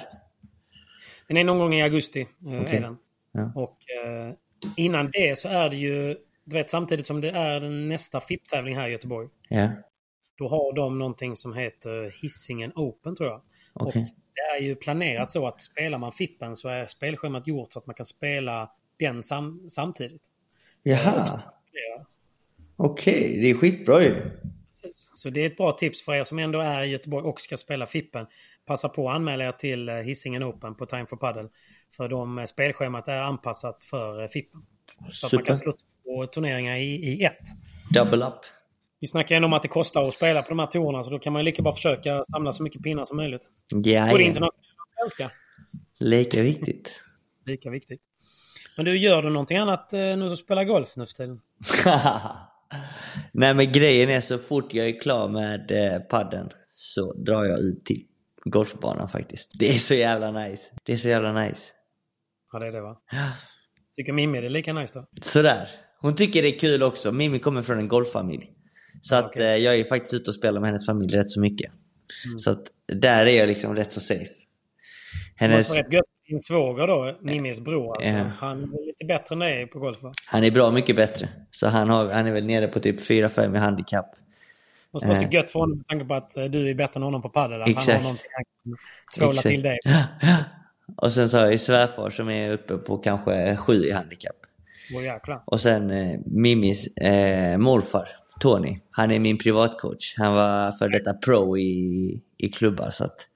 Den 1.30 1.38
är 1.38 1.44
någon 1.44 1.58
gång 1.58 1.74
i 1.74 1.82
augusti. 1.84 2.22
Eh, 2.22 2.82
den. 2.82 2.98
Ja. 3.32 3.52
Och 3.56 3.78
eh, 4.06 4.34
innan 4.78 5.10
det 5.12 5.38
så 5.40 5.48
är 5.48 5.70
det 5.70 5.76
ju, 5.76 6.18
du 6.44 6.56
vet 6.56 6.70
samtidigt 6.70 7.08
som 7.08 7.22
det 7.22 7.30
är 7.30 7.60
den 7.60 7.88
nästa 7.88 8.20
FIP-tävling 8.20 8.76
här 8.76 8.88
i 8.90 8.92
Göteborg. 8.92 9.28
Ja, 9.50 9.70
Då 10.38 10.48
har 10.48 10.76
de 10.76 11.00
någonting 11.00 11.36
som 11.36 11.54
heter 11.54 12.22
Hisingen 12.22 12.72
Open 12.76 13.16
tror 13.16 13.30
jag. 13.30 13.42
okej. 13.74 14.02
Och 14.02 14.08
det 14.36 14.58
är 14.58 14.62
ju 14.62 14.76
planerat 14.76 15.32
så 15.32 15.48
att 15.48 15.62
spelar 15.62 15.98
man 15.98 16.12
FIPen 16.12 16.56
så 16.56 16.70
är 16.70 16.88
spelschemat 16.88 17.48
gjort 17.48 17.72
så 17.72 17.80
att 17.80 17.88
man 17.88 17.96
kan 17.96 18.06
spela 18.06 18.72
den 18.98 19.24
sam 19.24 19.70
samtidigt. 19.70 20.22
Jaha, 20.84 21.42
Ja, 21.72 22.06
okej. 22.76 23.40
Det 23.42 23.50
är 23.50 23.54
skitbra 23.54 24.04
ju. 24.04 24.16
Precis. 24.82 25.12
Så 25.16 25.30
det 25.30 25.42
är 25.42 25.46
ett 25.46 25.58
bra 25.58 25.72
tips 25.72 26.06
för 26.06 26.14
er 26.14 26.24
som 26.24 26.40
ändå 26.40 26.60
är 26.60 26.84
i 26.84 26.88
Göteborg 26.88 27.26
och 27.26 27.42
ska 27.42 27.58
spela 27.58 27.86
FIPen. 27.86 28.26
Passa 28.66 28.90
på 28.90 29.10
att 29.10 29.16
anmäla 29.16 29.44
er 29.48 29.52
till 29.52 29.90
eh, 29.90 29.96
Hisingen 29.96 30.44
Open 30.44 30.76
på 30.76 30.86
Time 30.86 31.06
for 31.06 31.18
Paddle. 31.18 31.50
För 31.98 32.10
de 32.10 32.38
eh, 32.40 32.46
spelschemat 32.46 33.08
är 33.08 33.22
anpassat 33.22 33.84
för 33.84 34.22
eh, 34.22 34.28
FIPen. 34.28 34.62
Så 35.12 35.26
att 35.28 35.32
man 35.34 35.40
Super. 35.40 35.46
kan 35.46 35.56
slå 35.56 35.74
två 36.04 36.26
turneringar 36.26 36.76
i, 36.76 36.96
i 36.96 37.24
ett. 37.24 37.44
Double 37.94 38.26
up. 38.26 38.40
Vi 39.00 39.08
snackar 39.08 39.36
ändå 39.36 39.46
om 39.46 39.54
att 39.54 39.62
det 39.62 39.68
kostar 39.68 40.08
att 40.08 40.14
spela 40.14 40.42
på 40.42 40.50
de 40.50 40.60
här 40.60 40.68
tourerna 40.68 41.04
så 41.04 41.10
då 41.10 41.20
kan 41.20 41.34
man 41.34 41.40
ju 41.40 41.44
lika 41.44 41.62
bra 41.62 41.74
försöka 41.74 42.24
samla 42.24 42.52
så 42.52 42.64
mycket 42.64 42.84
pinnar 42.84 43.04
som 43.04 43.18
möjligt. 43.18 43.42
Både 43.74 43.90
Ja, 43.90 44.22
internationella 44.22 44.48
och 44.50 45.12
svenska. 45.12 45.32
Lika 46.00 46.42
viktigt. 46.42 47.02
Lika 47.46 47.70
viktigt. 47.70 48.02
Men 48.78 48.86
du, 48.86 48.98
gör 48.98 49.24
du 49.24 49.30
någonting 49.30 49.58
annat 49.58 49.92
nu 49.92 50.28
som 50.28 50.38
spelar 50.38 50.64
golf 50.64 50.96
nu 50.96 51.06
för 51.06 51.14
tiden? 51.14 51.42
Nej 53.34 53.54
men 53.54 53.72
grejen 53.72 54.10
är 54.10 54.22
så 54.22 54.38
fort 54.38 54.74
jag 54.74 54.88
är 54.88 55.00
klar 55.02 55.30
med 55.30 55.72
eh, 55.72 56.00
padden 56.00 56.50
så 56.70 57.14
drar 57.14 57.46
jag 57.46 57.60
ut 57.60 57.86
till 57.86 58.06
golfbanan 58.44 59.10
faktiskt. 59.10 59.52
Det 59.60 59.70
är 59.70 59.80
så 59.80 59.94
jävla 59.94 60.32
nice. 60.32 60.74
Det 60.84 60.94
är 60.94 60.98
så 60.98 61.10
jävla 61.10 61.44
nice. 61.44 61.72
Ja, 62.52 62.60
det 62.60 62.68
är 62.68 62.72
det 62.72 62.82
va? 62.82 62.98
Tycker 63.96 64.14
Mimmi 64.14 64.42
det 64.42 64.48
är 64.48 64.50
lika 64.50 64.74
nice 64.74 65.00
då? 65.00 65.06
Sådär. 65.22 65.70
Hon 66.02 66.16
tycker 66.16 66.42
det 66.42 66.56
är 66.56 66.60
kul 66.60 66.84
också. 66.84 67.12
Mimmi 67.12 67.40
kommer 67.40 67.62
från 67.62 67.78
en 67.78 67.88
golffamilj. 67.88 68.54
Så 69.02 69.16
att 69.16 69.26
Okej. 69.26 69.44
eh, 69.44 69.56
jag 69.56 69.76
är 69.76 69.84
faktiskt 69.84 70.14
ute 70.14 70.30
och 70.30 70.36
spelar 70.36 70.62
med 70.62 70.68
hennes 70.70 70.86
familj 70.86 71.16
rätt 71.16 71.30
så 71.30 71.40
mycket. 71.40 71.72
Mm. 72.26 72.40
Så 72.40 72.52
att 72.52 72.64
där 72.94 73.26
är 73.26 73.38
jag 73.38 73.48
liksom 73.48 73.76
rätt 73.76 73.92
så 73.92 74.00
safe. 74.00 74.34
Hennes, 75.36 75.58
måste 75.58 75.74
vara 75.74 75.84
rätt 75.84 75.94
gött. 75.94 76.06
Din 76.30 76.42
svåger 76.42 76.88
då, 76.88 77.12
Mimmis 77.22 77.62
bror 77.62 77.96
alltså. 77.96 78.10
Ja. 78.12 78.24
Han 78.40 78.64
är 78.64 78.86
lite 78.86 79.06
bättre 79.06 79.36
än 79.36 79.40
dig 79.40 79.68
på 79.68 79.80
golf 79.80 80.04
va? 80.04 80.12
han 80.26 80.44
är 80.44 80.52
bra 80.52 80.72
mycket 80.72 80.96
bättre. 80.96 81.28
Så 81.52 81.68
han, 81.68 81.90
har, 81.90 82.10
han 82.10 82.28
är 82.28 82.32
väl 82.32 82.46
nere 82.46 82.68
på 82.68 82.80
typ 82.80 83.00
4-5 83.02 83.56
i 83.56 83.58
handikapp. 83.60 84.06
Måste 84.92 85.08
vara 85.08 85.18
så 85.18 85.24
Eh. 85.26 85.34
gött 85.34 85.52
för 85.52 85.60
honom 85.60 85.78
med 85.78 85.88
tanke 85.88 86.06
på 86.06 86.14
att 86.14 86.38
eh, 86.38 86.44
du 86.44 86.70
är 86.70 86.74
bättre 86.74 86.98
än 86.98 87.04
honom 87.04 87.22
på 87.22 87.30
padel. 87.30 87.62
Att 87.62 87.68
han 87.68 87.72
Exakt. 87.72 87.98
har 87.98 88.04
någonting 88.04 88.26
han 88.34 88.44
kan 88.64 88.78
tvåla 89.16 89.32
Exakt. 89.32 89.48
till 89.50 89.62
dig. 89.62 89.80
Och 90.98 91.12
sen 91.12 91.30
så 91.30 91.38
har 91.38 91.46
jag 91.46 91.60
svärfar 91.60 92.10
som 92.10 92.30
är 92.30 92.52
uppe 92.54 92.78
på 92.78 92.98
kanske 92.98 93.56
7 93.56 93.74
i 93.74 93.92
handikapp. 93.92 94.36
Jäklar. 95.04 95.44
Och 95.46 95.62
sen 95.62 95.92
eh, 95.92 96.20
Mimis 96.26 96.98
eh, 96.98 97.58
morfar, 97.58 98.10
Tony. 98.40 98.80
Han 98.92 99.12
är 99.12 99.20
min 99.20 99.38
privatcoach. 99.38 100.14
Han 100.18 100.34
var 100.34 100.72
för 100.72 100.90
detta 100.90 101.14
pro 101.14 101.58
i, 101.58 102.22
i 102.38 102.50
klubbar. 102.50 102.90
Så 102.90 103.04
att 103.04 103.28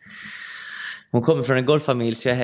hon 1.14 1.22
kommer 1.22 1.44
från 1.44 1.58
en 1.58 1.66
golffamilj 1.66 2.16
så 2.16 2.30
jag, 2.30 2.38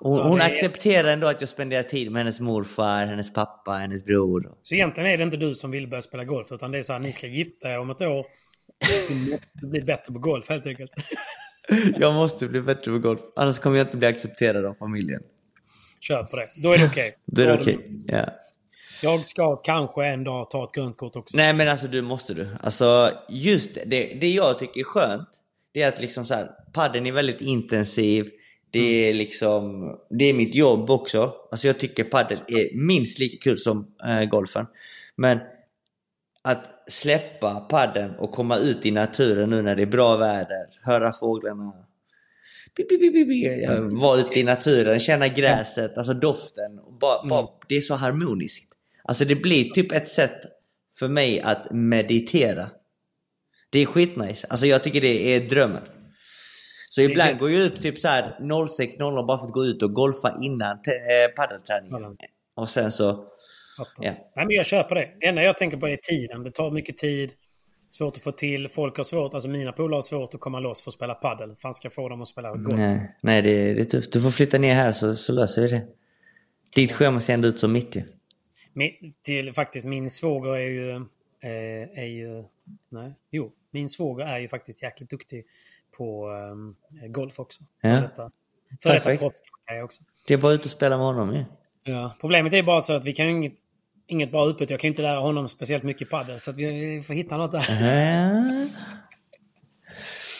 hon, 0.00 0.18
hon 0.20 0.40
är- 0.40 0.46
accepterar 0.46 1.08
ändå 1.08 1.26
att 1.26 1.40
jag 1.40 1.48
spenderar 1.48 1.82
tid 1.82 2.12
med 2.12 2.20
hennes 2.20 2.40
morfar, 2.40 3.06
hennes 3.06 3.32
pappa, 3.32 3.72
hennes 3.72 4.04
bror. 4.04 4.52
Så 4.62 4.74
egentligen 4.74 5.10
är 5.10 5.18
det 5.18 5.24
inte 5.24 5.36
du 5.36 5.54
som 5.54 5.70
vill 5.70 5.88
börja 5.88 6.02
spela 6.02 6.24
golf 6.24 6.52
utan 6.52 6.70
det 6.72 6.78
är 6.78 6.82
så 6.82 6.92
här 6.92 7.00
ni 7.00 7.12
ska 7.12 7.26
gifta 7.26 7.70
er 7.72 7.78
om 7.78 7.90
ett 7.90 8.00
år. 8.00 8.26
Du 9.08 9.14
måste 9.30 9.66
bli 9.66 9.80
bättre 9.80 10.12
på 10.12 10.18
golf 10.18 10.48
helt 10.48 10.66
enkelt. 10.66 10.90
Jag 11.98 12.14
måste 12.14 12.48
bli 12.48 12.60
bättre 12.60 12.92
på 12.92 12.98
golf, 12.98 13.20
annars 13.36 13.58
kommer 13.58 13.76
jag 13.78 13.86
inte 13.86 13.96
bli 13.96 14.06
accepterad 14.08 14.64
av 14.64 14.74
familjen. 14.74 15.22
Kör 16.00 16.22
på 16.22 16.36
det. 16.36 16.46
Då 16.62 16.72
är 16.72 16.78
det 16.78 16.86
okej. 16.86 17.16
Då 17.26 17.42
är 17.42 17.46
det 17.46 17.54
okej. 17.54 17.78
Ja. 18.06 18.26
Jag 19.02 19.20
ska 19.26 19.56
kanske 19.56 20.06
en 20.06 20.24
dag 20.24 20.50
ta 20.50 20.64
ett 20.64 20.72
grönt 20.74 20.96
kort 20.96 21.16
också. 21.16 21.36
Nej 21.36 21.52
men 21.54 21.68
alltså 21.68 21.86
du 21.86 22.02
måste 22.02 22.34
du. 22.34 22.48
Alltså 22.60 23.10
just 23.28 23.74
det, 23.86 24.18
det 24.20 24.30
jag 24.30 24.58
tycker 24.58 24.80
är 24.80 24.84
skönt, 24.84 25.28
det 25.74 25.82
är 25.82 25.88
att 25.88 26.00
liksom 26.00 26.26
så 26.26 26.34
här, 26.34 26.50
padden 26.74 27.06
är 27.06 27.12
väldigt 27.12 27.40
intensiv. 27.40 28.30
Det 28.70 29.08
är 29.08 29.14
liksom, 29.14 29.90
det 30.10 30.24
är 30.24 30.34
mitt 30.34 30.54
jobb 30.54 30.90
också. 30.90 31.34
Alltså 31.50 31.66
jag 31.66 31.78
tycker 31.78 32.04
padel 32.04 32.38
är 32.48 32.86
minst 32.86 33.18
lika 33.18 33.36
kul 33.38 33.58
som 33.58 33.86
eh, 34.06 34.24
golfen. 34.24 34.66
Men 35.16 35.38
att 36.42 36.84
släppa 36.88 37.54
padden 37.60 38.10
och 38.10 38.32
komma 38.32 38.56
ut 38.56 38.86
i 38.86 38.90
naturen 38.90 39.50
nu 39.50 39.62
när 39.62 39.76
det 39.76 39.82
är 39.82 39.86
bra 39.86 40.16
väder, 40.16 40.66
höra 40.82 41.12
fåglarna. 41.12 41.72
Pi. 42.76 43.62
Ja, 43.62 43.80
Vara 43.80 44.18
ute 44.18 44.40
i 44.40 44.42
naturen, 44.42 45.00
känna 45.00 45.28
gräset, 45.28 45.98
alltså 45.98 46.14
doften. 46.14 46.80
Bara, 47.00 47.28
bara, 47.28 47.48
det 47.68 47.76
är 47.76 47.80
så 47.80 47.94
harmoniskt. 47.94 48.72
Alltså 49.04 49.24
det 49.24 49.36
blir 49.36 49.70
typ 49.70 49.92
ett 49.92 50.08
sätt 50.08 50.40
för 50.98 51.08
mig 51.08 51.40
att 51.40 51.70
meditera. 51.70 52.70
Det 53.70 53.78
är 53.78 53.86
skitnice. 53.86 54.46
Alltså 54.50 54.66
jag 54.66 54.82
tycker 54.82 55.00
det 55.00 55.36
är 55.36 55.40
drömmen. 55.40 55.82
Så 56.94 57.00
ibland 57.00 57.38
går 57.38 57.50
jag 57.50 57.66
upp 57.66 57.80
typ 57.80 57.98
så 57.98 58.08
här 58.08 58.36
06.00 58.40 59.26
bara 59.26 59.38
för 59.38 59.46
att 59.46 59.52
gå 59.52 59.64
ut 59.64 59.82
och 59.82 59.92
golfa 59.92 60.38
innan 60.42 60.70
eh, 60.76 61.34
paddelträningen. 61.36 62.02
Padel. 62.02 62.16
Och 62.54 62.68
sen 62.68 62.92
så... 62.92 63.24
Ja. 63.98 64.12
Nej, 64.36 64.46
men 64.46 64.50
jag 64.50 64.66
köper 64.66 64.94
det. 64.94 65.10
Det 65.20 65.26
enda 65.26 65.42
jag 65.42 65.58
tänker 65.58 65.76
på 65.76 65.88
är 65.88 65.96
tiden. 65.96 66.42
Det 66.42 66.50
tar 66.50 66.70
mycket 66.70 66.98
tid. 66.98 67.32
Svårt 67.88 68.16
att 68.16 68.22
få 68.22 68.32
till. 68.32 68.68
Folk 68.68 68.96
har 68.96 69.04
svårt, 69.04 69.34
alltså 69.34 69.48
mina 69.48 69.72
polare 69.72 69.96
har 69.96 70.02
svårt 70.02 70.34
att 70.34 70.40
komma 70.40 70.60
loss 70.60 70.82
för 70.82 70.90
att 70.90 70.94
spela 70.94 71.14
paddel. 71.14 71.48
Hur 71.48 71.56
fan 71.56 71.74
ska 71.74 71.86
jag 71.86 71.92
få 71.92 72.08
dem 72.08 72.22
att 72.22 72.28
spela 72.28 72.52
golf? 72.52 72.78
Nej, 72.78 73.16
nej 73.20 73.42
det, 73.42 73.50
är- 73.50 73.74
det 73.74 73.80
är 73.80 73.84
tufft. 73.84 74.12
Du 74.12 74.20
får 74.20 74.30
flytta 74.30 74.58
ner 74.58 74.74
här 74.74 74.92
så, 74.92 75.14
så 75.14 75.32
löser 75.32 75.62
vi 75.62 75.68
det. 75.68 75.82
Ditt 76.74 76.92
schema 76.92 77.20
ser 77.20 77.34
ändå 77.34 77.48
ut 77.48 77.58
som 77.58 77.72
mitt 77.72 77.96
ju. 77.96 78.02
Min, 78.72 78.92
till, 79.22 79.52
faktiskt, 79.52 79.86
min 79.86 80.10
svåger 80.10 80.50
är 80.50 80.68
ju... 80.68 80.90
Eh, 81.42 81.98
är 82.02 82.06
ju 82.06 82.44
nej, 82.88 83.14
jo. 83.30 83.52
Min 83.70 83.88
svåger 83.88 84.24
är 84.24 84.38
ju 84.38 84.48
faktiskt 84.48 84.82
jäkligt 84.82 85.10
duktig 85.10 85.44
på 85.96 86.30
eh, 87.02 87.08
golf 87.08 87.40
också. 87.40 87.62
Ja. 87.80 87.94
För 87.94 88.02
detta, 88.02 88.30
för 88.82 88.90
detta 88.90 89.04
Perfekt. 89.04 89.22
jag 89.66 89.84
också. 89.84 90.02
Det 90.26 90.34
är 90.34 90.38
bara 90.38 90.52
ut 90.52 90.64
och 90.64 90.70
spela 90.70 90.96
med 90.96 91.06
honom 91.06 91.34
ju. 91.34 91.44
Ja, 91.84 92.16
problemet 92.20 92.52
är 92.52 92.62
bara 92.62 92.82
så 92.82 92.92
att 92.92 93.04
vi 93.04 93.12
kan 93.12 93.28
inget, 93.28 93.54
inget 94.06 94.30
bra 94.30 94.48
utbyte. 94.48 94.72
Jag 94.72 94.80
kan 94.80 94.88
inte 94.88 95.02
lära 95.02 95.18
honom 95.18 95.48
speciellt 95.48 95.82
mycket 95.82 96.10
padel. 96.10 96.40
Så 96.40 96.52
vi, 96.52 97.02
får 97.02 97.14
hitta 97.14 97.36
något 97.36 97.52
där. 97.52 97.64
Ja. 97.68 98.68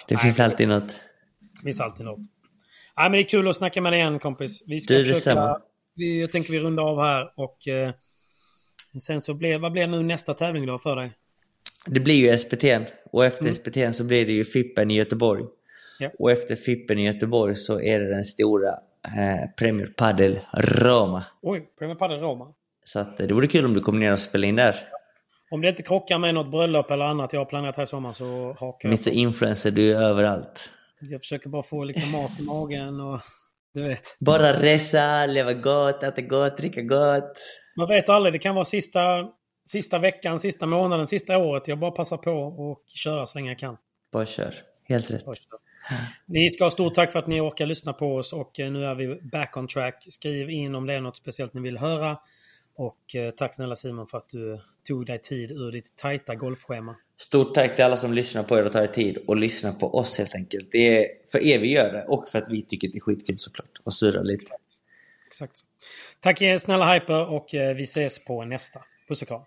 Det 0.09 0.17
finns 0.23 0.41
alltid 0.41 0.69
något. 0.69 1.01
Det 1.39 1.63
finns 1.65 1.81
alltid 1.81 2.07
något. 2.07 2.19
Nej, 2.97 3.11
men 3.11 3.13
det 3.13 3.19
är 3.19 3.29
kul 3.29 3.49
att 3.49 3.57
snacka 3.57 3.81
med 3.81 3.93
dig 3.93 4.01
igen 4.01 4.19
kompis. 4.19 4.63
Vi 4.67 4.81
ska 4.81 4.95
Du, 4.95 5.15
försöka... 5.15 5.59
Vi, 5.95 6.21
jag 6.21 6.33
tänker 6.33 6.53
vi 6.53 6.61
runda 6.61 6.83
av 6.83 7.01
här 7.01 7.33
och 7.37 7.69
eh, 7.69 7.93
sen 9.03 9.21
så 9.21 9.35
blir, 9.35 9.59
vad 9.59 9.73
blir 9.73 9.87
nu 9.87 10.03
nästa 10.03 10.35
tävling 10.35 10.67
då 10.67 10.79
för 10.79 10.97
dig? 10.97 11.13
Det 11.87 12.01
blir 12.01 12.33
ju 12.33 12.39
SPT 12.39 12.65
och 13.13 13.25
efter 13.25 13.53
SPT 13.53 13.97
så 13.97 14.05
blir 14.05 14.27
det 14.27 14.33
ju 14.33 14.45
Fippen 14.45 14.91
i 14.91 14.95
Göteborg. 14.95 15.45
Ja. 15.99 16.11
Och 16.19 16.31
efter 16.31 16.57
Fippen 16.57 16.99
i 16.99 17.07
Göteborg 17.07 17.57
så 17.57 17.81
är 17.81 18.01
det 18.01 18.09
den 18.11 18.25
stora 18.25 18.69
eh, 18.69 19.51
Premier 19.59 19.87
Padel 19.87 20.41
Roma. 20.53 21.25
Oj, 21.43 21.69
Premier 21.79 21.97
Padel 21.97 22.21
Roma. 22.21 22.55
Så 22.85 23.01
att, 23.01 23.21
eh, 23.21 23.27
det 23.27 23.35
vore 23.35 23.47
kul 23.47 23.65
om 23.65 23.75
du 23.75 23.81
kom 23.81 23.99
ner 23.99 24.13
och 24.13 24.19
spelade 24.19 24.47
in 24.47 24.57
där. 24.57 24.77
Om 25.51 25.61
det 25.61 25.69
inte 25.69 25.83
krockar 25.83 26.19
med 26.19 26.35
något 26.35 26.51
bröllop 26.51 26.91
eller 26.91 27.05
annat 27.05 27.33
jag 27.33 27.41
har 27.41 27.45
planerat 27.47 27.77
här 27.77 27.85
i 27.85 27.87
sommar 27.87 28.13
så 28.13 28.57
hakar 28.59 28.89
jag 28.89 28.99
Mr. 28.99 29.11
Influencer, 29.11 29.71
du 29.71 29.91
är 29.91 30.03
överallt. 30.03 30.71
Jag 31.01 31.21
försöker 31.21 31.49
bara 31.49 31.63
få 31.63 31.85
liksom 31.85 32.13
mat 32.13 32.41
i 32.41 32.43
magen 32.43 33.01
och 33.01 33.21
du 33.75 33.83
vet. 33.83 34.17
Bara 34.21 34.53
resa, 34.53 35.27
leva 35.27 35.53
gott, 35.53 36.03
äta 36.03 36.23
gott, 36.23 36.57
dricka 36.57 36.83
gott. 36.83 37.33
Man 37.77 37.89
vet 37.89 38.09
aldrig, 38.09 38.33
det 38.33 38.39
kan 38.39 38.55
vara 38.55 38.65
sista, 38.65 39.01
sista 39.65 39.99
veckan, 39.99 40.39
sista 40.39 40.67
månaden, 40.67 41.07
sista 41.07 41.39
året. 41.39 41.69
Jag 41.69 41.79
bara 41.79 41.91
passar 41.91 42.17
på 42.17 42.33
och 42.33 42.83
köra 42.87 43.27
så 43.27 43.39
länge 43.39 43.51
jag 43.51 43.59
kan. 43.59 43.77
Bara 44.13 44.27
kör. 44.27 44.55
Helt 44.85 45.11
rätt. 45.11 45.25
Ni 46.27 46.51
ska 46.51 46.65
ha 46.65 46.71
stort 46.71 46.95
tack 46.95 47.13
för 47.13 47.19
att 47.19 47.27
ni 47.27 47.41
orkar 47.41 47.67
lyssna 47.67 47.93
på 47.93 48.17
oss 48.17 48.33
och 48.33 48.61
eh, 48.61 48.73
nu 48.73 48.85
är 48.85 48.95
vi 48.95 49.21
back 49.23 49.57
on 49.57 49.69
track. 49.69 50.05
Skriv 50.09 50.51
in 50.51 50.75
om 50.75 50.87
det 50.87 50.95
är 50.95 51.01
något 51.01 51.17
speciellt 51.17 51.55
ni 51.55 51.61
vill 51.61 51.79
höra. 51.79 52.19
Och 52.77 53.15
eh, 53.15 53.31
tack 53.31 53.55
snälla 53.55 53.77
Simon 53.77 54.07
för 54.07 54.19
att 54.19 54.29
du 54.29 54.61
tog 54.89 55.07
dig 55.07 55.19
tid 55.19 55.51
ur 55.51 55.73
ditt 55.73 55.97
tajta 55.97 56.35
golfschema. 56.35 56.97
Stort 57.17 57.55
tack 57.55 57.77
till 57.77 57.85
alla 57.85 57.97
som 57.97 58.13
lyssnar 58.13 58.43
på 58.43 58.59
er 58.59 58.65
och 58.65 58.73
tar 58.73 58.83
er 58.83 58.87
tid 58.87 59.17
och 59.27 59.37
lyssnar 59.37 59.73
på 59.73 59.95
oss 59.95 60.19
helt 60.19 60.35
enkelt. 60.35 60.69
Det 60.73 60.99
är 60.99 61.09
för 61.33 61.47
er 61.47 61.59
vi 61.59 61.73
gör 61.73 61.93
det 61.93 62.05
och 62.05 62.29
för 62.29 62.39
att 62.39 62.51
vi 62.51 62.63
tycker 62.63 62.89
det 62.89 62.99
är 62.99 63.01
skitkul 63.01 63.39
såklart. 63.39 63.81
Och 63.85 63.95
surrar 63.95 64.25
lite. 64.25 64.47
Exakt. 65.27 65.61
Tack 66.21 66.39
snälla 66.61 66.95
Hyper 66.95 67.31
och 67.31 67.55
eh, 67.55 67.77
vi 67.77 67.83
ses 67.83 68.25
på 68.25 68.45
nästa. 68.45 68.81
Puss 69.09 69.23
och 69.23 69.29
kram. 69.29 69.43